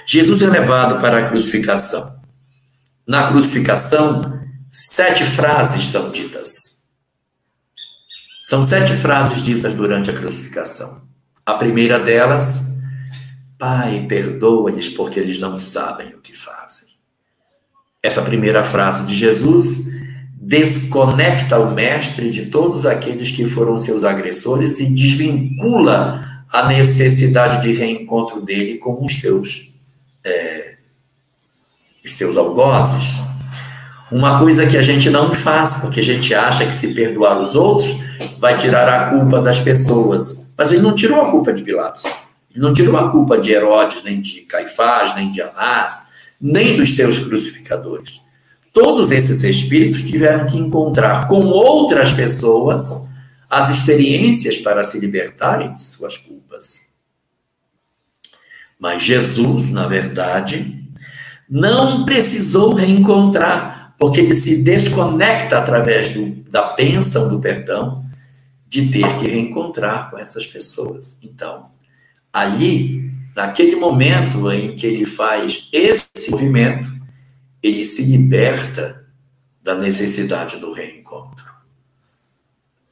[0.07, 2.19] Jesus é levado para a crucificação.
[3.07, 4.41] Na crucificação,
[4.71, 6.72] sete frases são ditas.
[8.43, 11.03] São sete frases ditas durante a crucificação.
[11.47, 12.73] A primeira delas,
[13.57, 16.89] Pai, perdoa-lhes porque eles não sabem o que fazem.
[18.03, 19.87] Essa primeira frase de Jesus
[20.35, 27.73] desconecta o mestre de todos aqueles que foram seus agressores e desvincula a necessidade de
[27.73, 29.77] reencontro dele com os seus,
[30.25, 30.79] é,
[32.05, 33.21] os seus algozes.
[34.13, 37.55] Uma coisa que a gente não faz, porque a gente acha que se perdoar os
[37.55, 38.03] outros
[38.39, 40.53] vai tirar a culpa das pessoas.
[40.57, 42.05] Mas ele não tirou a culpa de Pilatos.
[42.55, 46.09] Ele não tirou a culpa de Herodes, nem de Caifás, nem de Anás,
[46.39, 48.21] nem dos seus crucificadores.
[48.71, 53.09] Todos esses espíritos tiveram que encontrar com outras pessoas
[53.49, 56.97] as experiências para se libertarem de suas culpas.
[58.79, 60.83] Mas Jesus, na verdade,
[61.49, 68.05] não precisou reencontrar, porque ele se desconecta através do, da bênção do perdão
[68.67, 71.23] de ter que reencontrar com essas pessoas.
[71.23, 71.71] Então,
[72.33, 76.91] ali, naquele momento em que ele faz esse movimento,
[77.63, 79.07] ele se liberta
[79.63, 81.47] da necessidade do reencontro.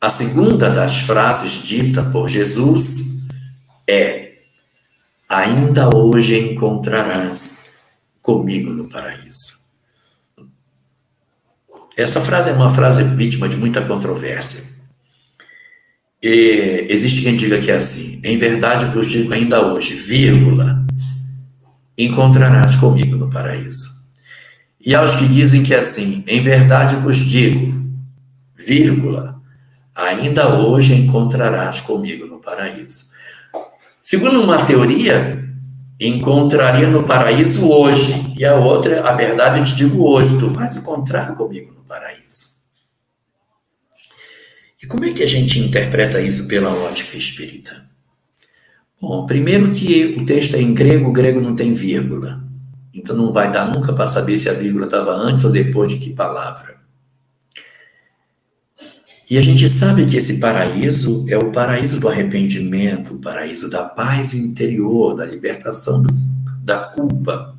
[0.00, 3.26] A segunda das frases dita por Jesus
[3.84, 4.34] é:
[5.28, 7.72] Ainda hoje encontrarás
[8.22, 9.59] comigo no paraíso.
[12.00, 14.70] Essa frase é uma frase vítima de muita controvérsia.
[16.22, 20.82] E existe quem diga que é assim, em verdade vos digo ainda hoje, vírgula,
[21.98, 24.00] encontrarás comigo no paraíso.
[24.80, 27.78] E aos que dizem que é assim, em verdade vos digo,
[28.56, 29.38] vírgula,
[29.94, 33.10] ainda hoje encontrarás comigo no paraíso.
[34.00, 35.44] Segundo uma teoria,
[36.00, 40.74] encontraria no paraíso hoje, e a outra, a verdade eu te digo hoje, tu vais
[40.78, 42.60] encontrar comigo paraíso.
[44.80, 47.84] E como é que a gente interpreta isso pela ótica espírita?
[49.00, 52.44] Bom, primeiro que o texto é em grego, o grego não tem vírgula.
[52.94, 55.98] Então não vai dar nunca para saber se a vírgula estava antes ou depois de
[55.98, 56.78] que palavra.
[59.28, 63.84] E a gente sabe que esse paraíso é o paraíso do arrependimento, o paraíso da
[63.84, 66.04] paz interior, da libertação
[66.62, 67.56] da culpa.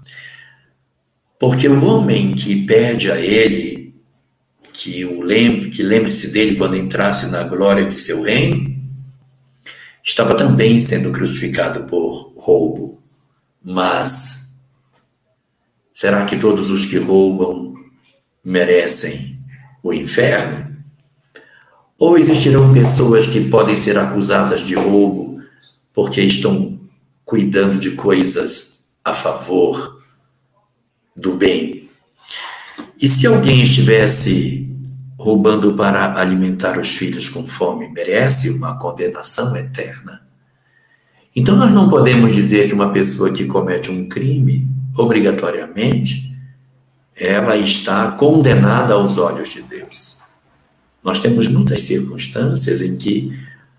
[1.40, 3.81] Porque o homem que pede a ele
[4.82, 8.76] que o lembre, que lembre-se dele quando entrasse na glória de seu reino,
[10.04, 13.00] estava também sendo crucificado por roubo.
[13.64, 14.60] Mas
[15.94, 17.76] será que todos os que roubam
[18.44, 19.38] merecem
[19.84, 20.76] o inferno?
[21.96, 25.44] Ou existirão pessoas que podem ser acusadas de roubo
[25.94, 26.80] porque estão
[27.24, 30.02] cuidando de coisas a favor
[31.16, 31.88] do bem?
[33.00, 34.71] E se alguém estivesse
[35.22, 40.24] roubando para alimentar os filhos com fome, merece uma condenação eterna.
[41.36, 44.68] Então, nós não podemos dizer que uma pessoa que comete um crime,
[44.98, 46.36] obrigatoriamente,
[47.16, 50.24] ela está condenada aos olhos de Deus.
[51.04, 53.32] Nós temos muitas circunstâncias em que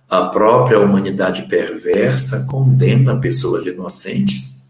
[0.08, 4.62] a própria humanidade perversa condena pessoas inocentes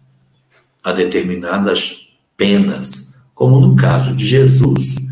[0.83, 5.12] a determinadas penas, como no caso de Jesus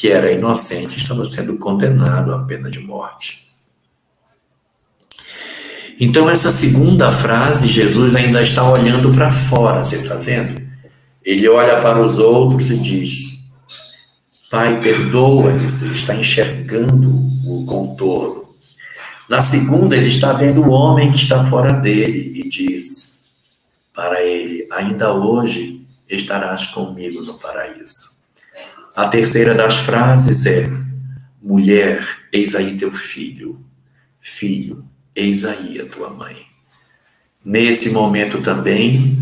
[0.00, 3.52] que era inocente, estava sendo condenado à pena de morte.
[6.00, 10.58] Então, essa segunda frase, Jesus ainda está olhando para fora, você está vendo?
[11.22, 13.50] Ele olha para os outros e diz:
[14.50, 17.10] Pai, perdoa-lhes, está enxergando
[17.44, 18.54] o contorno.
[19.28, 23.24] Na segunda, ele está vendo o homem que está fora dele e diz
[23.94, 28.09] para ele: Ainda hoje estarás comigo no paraíso.
[28.94, 30.68] A terceira das frases é:
[31.40, 33.64] mulher, eis aí teu filho,
[34.20, 34.84] filho,
[35.14, 36.36] eis aí a tua mãe.
[37.44, 39.18] Nesse momento também,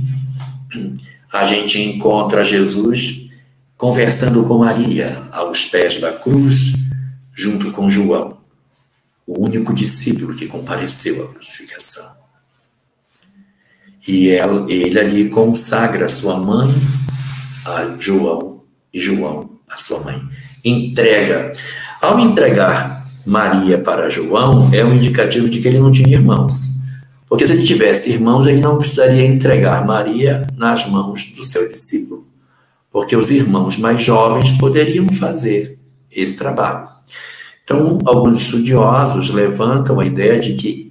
[1.33, 3.31] a gente encontra Jesus
[3.77, 6.73] conversando com Maria aos pés da cruz,
[7.33, 8.39] junto com João,
[9.27, 12.19] o único discípulo que compareceu à crucificação.
[14.07, 14.29] E
[14.69, 16.75] ele ali consagra sua mãe
[17.65, 20.21] a João, e João a sua mãe.
[20.65, 21.53] Entrega.
[22.01, 26.79] Ao entregar Maria para João, é um indicativo de que ele não tinha irmãos.
[27.29, 32.27] Porque se ele tivesse irmãos, ele não precisaria entregar Maria nas mãos do seu discípulo.
[32.91, 35.79] Porque os irmãos mais jovens poderiam fazer
[36.11, 36.89] esse trabalho.
[37.65, 40.91] Então, alguns estudiosos levantam a ideia de que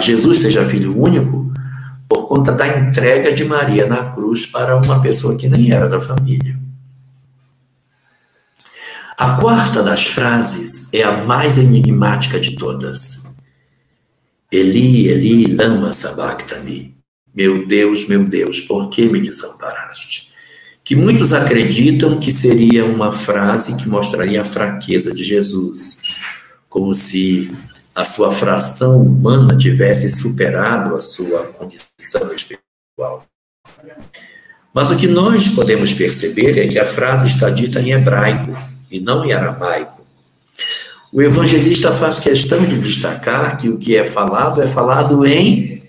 [0.00, 1.52] Jesus seja filho único
[2.08, 6.00] por conta da entrega de Maria na cruz para uma pessoa que nem era da
[6.00, 6.63] família.
[9.16, 13.36] A quarta das frases é a mais enigmática de todas.
[14.50, 16.96] Eli, Eli, lama sabachthani.
[17.32, 20.32] Meu Deus, meu Deus, por que me desamparaste?
[20.82, 26.16] Que muitos acreditam que seria uma frase que mostraria a fraqueza de Jesus,
[26.68, 27.52] como se
[27.94, 33.24] a sua fração humana tivesse superado a sua condição espiritual.
[34.72, 39.00] Mas o que nós podemos perceber é que a frase está dita em hebraico, e
[39.00, 40.02] não em aramaico.
[41.12, 45.82] O evangelista faz questão de destacar que o que é falado é falado em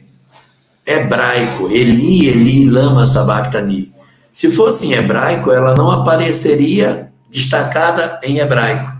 [0.86, 1.68] hebraico.
[1.69, 3.94] Eli, Eli, lama sabachthani.
[4.32, 8.94] Se fosse em hebraico, ela não apareceria destacada em hebraico.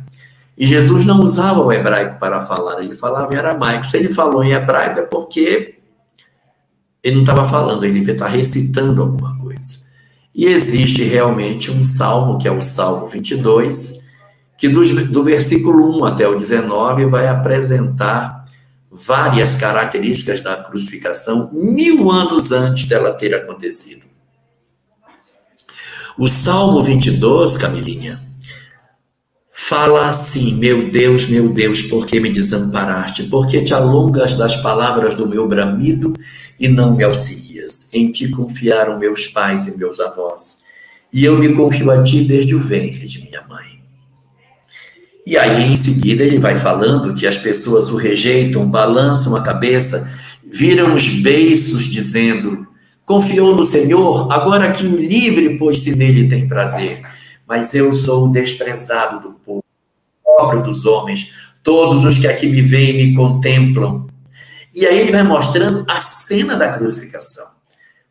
[0.58, 3.86] E Jesus não usava o hebraico para falar, ele falava em aramaico.
[3.86, 5.80] Se ele falou em hebraico é porque
[7.04, 9.85] ele não estava falando, ele está recitando alguma coisa.
[10.36, 14.06] E existe realmente um salmo, que é o Salmo 22,
[14.58, 18.44] que do, do versículo 1 até o 19 vai apresentar
[18.92, 24.04] várias características da crucificação mil anos antes dela ter acontecido.
[26.20, 28.22] O Salmo 22, Camilinha,
[29.54, 33.24] fala assim: Meu Deus, meu Deus, por que me desamparaste?
[33.24, 36.14] Por que te alongas das palavras do meu bramido
[36.60, 37.45] e não me auxilias?
[37.94, 40.64] Em ti confiaram meus pais e meus avós,
[41.12, 43.76] e eu me confio a ti desde o ventre de minha mãe.
[45.26, 50.12] E aí, em seguida, ele vai falando que as pessoas o rejeitam, balançam a cabeça,
[50.44, 52.68] viram os beiços, dizendo:
[53.04, 57.02] Confiou no Senhor, agora que o livre, pois se nele tem prazer.
[57.48, 59.64] Mas eu sou o desprezado do povo,
[60.24, 61.34] pobre dos homens,
[61.64, 64.08] todos os que aqui me veem me contemplam.
[64.74, 67.55] E aí ele vai mostrando a cena da crucificação.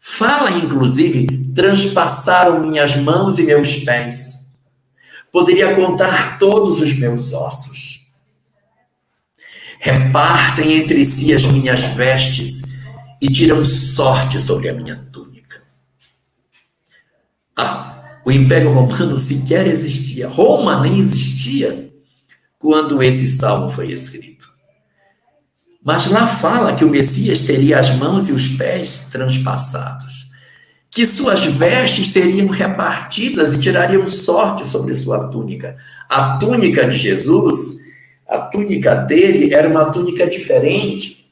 [0.06, 4.54] Fala, inclusive, transpassaram minhas mãos e meus pés
[5.32, 8.06] poderia contar todos os meus ossos.
[9.80, 12.62] Repartem entre si as minhas vestes
[13.20, 15.62] e tiram sorte sobre a minha túnica.
[17.56, 20.28] Ah, o Império Romano sequer existia.
[20.28, 21.90] Roma nem existia
[22.58, 24.43] quando esse salmo foi escrito.
[25.84, 30.24] Mas lá fala que o Messias teria as mãos e os pés transpassados
[30.94, 35.76] que suas vestes seriam repartidas e tirariam sorte sobre sua túnica.
[36.08, 37.80] A túnica de Jesus,
[38.28, 41.28] a túnica dele era uma túnica diferente,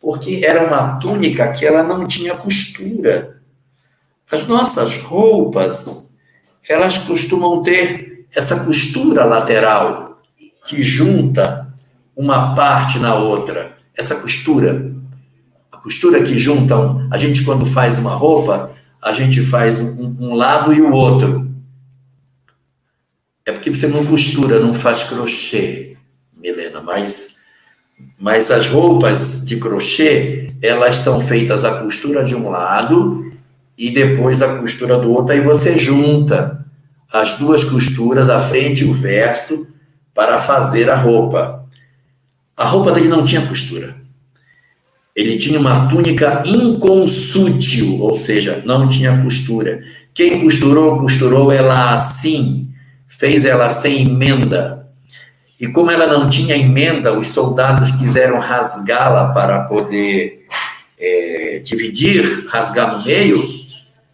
[0.00, 3.42] porque era uma túnica que ela não tinha costura.
[4.32, 6.16] As nossas roupas,
[6.66, 10.22] elas costumam ter essa costura lateral
[10.66, 11.68] que junta
[12.16, 13.73] uma parte na outra.
[13.96, 14.92] Essa costura,
[15.70, 20.34] a costura que juntam, a gente quando faz uma roupa, a gente faz um, um
[20.34, 21.48] lado e o outro.
[23.44, 25.96] É porque você não costura, não faz crochê,
[26.34, 27.36] Milena, mas,
[28.18, 33.32] mas as roupas de crochê, elas são feitas a costura de um lado
[33.76, 36.64] e depois a costura do outro, aí você junta
[37.12, 39.72] as duas costuras, a frente e o verso,
[40.14, 41.63] para fazer a roupa.
[42.56, 43.96] A roupa dele não tinha costura.
[45.14, 49.82] Ele tinha uma túnica inconsútil, ou seja, não tinha costura.
[50.12, 52.68] Quem costurou, costurou ela assim,
[53.06, 54.88] fez ela sem emenda.
[55.60, 60.46] E como ela não tinha emenda, os soldados quiseram rasgá-la para poder
[60.98, 63.42] é, dividir, rasgar no meio.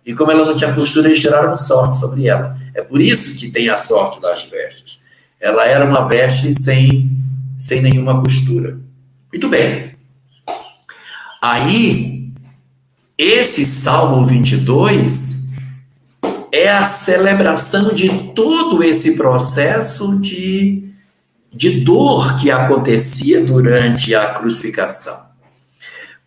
[0.05, 2.57] E como ela não tinha costura, eles tiraram sorte sobre ela.
[2.75, 5.01] É por isso que tem a sorte das vestes.
[5.41, 7.11] Ela era uma veste sem,
[7.61, 8.81] sem nenhuma costura.
[9.31, 9.95] Muito bem.
[11.43, 12.33] Aí,
[13.17, 15.51] esse Salmo 22
[16.53, 20.91] é a celebração de todo esse processo de,
[21.55, 25.29] de dor que acontecia durante a crucificação.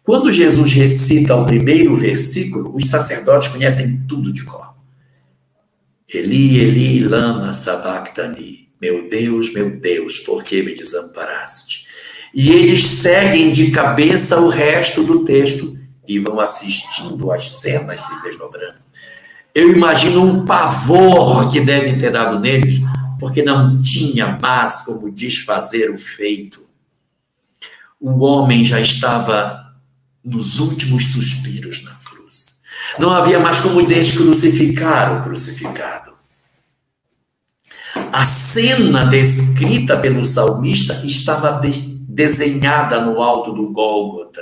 [0.04, 4.74] Quando Jesus recita o primeiro versículo, os sacerdotes conhecem tudo de cor.
[6.14, 8.63] Eli, Eli, lama sabachthani.
[8.84, 11.88] Meu Deus, meu Deus, por que me desamparaste?
[12.36, 18.22] E eles seguem de cabeça o resto do texto e vão assistindo as cenas se
[18.22, 18.82] desdobrando.
[19.56, 22.82] Eu imagino um pavor que devem ter dado neles,
[23.22, 26.60] porque não tinha mais como desfazer o feito.
[28.02, 29.78] O homem já estava
[30.22, 32.60] nos últimos suspiros na cruz.
[33.00, 36.13] Não havia mais como descrucificar o crucificado.
[38.12, 41.62] A cena descrita pelo salmista estava
[42.08, 44.42] desenhada no alto do Gólgota.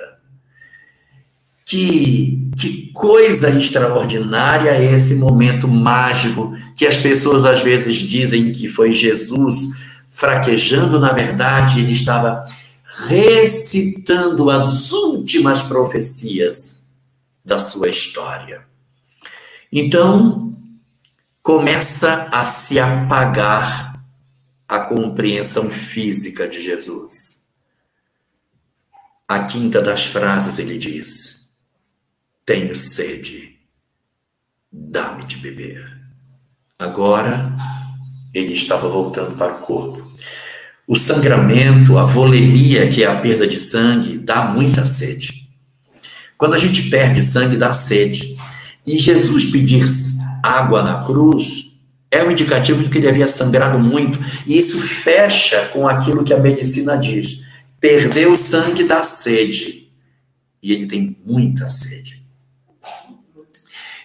[1.66, 8.68] Que, que coisa extraordinária é esse momento mágico que as pessoas às vezes dizem que
[8.68, 9.70] foi Jesus
[10.10, 12.46] fraquejando, na verdade, ele estava
[13.08, 16.84] recitando as últimas profecias
[17.44, 18.64] da sua história.
[19.72, 20.52] Então,
[21.42, 24.02] começa a se apagar
[24.68, 27.42] a compreensão física de Jesus
[29.32, 31.52] a quinta das frases ele diz:
[32.46, 33.56] Tenho sede,
[34.70, 35.90] dá-me de beber.
[36.78, 37.56] Agora
[38.34, 40.06] ele estava voltando para o corpo.
[40.86, 45.50] O sangramento, a volemia, que é a perda de sangue, dá muita sede.
[46.38, 48.36] Quando a gente perde sangue, dá sede.
[48.86, 49.88] E Jesus pedir
[50.44, 54.20] água na cruz é um indicativo de que ele havia sangrado muito.
[54.46, 57.50] E isso fecha com aquilo que a medicina diz
[57.80, 59.92] perdeu o sangue da sede.
[60.62, 62.22] E ele tem muita sede.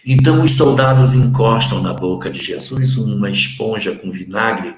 [0.05, 4.75] Então os soldados encostam na boca de Jesus uma esponja com vinagre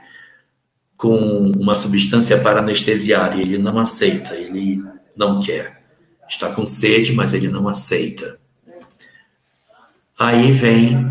[0.99, 1.17] com
[1.53, 4.83] uma substância para anestesiar e ele não aceita, ele
[5.17, 5.81] não quer.
[6.29, 8.39] Está com sede, mas ele não aceita.
[10.19, 11.07] Aí vem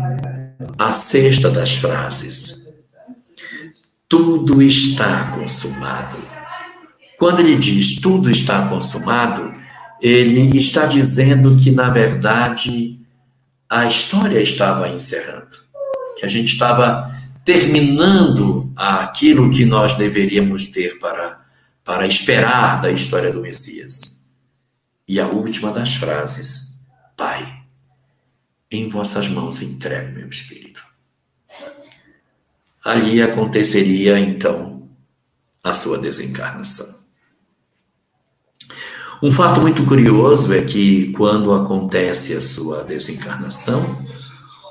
[0.78, 2.66] a sexta das frases.
[4.08, 6.16] Tudo está consumado.
[7.18, 9.52] Quando ele diz tudo está consumado,
[10.00, 13.00] ele está dizendo que, na verdade,
[13.68, 15.56] a história estava encerrando,
[16.18, 17.12] que a gente estava
[17.44, 21.40] terminando aquilo que nós deveríamos ter para,
[21.84, 24.28] para esperar da história do Messias.
[25.06, 26.82] E a última das frases,
[27.16, 27.57] Pai,
[28.70, 30.82] em vossas mãos entrego meu espírito.
[32.84, 34.88] Ali aconteceria então
[35.62, 36.98] a sua desencarnação.
[39.22, 43.98] Um fato muito curioso é que quando acontece a sua desencarnação,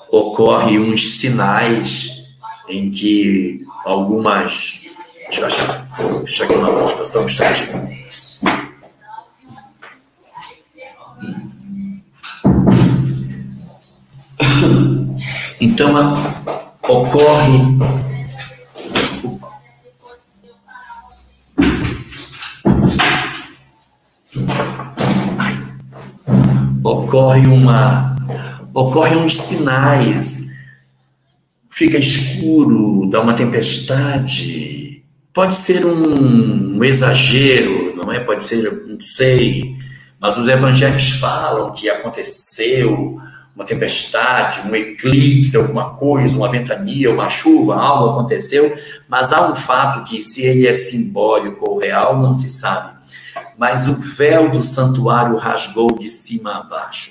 [0.10, 2.28] ocorre uns sinais
[2.70, 4.86] em que algumas.
[5.26, 5.90] Deixa eu achar,
[6.26, 7.97] fechar aqui uma participação um instantinho.
[15.60, 16.14] Então, a,
[16.88, 17.78] ocorre
[26.84, 28.16] ocorre uma
[28.74, 30.48] ocorre uns sinais.
[31.70, 35.04] Fica escuro dá uma tempestade.
[35.34, 38.20] Pode ser um, um exagero não é?
[38.20, 39.76] Pode ser não sei.
[40.20, 43.20] Mas os evangelhos falam que aconteceu
[43.58, 48.78] uma tempestade, um eclipse, alguma coisa, uma ventania, uma chuva, algo aconteceu,
[49.10, 52.96] mas há um fato que, se ele é simbólico ou real, não se sabe.
[53.58, 57.10] Mas o véu do santuário rasgou de cima a baixo.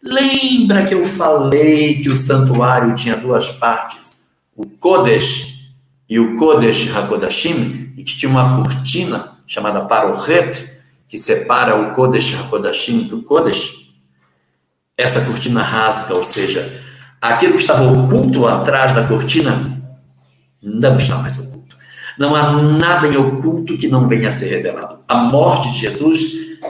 [0.00, 5.72] Lembra que eu falei que o santuário tinha duas partes, o Kodesh
[6.08, 10.64] e o Kodesh Hakodashim, e que tinha uma cortina chamada Parohet,
[11.08, 13.81] que separa o Kodesh Hakodashim do Kodesh?
[14.96, 16.80] Essa cortina rasga, ou seja,
[17.20, 19.82] aquilo que estava oculto atrás da cortina
[20.62, 21.76] não está mais oculto.
[22.18, 24.98] Não há nada em oculto que não venha a ser revelado.
[25.08, 26.20] A morte de Jesus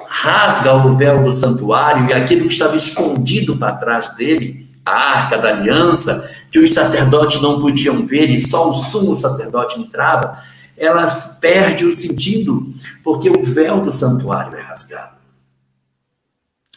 [0.09, 5.39] rasga o véu do santuário e aquilo que estava escondido para trás dele, a arca
[5.39, 10.39] da aliança, que os sacerdotes não podiam ver e só o sumo sacerdote entrava,
[10.77, 11.07] ela
[11.41, 12.73] perde o sentido,
[13.03, 15.17] porque o véu do santuário é rasgado.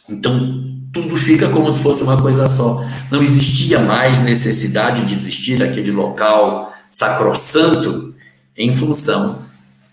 [0.09, 0.64] Então,
[0.95, 2.81] tudo fica como se fosse uma coisa só.
[3.11, 8.15] Não existia mais necessidade de existir aquele local sacrossanto
[8.55, 9.43] em função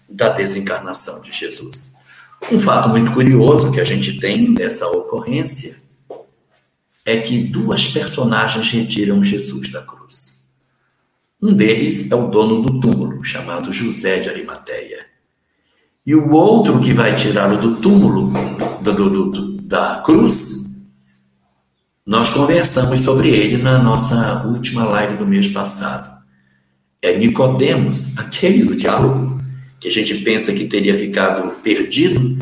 [0.09, 1.97] da desencarnação de Jesus.
[2.53, 5.83] Um fato muito curioso que a gente tem dessa ocorrência
[7.05, 10.53] é que duas personagens retiram Jesus da cruz.
[11.43, 15.05] Um deles é o dono do túmulo, chamado José de Arimateia.
[16.07, 18.31] E o outro que vai tirá-lo do túmulo,
[18.81, 20.62] do, do, do, da cruz,
[22.05, 26.11] nós conversamos sobre ele na nossa última live do mês passado.
[27.01, 29.41] É Nicodemos, aquele do diálogo,
[29.79, 32.39] que a gente pensa que teria ficado perdido,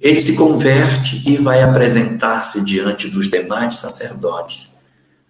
[0.00, 4.78] ele se converte e vai apresentar-se diante dos demais sacerdotes,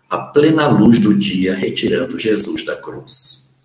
[0.08, 3.58] à plena luz do dia, retirando Jesus da cruz.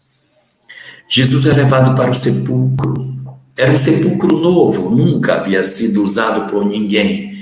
[1.09, 3.15] Jesus é levado para o sepulcro.
[3.55, 7.36] Era um sepulcro novo, nunca havia sido usado por ninguém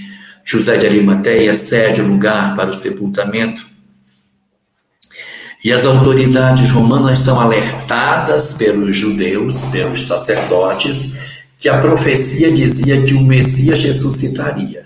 [0.45, 3.67] José de Arimateia cede o lugar para o sepultamento.
[5.63, 11.15] E as autoridades romanas são alertadas pelos judeus, pelos sacerdotes,
[11.57, 14.85] que a profecia dizia que o Messias ressuscitaria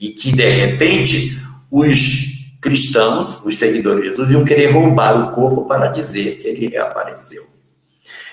[0.00, 5.64] e que, de repente, os cristãos, os seguidores de Jesus, iam querer roubar o corpo
[5.64, 7.42] para dizer que ele reapareceu.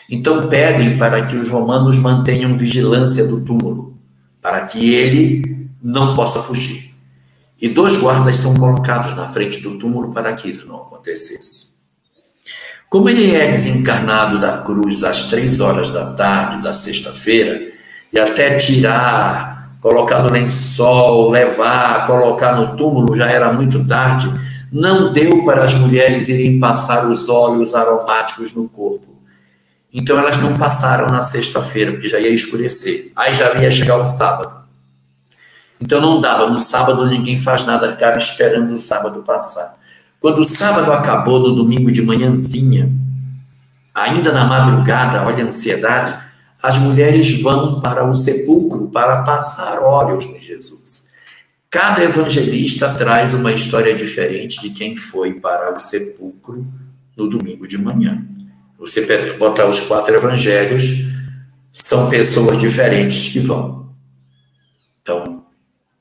[0.07, 3.97] Então pedem para que os romanos mantenham vigilância do túmulo,
[4.39, 6.93] para que ele não possa fugir.
[7.61, 11.79] E dois guardas são colocados na frente do túmulo para que isso não acontecesse.
[12.89, 17.69] Como ele é desencarnado da cruz às três horas da tarde da sexta-feira,
[18.11, 24.27] e até tirar, colocar no lençol, levar, colocar no túmulo já era muito tarde,
[24.71, 29.19] não deu para as mulheres irem passar os óleos aromáticos no corpo.
[29.91, 33.11] Então elas não passaram na sexta-feira, porque já ia escurecer.
[33.15, 34.58] Aí já ia chegar o sábado.
[35.79, 36.49] Então não dava.
[36.49, 39.77] No sábado ninguém faz nada, ficava esperando o sábado passar.
[40.19, 42.91] Quando o sábado acabou, no domingo de manhãzinha,
[43.93, 46.19] ainda na madrugada, olha a ansiedade,
[46.61, 51.13] as mulheres vão para o sepulcro para passar óleos em Jesus.
[51.69, 56.67] Cada evangelista traz uma história diferente de quem foi para o sepulcro
[57.15, 58.25] no domingo de manhã.
[58.77, 59.05] Você
[59.37, 61.09] botar os quatro evangelhos,
[61.71, 63.89] são pessoas diferentes que vão.
[65.01, 65.38] Então,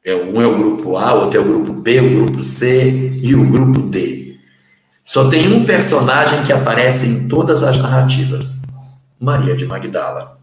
[0.04, 3.34] é, um é o grupo A, outro é o grupo B, o grupo C e
[3.34, 4.36] o grupo D.
[5.04, 8.62] Só tem um personagem que aparece em todas as narrativas:
[9.18, 10.38] Maria de Magdala.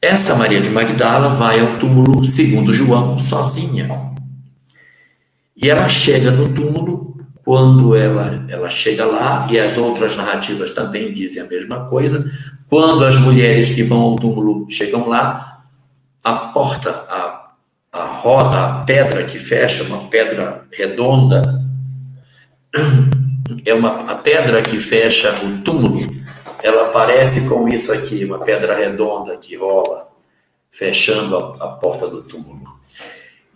[0.00, 3.88] Essa Maria de Magdala vai ao túmulo, segundo João, sozinha.
[5.56, 11.12] E ela chega no túmulo, quando ela, ela chega lá, e as outras narrativas também
[11.12, 12.30] dizem a mesma coisa,
[12.68, 15.53] quando as mulheres que vão ao túmulo chegam lá,
[16.24, 17.52] a porta, a,
[17.92, 21.62] a roda, a pedra que fecha, uma pedra redonda,
[23.64, 26.24] é uma a pedra que fecha o túmulo
[26.64, 30.08] ela parece com isso aqui, uma pedra redonda que rola,
[30.70, 32.62] fechando a, a porta do túmulo.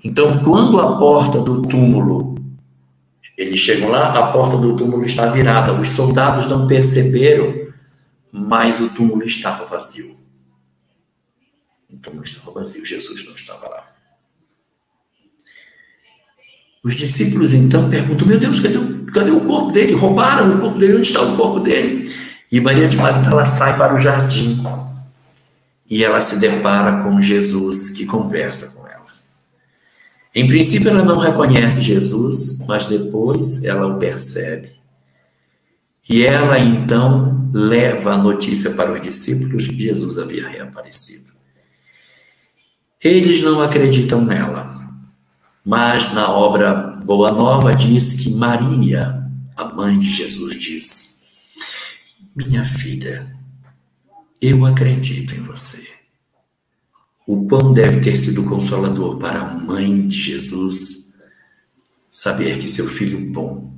[0.05, 2.35] Então, quando a porta do túmulo,
[3.35, 5.73] eles chegam lá, a porta do túmulo está virada.
[5.73, 7.73] Os soldados não perceberam,
[8.31, 10.18] mas o túmulo estava vazio.
[11.93, 13.93] O túmulo estava vazio, Jesus não estava lá.
[16.85, 18.78] Os discípulos então perguntam: Meu Deus, cadê,
[19.12, 19.94] cadê o corpo dele?
[19.94, 22.12] Roubaram o corpo dele, onde está o corpo dele?
[22.51, 24.62] E Maria de Magdala sai para o jardim
[25.90, 29.06] e ela se depara com Jesus que conversa com ela.
[30.35, 34.73] Em princípio, ela não reconhece Jesus, mas depois ela o percebe.
[36.09, 41.27] E ela então leva a notícia para os discípulos que Jesus havia reaparecido.
[43.03, 44.77] Eles não acreditam nela,
[45.65, 49.25] mas na obra Boa Nova diz que Maria,
[49.57, 51.09] a mãe de Jesus, diz:
[52.35, 53.37] minha filha,
[54.41, 55.89] eu acredito em você.
[57.27, 61.19] O quão deve ter sido consolador para a mãe de Jesus
[62.11, 63.75] saber que seu filho bom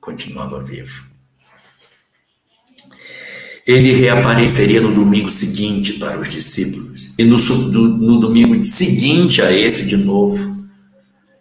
[0.00, 1.11] continuava vivo.
[3.66, 9.86] Ele reapareceria no domingo seguinte para os discípulos, e no, no domingo seguinte a esse
[9.86, 10.66] de novo,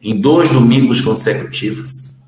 [0.02, 2.22] em dois domingos consecutivos.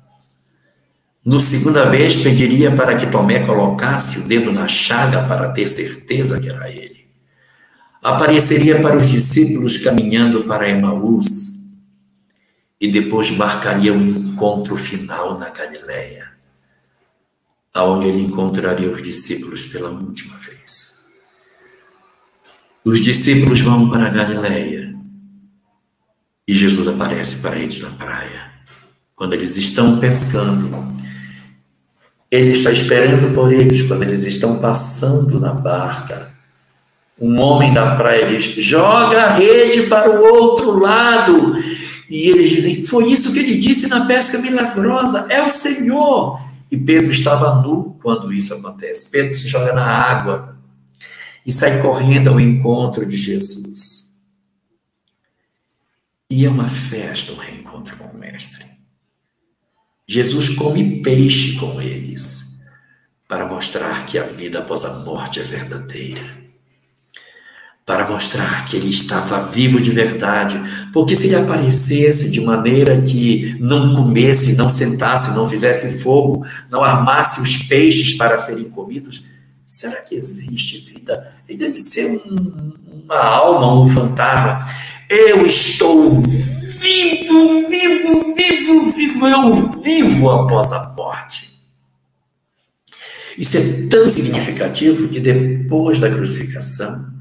[1.24, 6.38] No segunda vez, pediria para que Tomé colocasse o dedo na chaga para ter certeza
[6.38, 7.06] que era ele.
[8.02, 11.54] Apareceria para os discípulos caminhando para Emaús
[12.78, 16.32] e depois marcaria o um encontro final na Galileia,
[17.74, 21.06] aonde ele encontraria os discípulos pela última vez.
[22.84, 24.94] Os discípulos vão para a Galileia
[26.46, 28.52] e Jesus aparece para eles na praia.
[29.16, 30.92] Quando eles estão pescando,
[32.30, 36.32] ele está esperando por eles quando eles estão passando na barca.
[37.18, 41.54] Um homem da praia diz: joga a rede para o outro lado.
[42.10, 46.43] E eles dizem: foi isso que ele disse na pesca milagrosa, é o Senhor.
[46.70, 49.10] E Pedro estava nu quando isso acontece.
[49.10, 50.58] Pedro se joga na água
[51.46, 54.22] e sai correndo ao encontro de Jesus.
[56.28, 58.64] E é uma festa o reencontro com o Mestre.
[60.06, 62.60] Jesus come peixe com eles,
[63.26, 66.43] para mostrar que a vida após a morte é verdadeira.
[67.84, 70.58] Para mostrar que ele estava vivo de verdade.
[70.92, 76.82] Porque se ele aparecesse de maneira que não comesse, não sentasse, não fizesse fogo, não
[76.82, 79.24] armasse os peixes para serem comidos,
[79.64, 81.32] será que existe vida?
[81.48, 82.72] Ele deve ser um,
[83.04, 84.64] uma alma, um fantasma.
[85.10, 91.54] Eu estou vivo, vivo, vivo, vivo, eu vivo após a morte.
[93.36, 97.13] Isso é tão significativo que depois da crucificação,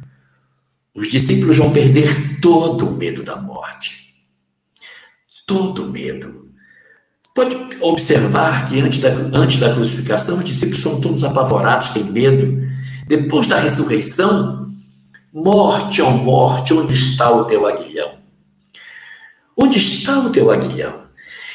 [0.95, 4.13] os discípulos vão perder todo o medo da morte.
[5.47, 6.43] Todo o medo.
[7.33, 12.61] Pode observar que antes da, antes da crucificação, os discípulos são todos apavorados, têm medo.
[13.07, 14.71] Depois da ressurreição,
[15.33, 18.19] morte, ó morte, onde está o teu aguilhão?
[19.57, 21.03] Onde está o teu aguilhão?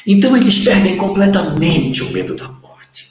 [0.05, 3.07] Então eles perdem completamente o medo da morte.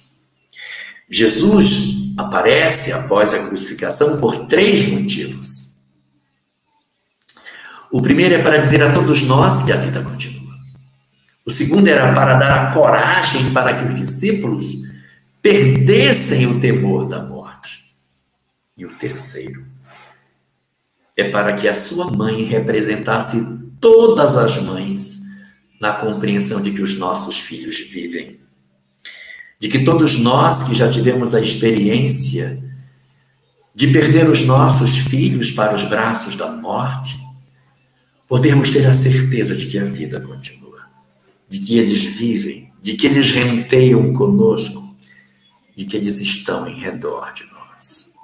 [1.08, 5.67] Jesus aparece após a crucificação por três motivos.
[7.90, 10.54] O primeiro é para dizer a todos nós que a vida continua.
[11.44, 14.82] O segundo era para dar a coragem para que os discípulos
[15.40, 17.94] perdessem o temor da morte.
[18.76, 19.64] E o terceiro
[21.16, 25.22] é para que a sua mãe representasse todas as mães
[25.80, 28.38] na compreensão de que os nossos filhos vivem.
[29.58, 32.62] De que todos nós que já tivemos a experiência
[33.74, 37.27] de perder os nossos filhos para os braços da morte,
[38.28, 40.86] podermos ter a certeza de que a vida continua,
[41.48, 44.94] de que eles vivem, de que eles renteiam conosco,
[45.74, 48.14] de que eles estão em redor de nós.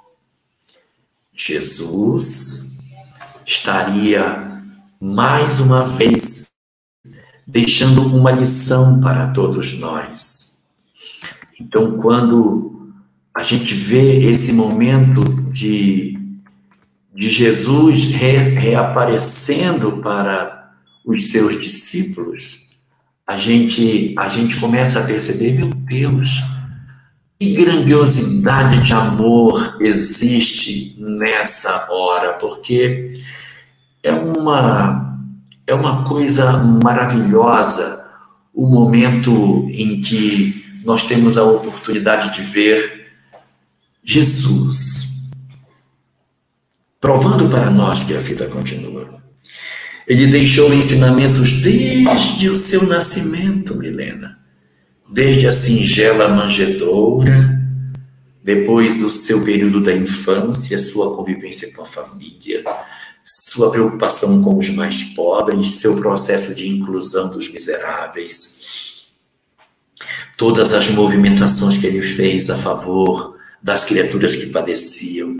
[1.33, 2.77] Jesus
[3.45, 4.61] estaria
[5.01, 6.47] mais uma vez
[7.45, 10.67] deixando uma lição para todos nós.
[11.59, 12.93] Então, quando
[13.35, 16.17] a gente vê esse momento de,
[17.15, 20.73] de Jesus re, reaparecendo para
[21.05, 22.67] os seus discípulos,
[23.25, 26.41] a gente, a gente começa a perceber, meu Deus,
[27.39, 33.21] que grandiosidade de amor existe nessa hora, porque
[34.03, 35.17] é uma,
[35.65, 36.51] é uma coisa
[36.83, 38.05] maravilhosa
[38.53, 43.13] o momento em que nós temos a oportunidade de ver
[44.03, 45.14] Jesus
[47.05, 49.21] provando para nós que a vida continua.
[50.07, 54.39] Ele deixou ensinamentos desde o seu nascimento, Milena
[55.07, 57.61] desde a singela manjedoura,
[58.43, 62.63] depois o seu período da infância, sua convivência com a família,
[63.23, 69.05] sua preocupação com os mais pobres, seu processo de inclusão dos miseráveis,
[70.35, 75.37] todas as movimentações que ele fez a favor das criaturas que padeciam,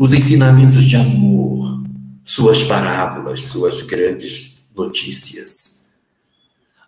[0.00, 1.84] os ensinamentos de amor,
[2.24, 5.80] suas parábolas, suas grandes notícias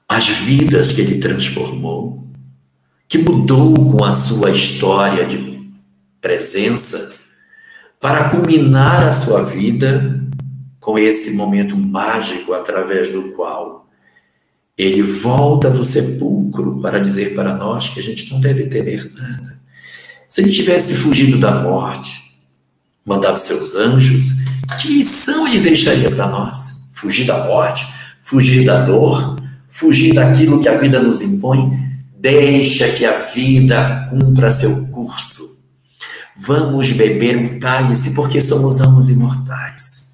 [0.09, 2.27] as vidas que ele transformou,
[3.09, 5.73] que mudou com a sua história de
[6.21, 7.15] presença,
[7.99, 10.21] para culminar a sua vida
[10.81, 13.89] com esse momento mágico através do qual
[14.77, 19.61] ele volta do sepulcro para dizer para nós que a gente não deve temer nada.
[20.29, 22.22] Se ele tivesse fugido da morte,
[23.05, 24.43] mandado seus anjos,
[24.81, 26.89] que lição ele deixaria para nós?
[26.93, 27.87] Fugir da morte?
[28.23, 29.37] Fugir da dor?
[29.73, 31.77] fugir daquilo que a vida nos impõe,
[32.17, 35.61] deixa que a vida cumpra seu curso.
[36.37, 40.13] Vamos beber um cálice porque somos almas imortais.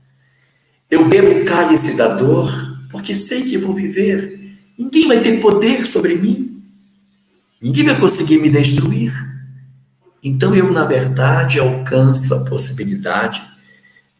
[0.90, 2.50] Eu bebo o cálice da dor
[2.90, 4.56] porque sei que vou viver.
[4.78, 6.62] Ninguém vai ter poder sobre mim.
[7.60, 9.12] Ninguém vai conseguir me destruir.
[10.22, 13.42] Então eu, na verdade, alcanço a possibilidade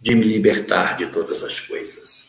[0.01, 2.29] de me libertar de todas as coisas.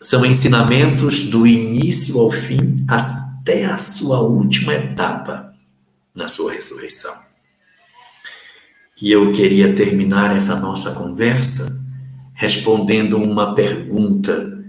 [0.00, 5.54] São ensinamentos do início ao fim até a sua última etapa
[6.14, 7.14] na sua ressurreição.
[9.00, 11.84] E eu queria terminar essa nossa conversa
[12.34, 14.64] respondendo uma pergunta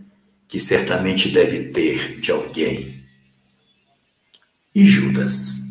[0.47, 3.03] que certamente deve ter de alguém.
[4.73, 5.64] E Judas?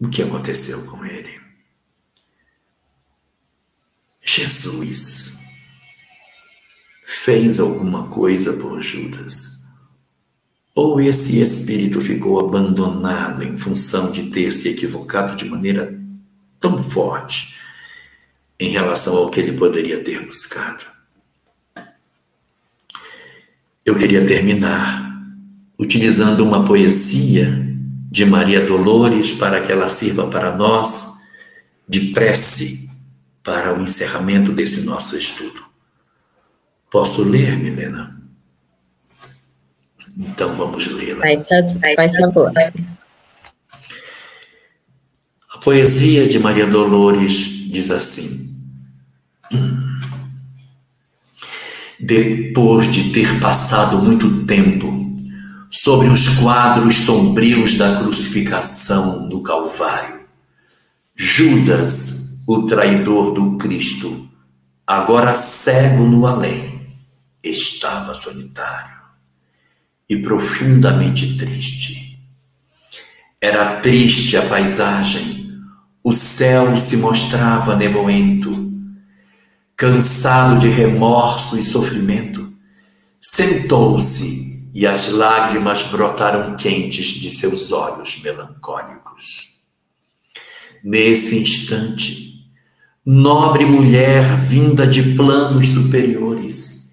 [0.00, 1.40] O que aconteceu com ele?
[4.22, 5.38] Jesus
[7.04, 9.64] fez alguma coisa por Judas.
[10.74, 15.98] Ou esse espírito ficou abandonado em função de ter se equivocado de maneira
[16.58, 17.54] tão forte
[18.58, 20.84] em relação ao que ele poderia ter buscado.
[23.84, 25.04] Eu queria terminar
[25.78, 27.73] utilizando uma poesia
[28.14, 31.14] de Maria Dolores para que ela sirva para nós
[31.88, 32.88] de prece
[33.42, 35.64] para o encerramento desse nosso estudo.
[36.88, 38.22] Posso ler, Milena?
[40.16, 41.22] Então vamos lê-la.
[41.22, 41.48] Faz,
[41.96, 42.52] faz favor.
[45.52, 48.62] A poesia de Maria Dolores diz assim:
[51.98, 55.03] Depois de ter passado muito tempo
[55.76, 60.20] sobre os quadros sombrios da crucificação no Calvário,
[61.16, 64.30] Judas, o traidor do Cristo,
[64.86, 66.96] agora cego no além,
[67.42, 68.98] estava solitário
[70.08, 72.20] e profundamente triste.
[73.42, 75.58] Era triste a paisagem,
[76.04, 78.72] o céu se mostrava nevoento.
[79.76, 82.54] Cansado de remorso e sofrimento,
[83.20, 89.62] sentou-se e as lágrimas brotaram quentes de seus olhos melancólicos.
[90.82, 92.44] Nesse instante,
[93.06, 96.90] nobre mulher vinda de planos superiores,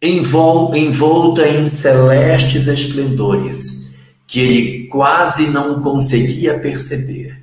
[0.00, 7.42] envolta em celestes esplendores que ele quase não conseguia perceber,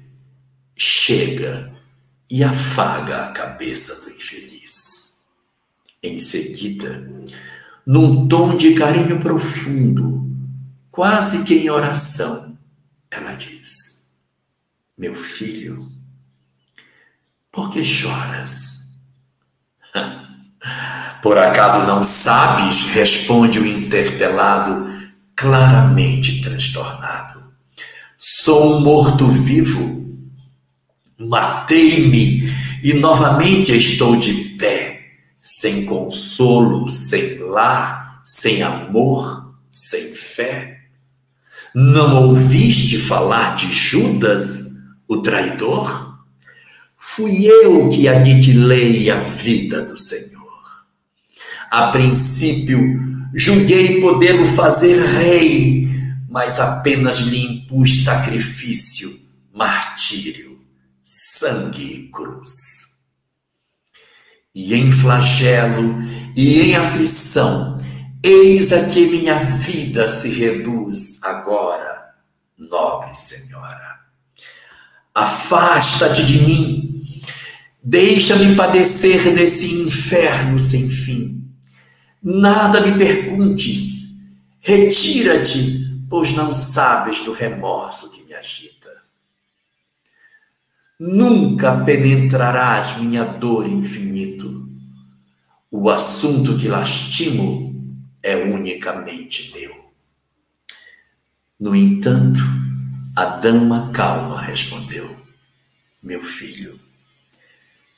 [0.78, 1.76] chega
[2.30, 5.24] e afaga a cabeça do infeliz.
[6.02, 7.12] Em seguida,
[7.86, 10.28] num tom de carinho profundo,
[10.90, 12.58] quase que em oração,
[13.12, 14.18] ela diz:
[14.98, 15.92] Meu filho,
[17.52, 19.04] por que choras?
[21.22, 22.84] Por acaso não sabes?
[22.90, 24.92] responde o interpelado,
[25.36, 27.44] claramente transtornado.
[28.18, 30.06] Sou um morto-vivo.
[31.18, 32.54] Matei-me
[32.84, 34.95] e novamente estou de pé,
[35.46, 40.80] sem consolo, sem lar, sem amor, sem fé.
[41.76, 44.72] Não ouviste falar de Judas,
[45.08, 46.18] o traidor?
[46.98, 50.34] Fui eu que aniquilei a vida do Senhor.
[51.70, 52.80] A princípio,
[53.32, 55.88] julguei podê-lo fazer rei,
[56.28, 59.16] mas apenas lhe impus sacrifício,
[59.54, 60.60] martírio,
[61.04, 62.95] sangue e cruz.
[64.56, 66.02] E em flagelo
[66.36, 67.78] e em aflição,
[68.24, 72.16] eis a que minha vida se reduz agora,
[72.58, 74.00] nobre Senhora.
[75.14, 77.04] Afasta-te de mim,
[77.84, 81.36] deixa-me padecer nesse inferno sem fim
[82.28, 84.16] Nada me perguntes,
[84.60, 88.75] retira-te, pois não sabes do remorso que me agita.
[91.00, 94.70] Nunca penetrarás minha dor infinito.
[95.70, 97.74] O assunto que lastimo
[98.24, 99.76] é unicamente meu.
[101.60, 102.40] No entanto,
[103.16, 105.16] a dama calma respondeu:
[106.02, 106.80] Meu filho,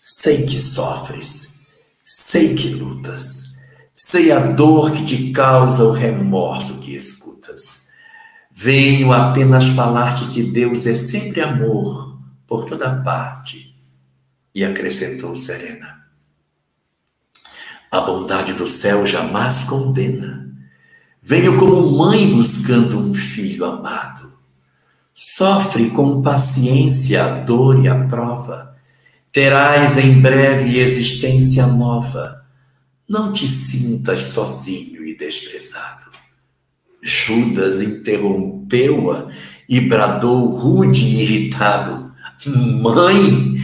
[0.01, 1.59] sei que sofres,
[2.03, 3.57] sei que lutas
[3.99, 7.87] Sei a dor que te causa o remorso que escutas.
[8.51, 12.06] Venho apenas falar-te que Deus é sempre amor
[12.47, 13.75] por toda parte.
[14.55, 16.07] E acrescentou serena.
[17.91, 20.51] A bondade do céu jamais condena.
[21.21, 24.33] Venho como mãe buscando um filho amado.
[25.13, 28.75] Sofre com paciência a dor e a prova.
[29.31, 32.37] Terás em breve existência nova
[33.07, 36.07] não te sintas sozinho e desprezado.
[37.01, 39.31] Judas interrompeu-a
[39.69, 42.06] e bradou rude e irritado:
[42.45, 43.57] Mãe,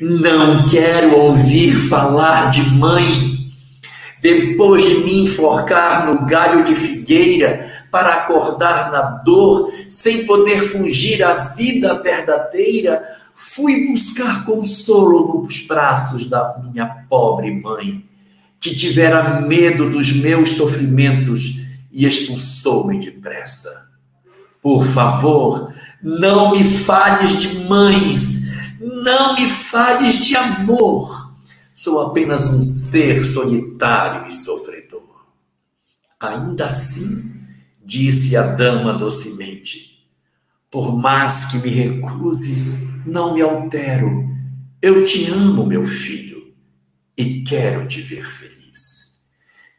[0.00, 3.50] não quero ouvir falar de mãe.
[4.22, 11.22] Depois de me enforcar no galho de figueira para acordar na dor, sem poder fugir
[11.24, 13.02] à vida verdadeira,
[13.34, 18.04] fui buscar consolo nos braços da minha pobre mãe
[18.60, 23.88] que tivera medo dos meus sofrimentos e expulsou-me depressa.
[24.62, 28.50] Por favor, não me fales de mães,
[28.80, 31.34] não me fales de amor.
[31.74, 35.26] Sou apenas um ser solitário e sofredor.
[36.18, 37.32] Ainda assim,
[37.84, 40.06] disse a dama docemente,
[40.70, 44.28] por mais que me recuses, não me altero.
[44.82, 46.30] Eu te amo, meu filho
[47.20, 49.20] e quero te ver feliz.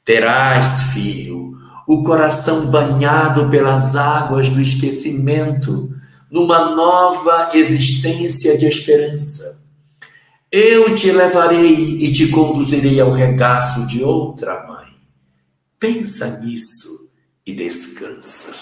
[0.05, 1.57] Terás, filho,
[1.87, 5.91] o coração banhado pelas águas do esquecimento,
[6.31, 9.69] numa nova existência de esperança.
[10.49, 14.87] Eu te levarei e te conduzirei ao regaço de outra mãe.
[15.77, 16.87] Pensa nisso
[17.45, 18.53] e descansa.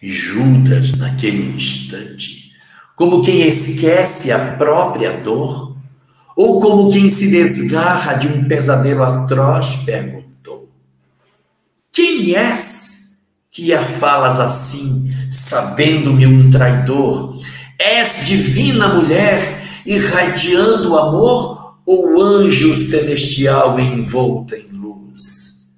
[0.00, 2.52] E Judas, naquele instante,
[2.96, 5.76] como quem esquece a própria dor,
[6.36, 10.70] ou como quem se desgarra de um pesadelo atroz, perguntou:
[11.92, 12.88] Quem és
[13.50, 17.40] que a falas assim, sabendo-me um traidor?
[17.78, 25.74] És divina mulher, irradiando amor, ou anjo celestial envolta em luz?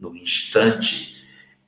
[0.00, 1.16] No instante,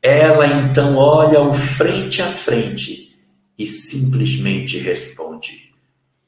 [0.02, 3.16] ela então olha o frente a frente
[3.58, 5.72] e simplesmente responde: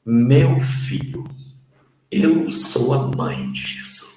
[0.05, 1.27] Meu filho
[2.09, 4.16] eu sou a mãe de Jesus.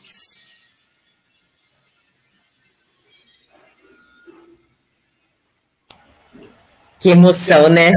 [7.00, 7.92] Que emoção, né?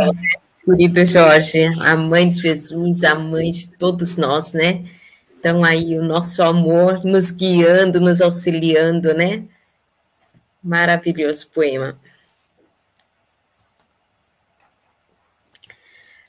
[0.63, 4.85] Querido Jorge, a mãe de Jesus, a mãe de todos nós, né?
[5.37, 9.43] Então, aí, o nosso amor nos guiando, nos auxiliando, né?
[10.63, 11.99] Maravilhoso poema.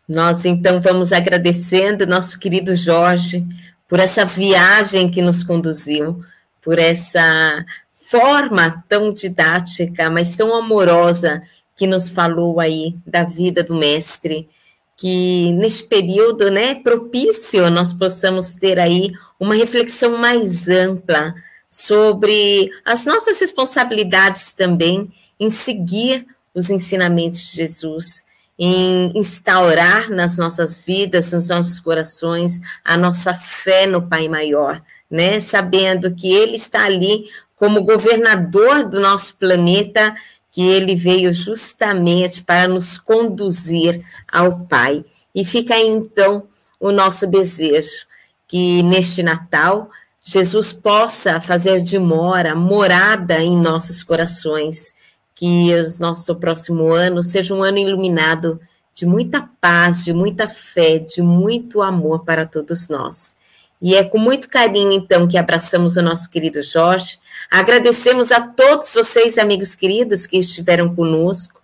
[0.08, 3.46] Nós então vamos agradecendo nosso querido Jorge
[3.88, 6.24] por essa viagem que nos conduziu,
[6.60, 7.64] por essa
[7.94, 11.40] forma tão didática, mas tão amorosa
[11.76, 14.48] que nos falou aí da vida do mestre,
[14.96, 21.34] que nesse período, né, propício, nós possamos ter aí uma reflexão mais ampla
[21.68, 28.24] sobre as nossas responsabilidades também em seguir os ensinamentos de Jesus
[28.58, 34.80] em instaurar nas nossas vidas, nos nossos corações, a nossa fé no Pai Maior,
[35.10, 35.40] né?
[35.40, 37.26] Sabendo que Ele está ali
[37.56, 40.14] como governador do nosso planeta,
[40.54, 44.00] que Ele veio justamente para nos conduzir
[44.30, 45.04] ao Pai.
[45.34, 46.46] E fica aí, então,
[46.78, 48.06] o nosso desejo
[48.46, 49.90] que neste Natal
[50.22, 54.94] Jesus possa fazer de mora, morada em nossos corações,
[55.34, 58.60] que o nosso próximo ano seja um ano iluminado
[58.94, 63.33] de muita paz, de muita fé, de muito amor para todos nós.
[63.84, 67.18] E é com muito carinho, então, que abraçamos o nosso querido Jorge.
[67.50, 71.60] Agradecemos a todos vocês, amigos queridos, que estiveram conosco.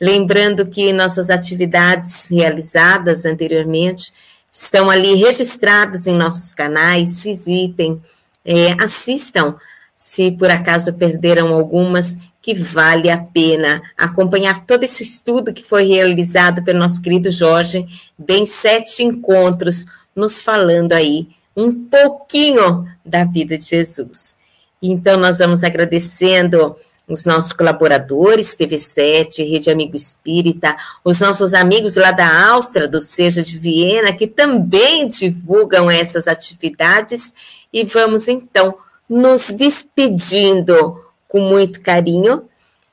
[0.00, 4.12] Lembrando que nossas atividades realizadas anteriormente
[4.50, 7.16] estão ali registradas em nossos canais.
[7.18, 8.02] Visitem,
[8.44, 9.54] é, assistam,
[9.94, 15.86] se por acaso perderam algumas, que vale a pena acompanhar todo esse estudo que foi
[15.86, 17.86] realizado pelo nosso querido Jorge,
[18.18, 19.86] bem sete encontros,
[20.16, 24.36] nos falando aí um pouquinho da vida de Jesus.
[24.80, 26.74] Então, nós vamos agradecendo
[27.08, 33.42] os nossos colaboradores, TV7, Rede Amigo Espírita, os nossos amigos lá da Áustria, do Seja
[33.42, 37.34] de Viena, que também divulgam essas atividades,
[37.72, 38.74] e vamos então
[39.08, 42.44] nos despedindo com muito carinho,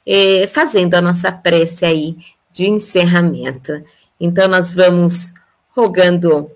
[0.05, 2.17] eh, fazendo a nossa prece aí
[2.51, 3.71] de encerramento.
[4.19, 5.33] Então, nós vamos
[5.75, 6.51] rogando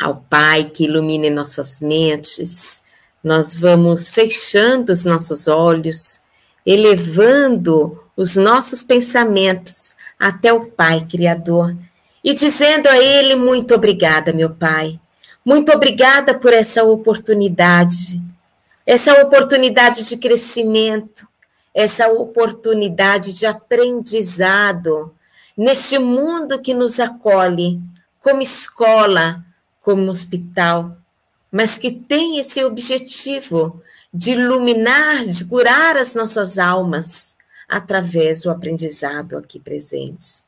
[0.00, 2.82] ao Pai que ilumine nossas mentes,
[3.22, 6.20] nós vamos fechando os nossos olhos,
[6.64, 11.76] elevando os nossos pensamentos até o Pai Criador
[12.22, 15.00] e dizendo a Ele: muito obrigada, meu Pai,
[15.44, 18.20] muito obrigada por essa oportunidade,
[18.86, 21.26] essa oportunidade de crescimento,
[21.74, 25.12] essa oportunidade de aprendizado
[25.56, 27.80] neste mundo que nos acolhe
[28.20, 29.44] como escola
[29.88, 30.98] como hospital,
[31.50, 33.82] mas que tem esse objetivo
[34.12, 40.44] de iluminar, de curar as nossas almas através do aprendizado aqui presente.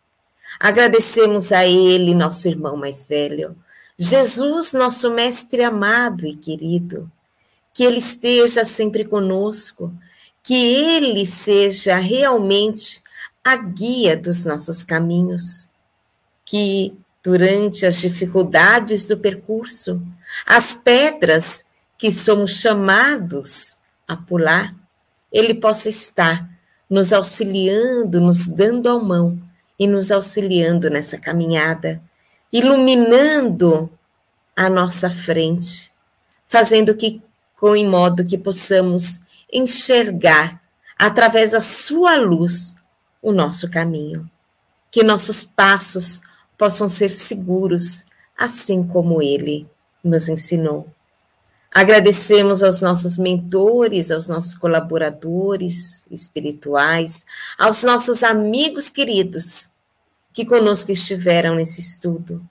[0.61, 3.57] Agradecemos a Ele, nosso irmão mais velho,
[3.97, 7.11] Jesus, nosso mestre amado e querido,
[7.73, 9.91] que Ele esteja sempre conosco,
[10.43, 13.03] que Ele seja realmente
[13.43, 15.67] a guia dos nossos caminhos,
[16.45, 16.93] que
[17.23, 20.01] durante as dificuldades do percurso,
[20.47, 21.67] as pedras
[21.99, 23.77] que somos chamados
[24.09, 24.75] a pular,
[25.31, 26.49] Ele possa estar
[26.89, 29.39] nos auxiliando, nos dando a mão
[29.79, 32.03] e nos auxiliando nessa caminhada,
[32.53, 33.91] iluminando
[34.57, 35.93] a nossa frente,
[36.47, 37.23] fazendo que
[37.57, 39.21] com em modo que possamos
[39.53, 40.61] enxergar
[40.99, 42.75] através da sua luz
[43.23, 44.29] o nosso caminho,
[44.91, 46.23] que nossos passos
[46.61, 48.05] possam ser seguros,
[48.37, 49.67] assim como ele
[50.05, 50.87] nos ensinou.
[51.73, 57.25] Agradecemos aos nossos mentores, aos nossos colaboradores espirituais,
[57.59, 59.71] aos nossos amigos queridos
[60.35, 62.47] que conosco estiveram nesse estudo,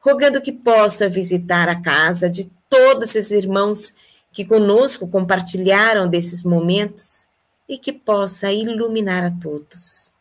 [0.00, 3.94] rogando que possa visitar a casa de todos esses irmãos
[4.34, 7.26] que conosco compartilharam desses momentos
[7.66, 10.12] e que possa iluminar a todos.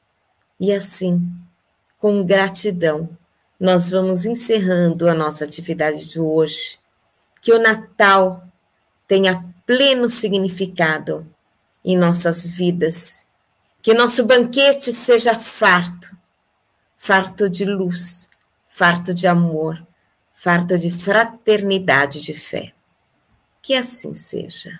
[0.57, 1.29] E assim,
[1.99, 3.09] com gratidão,
[3.59, 6.77] nós vamos encerrando a nossa atividade de hoje.
[7.41, 8.47] Que o Natal
[9.07, 11.25] tenha pleno significado
[11.83, 13.25] em nossas vidas.
[13.81, 16.15] Que nosso banquete seja farto,
[16.97, 18.27] farto de luz,
[18.67, 19.85] farto de amor,
[20.33, 22.73] farto de fraternidade de fé.
[23.61, 24.79] Que assim seja.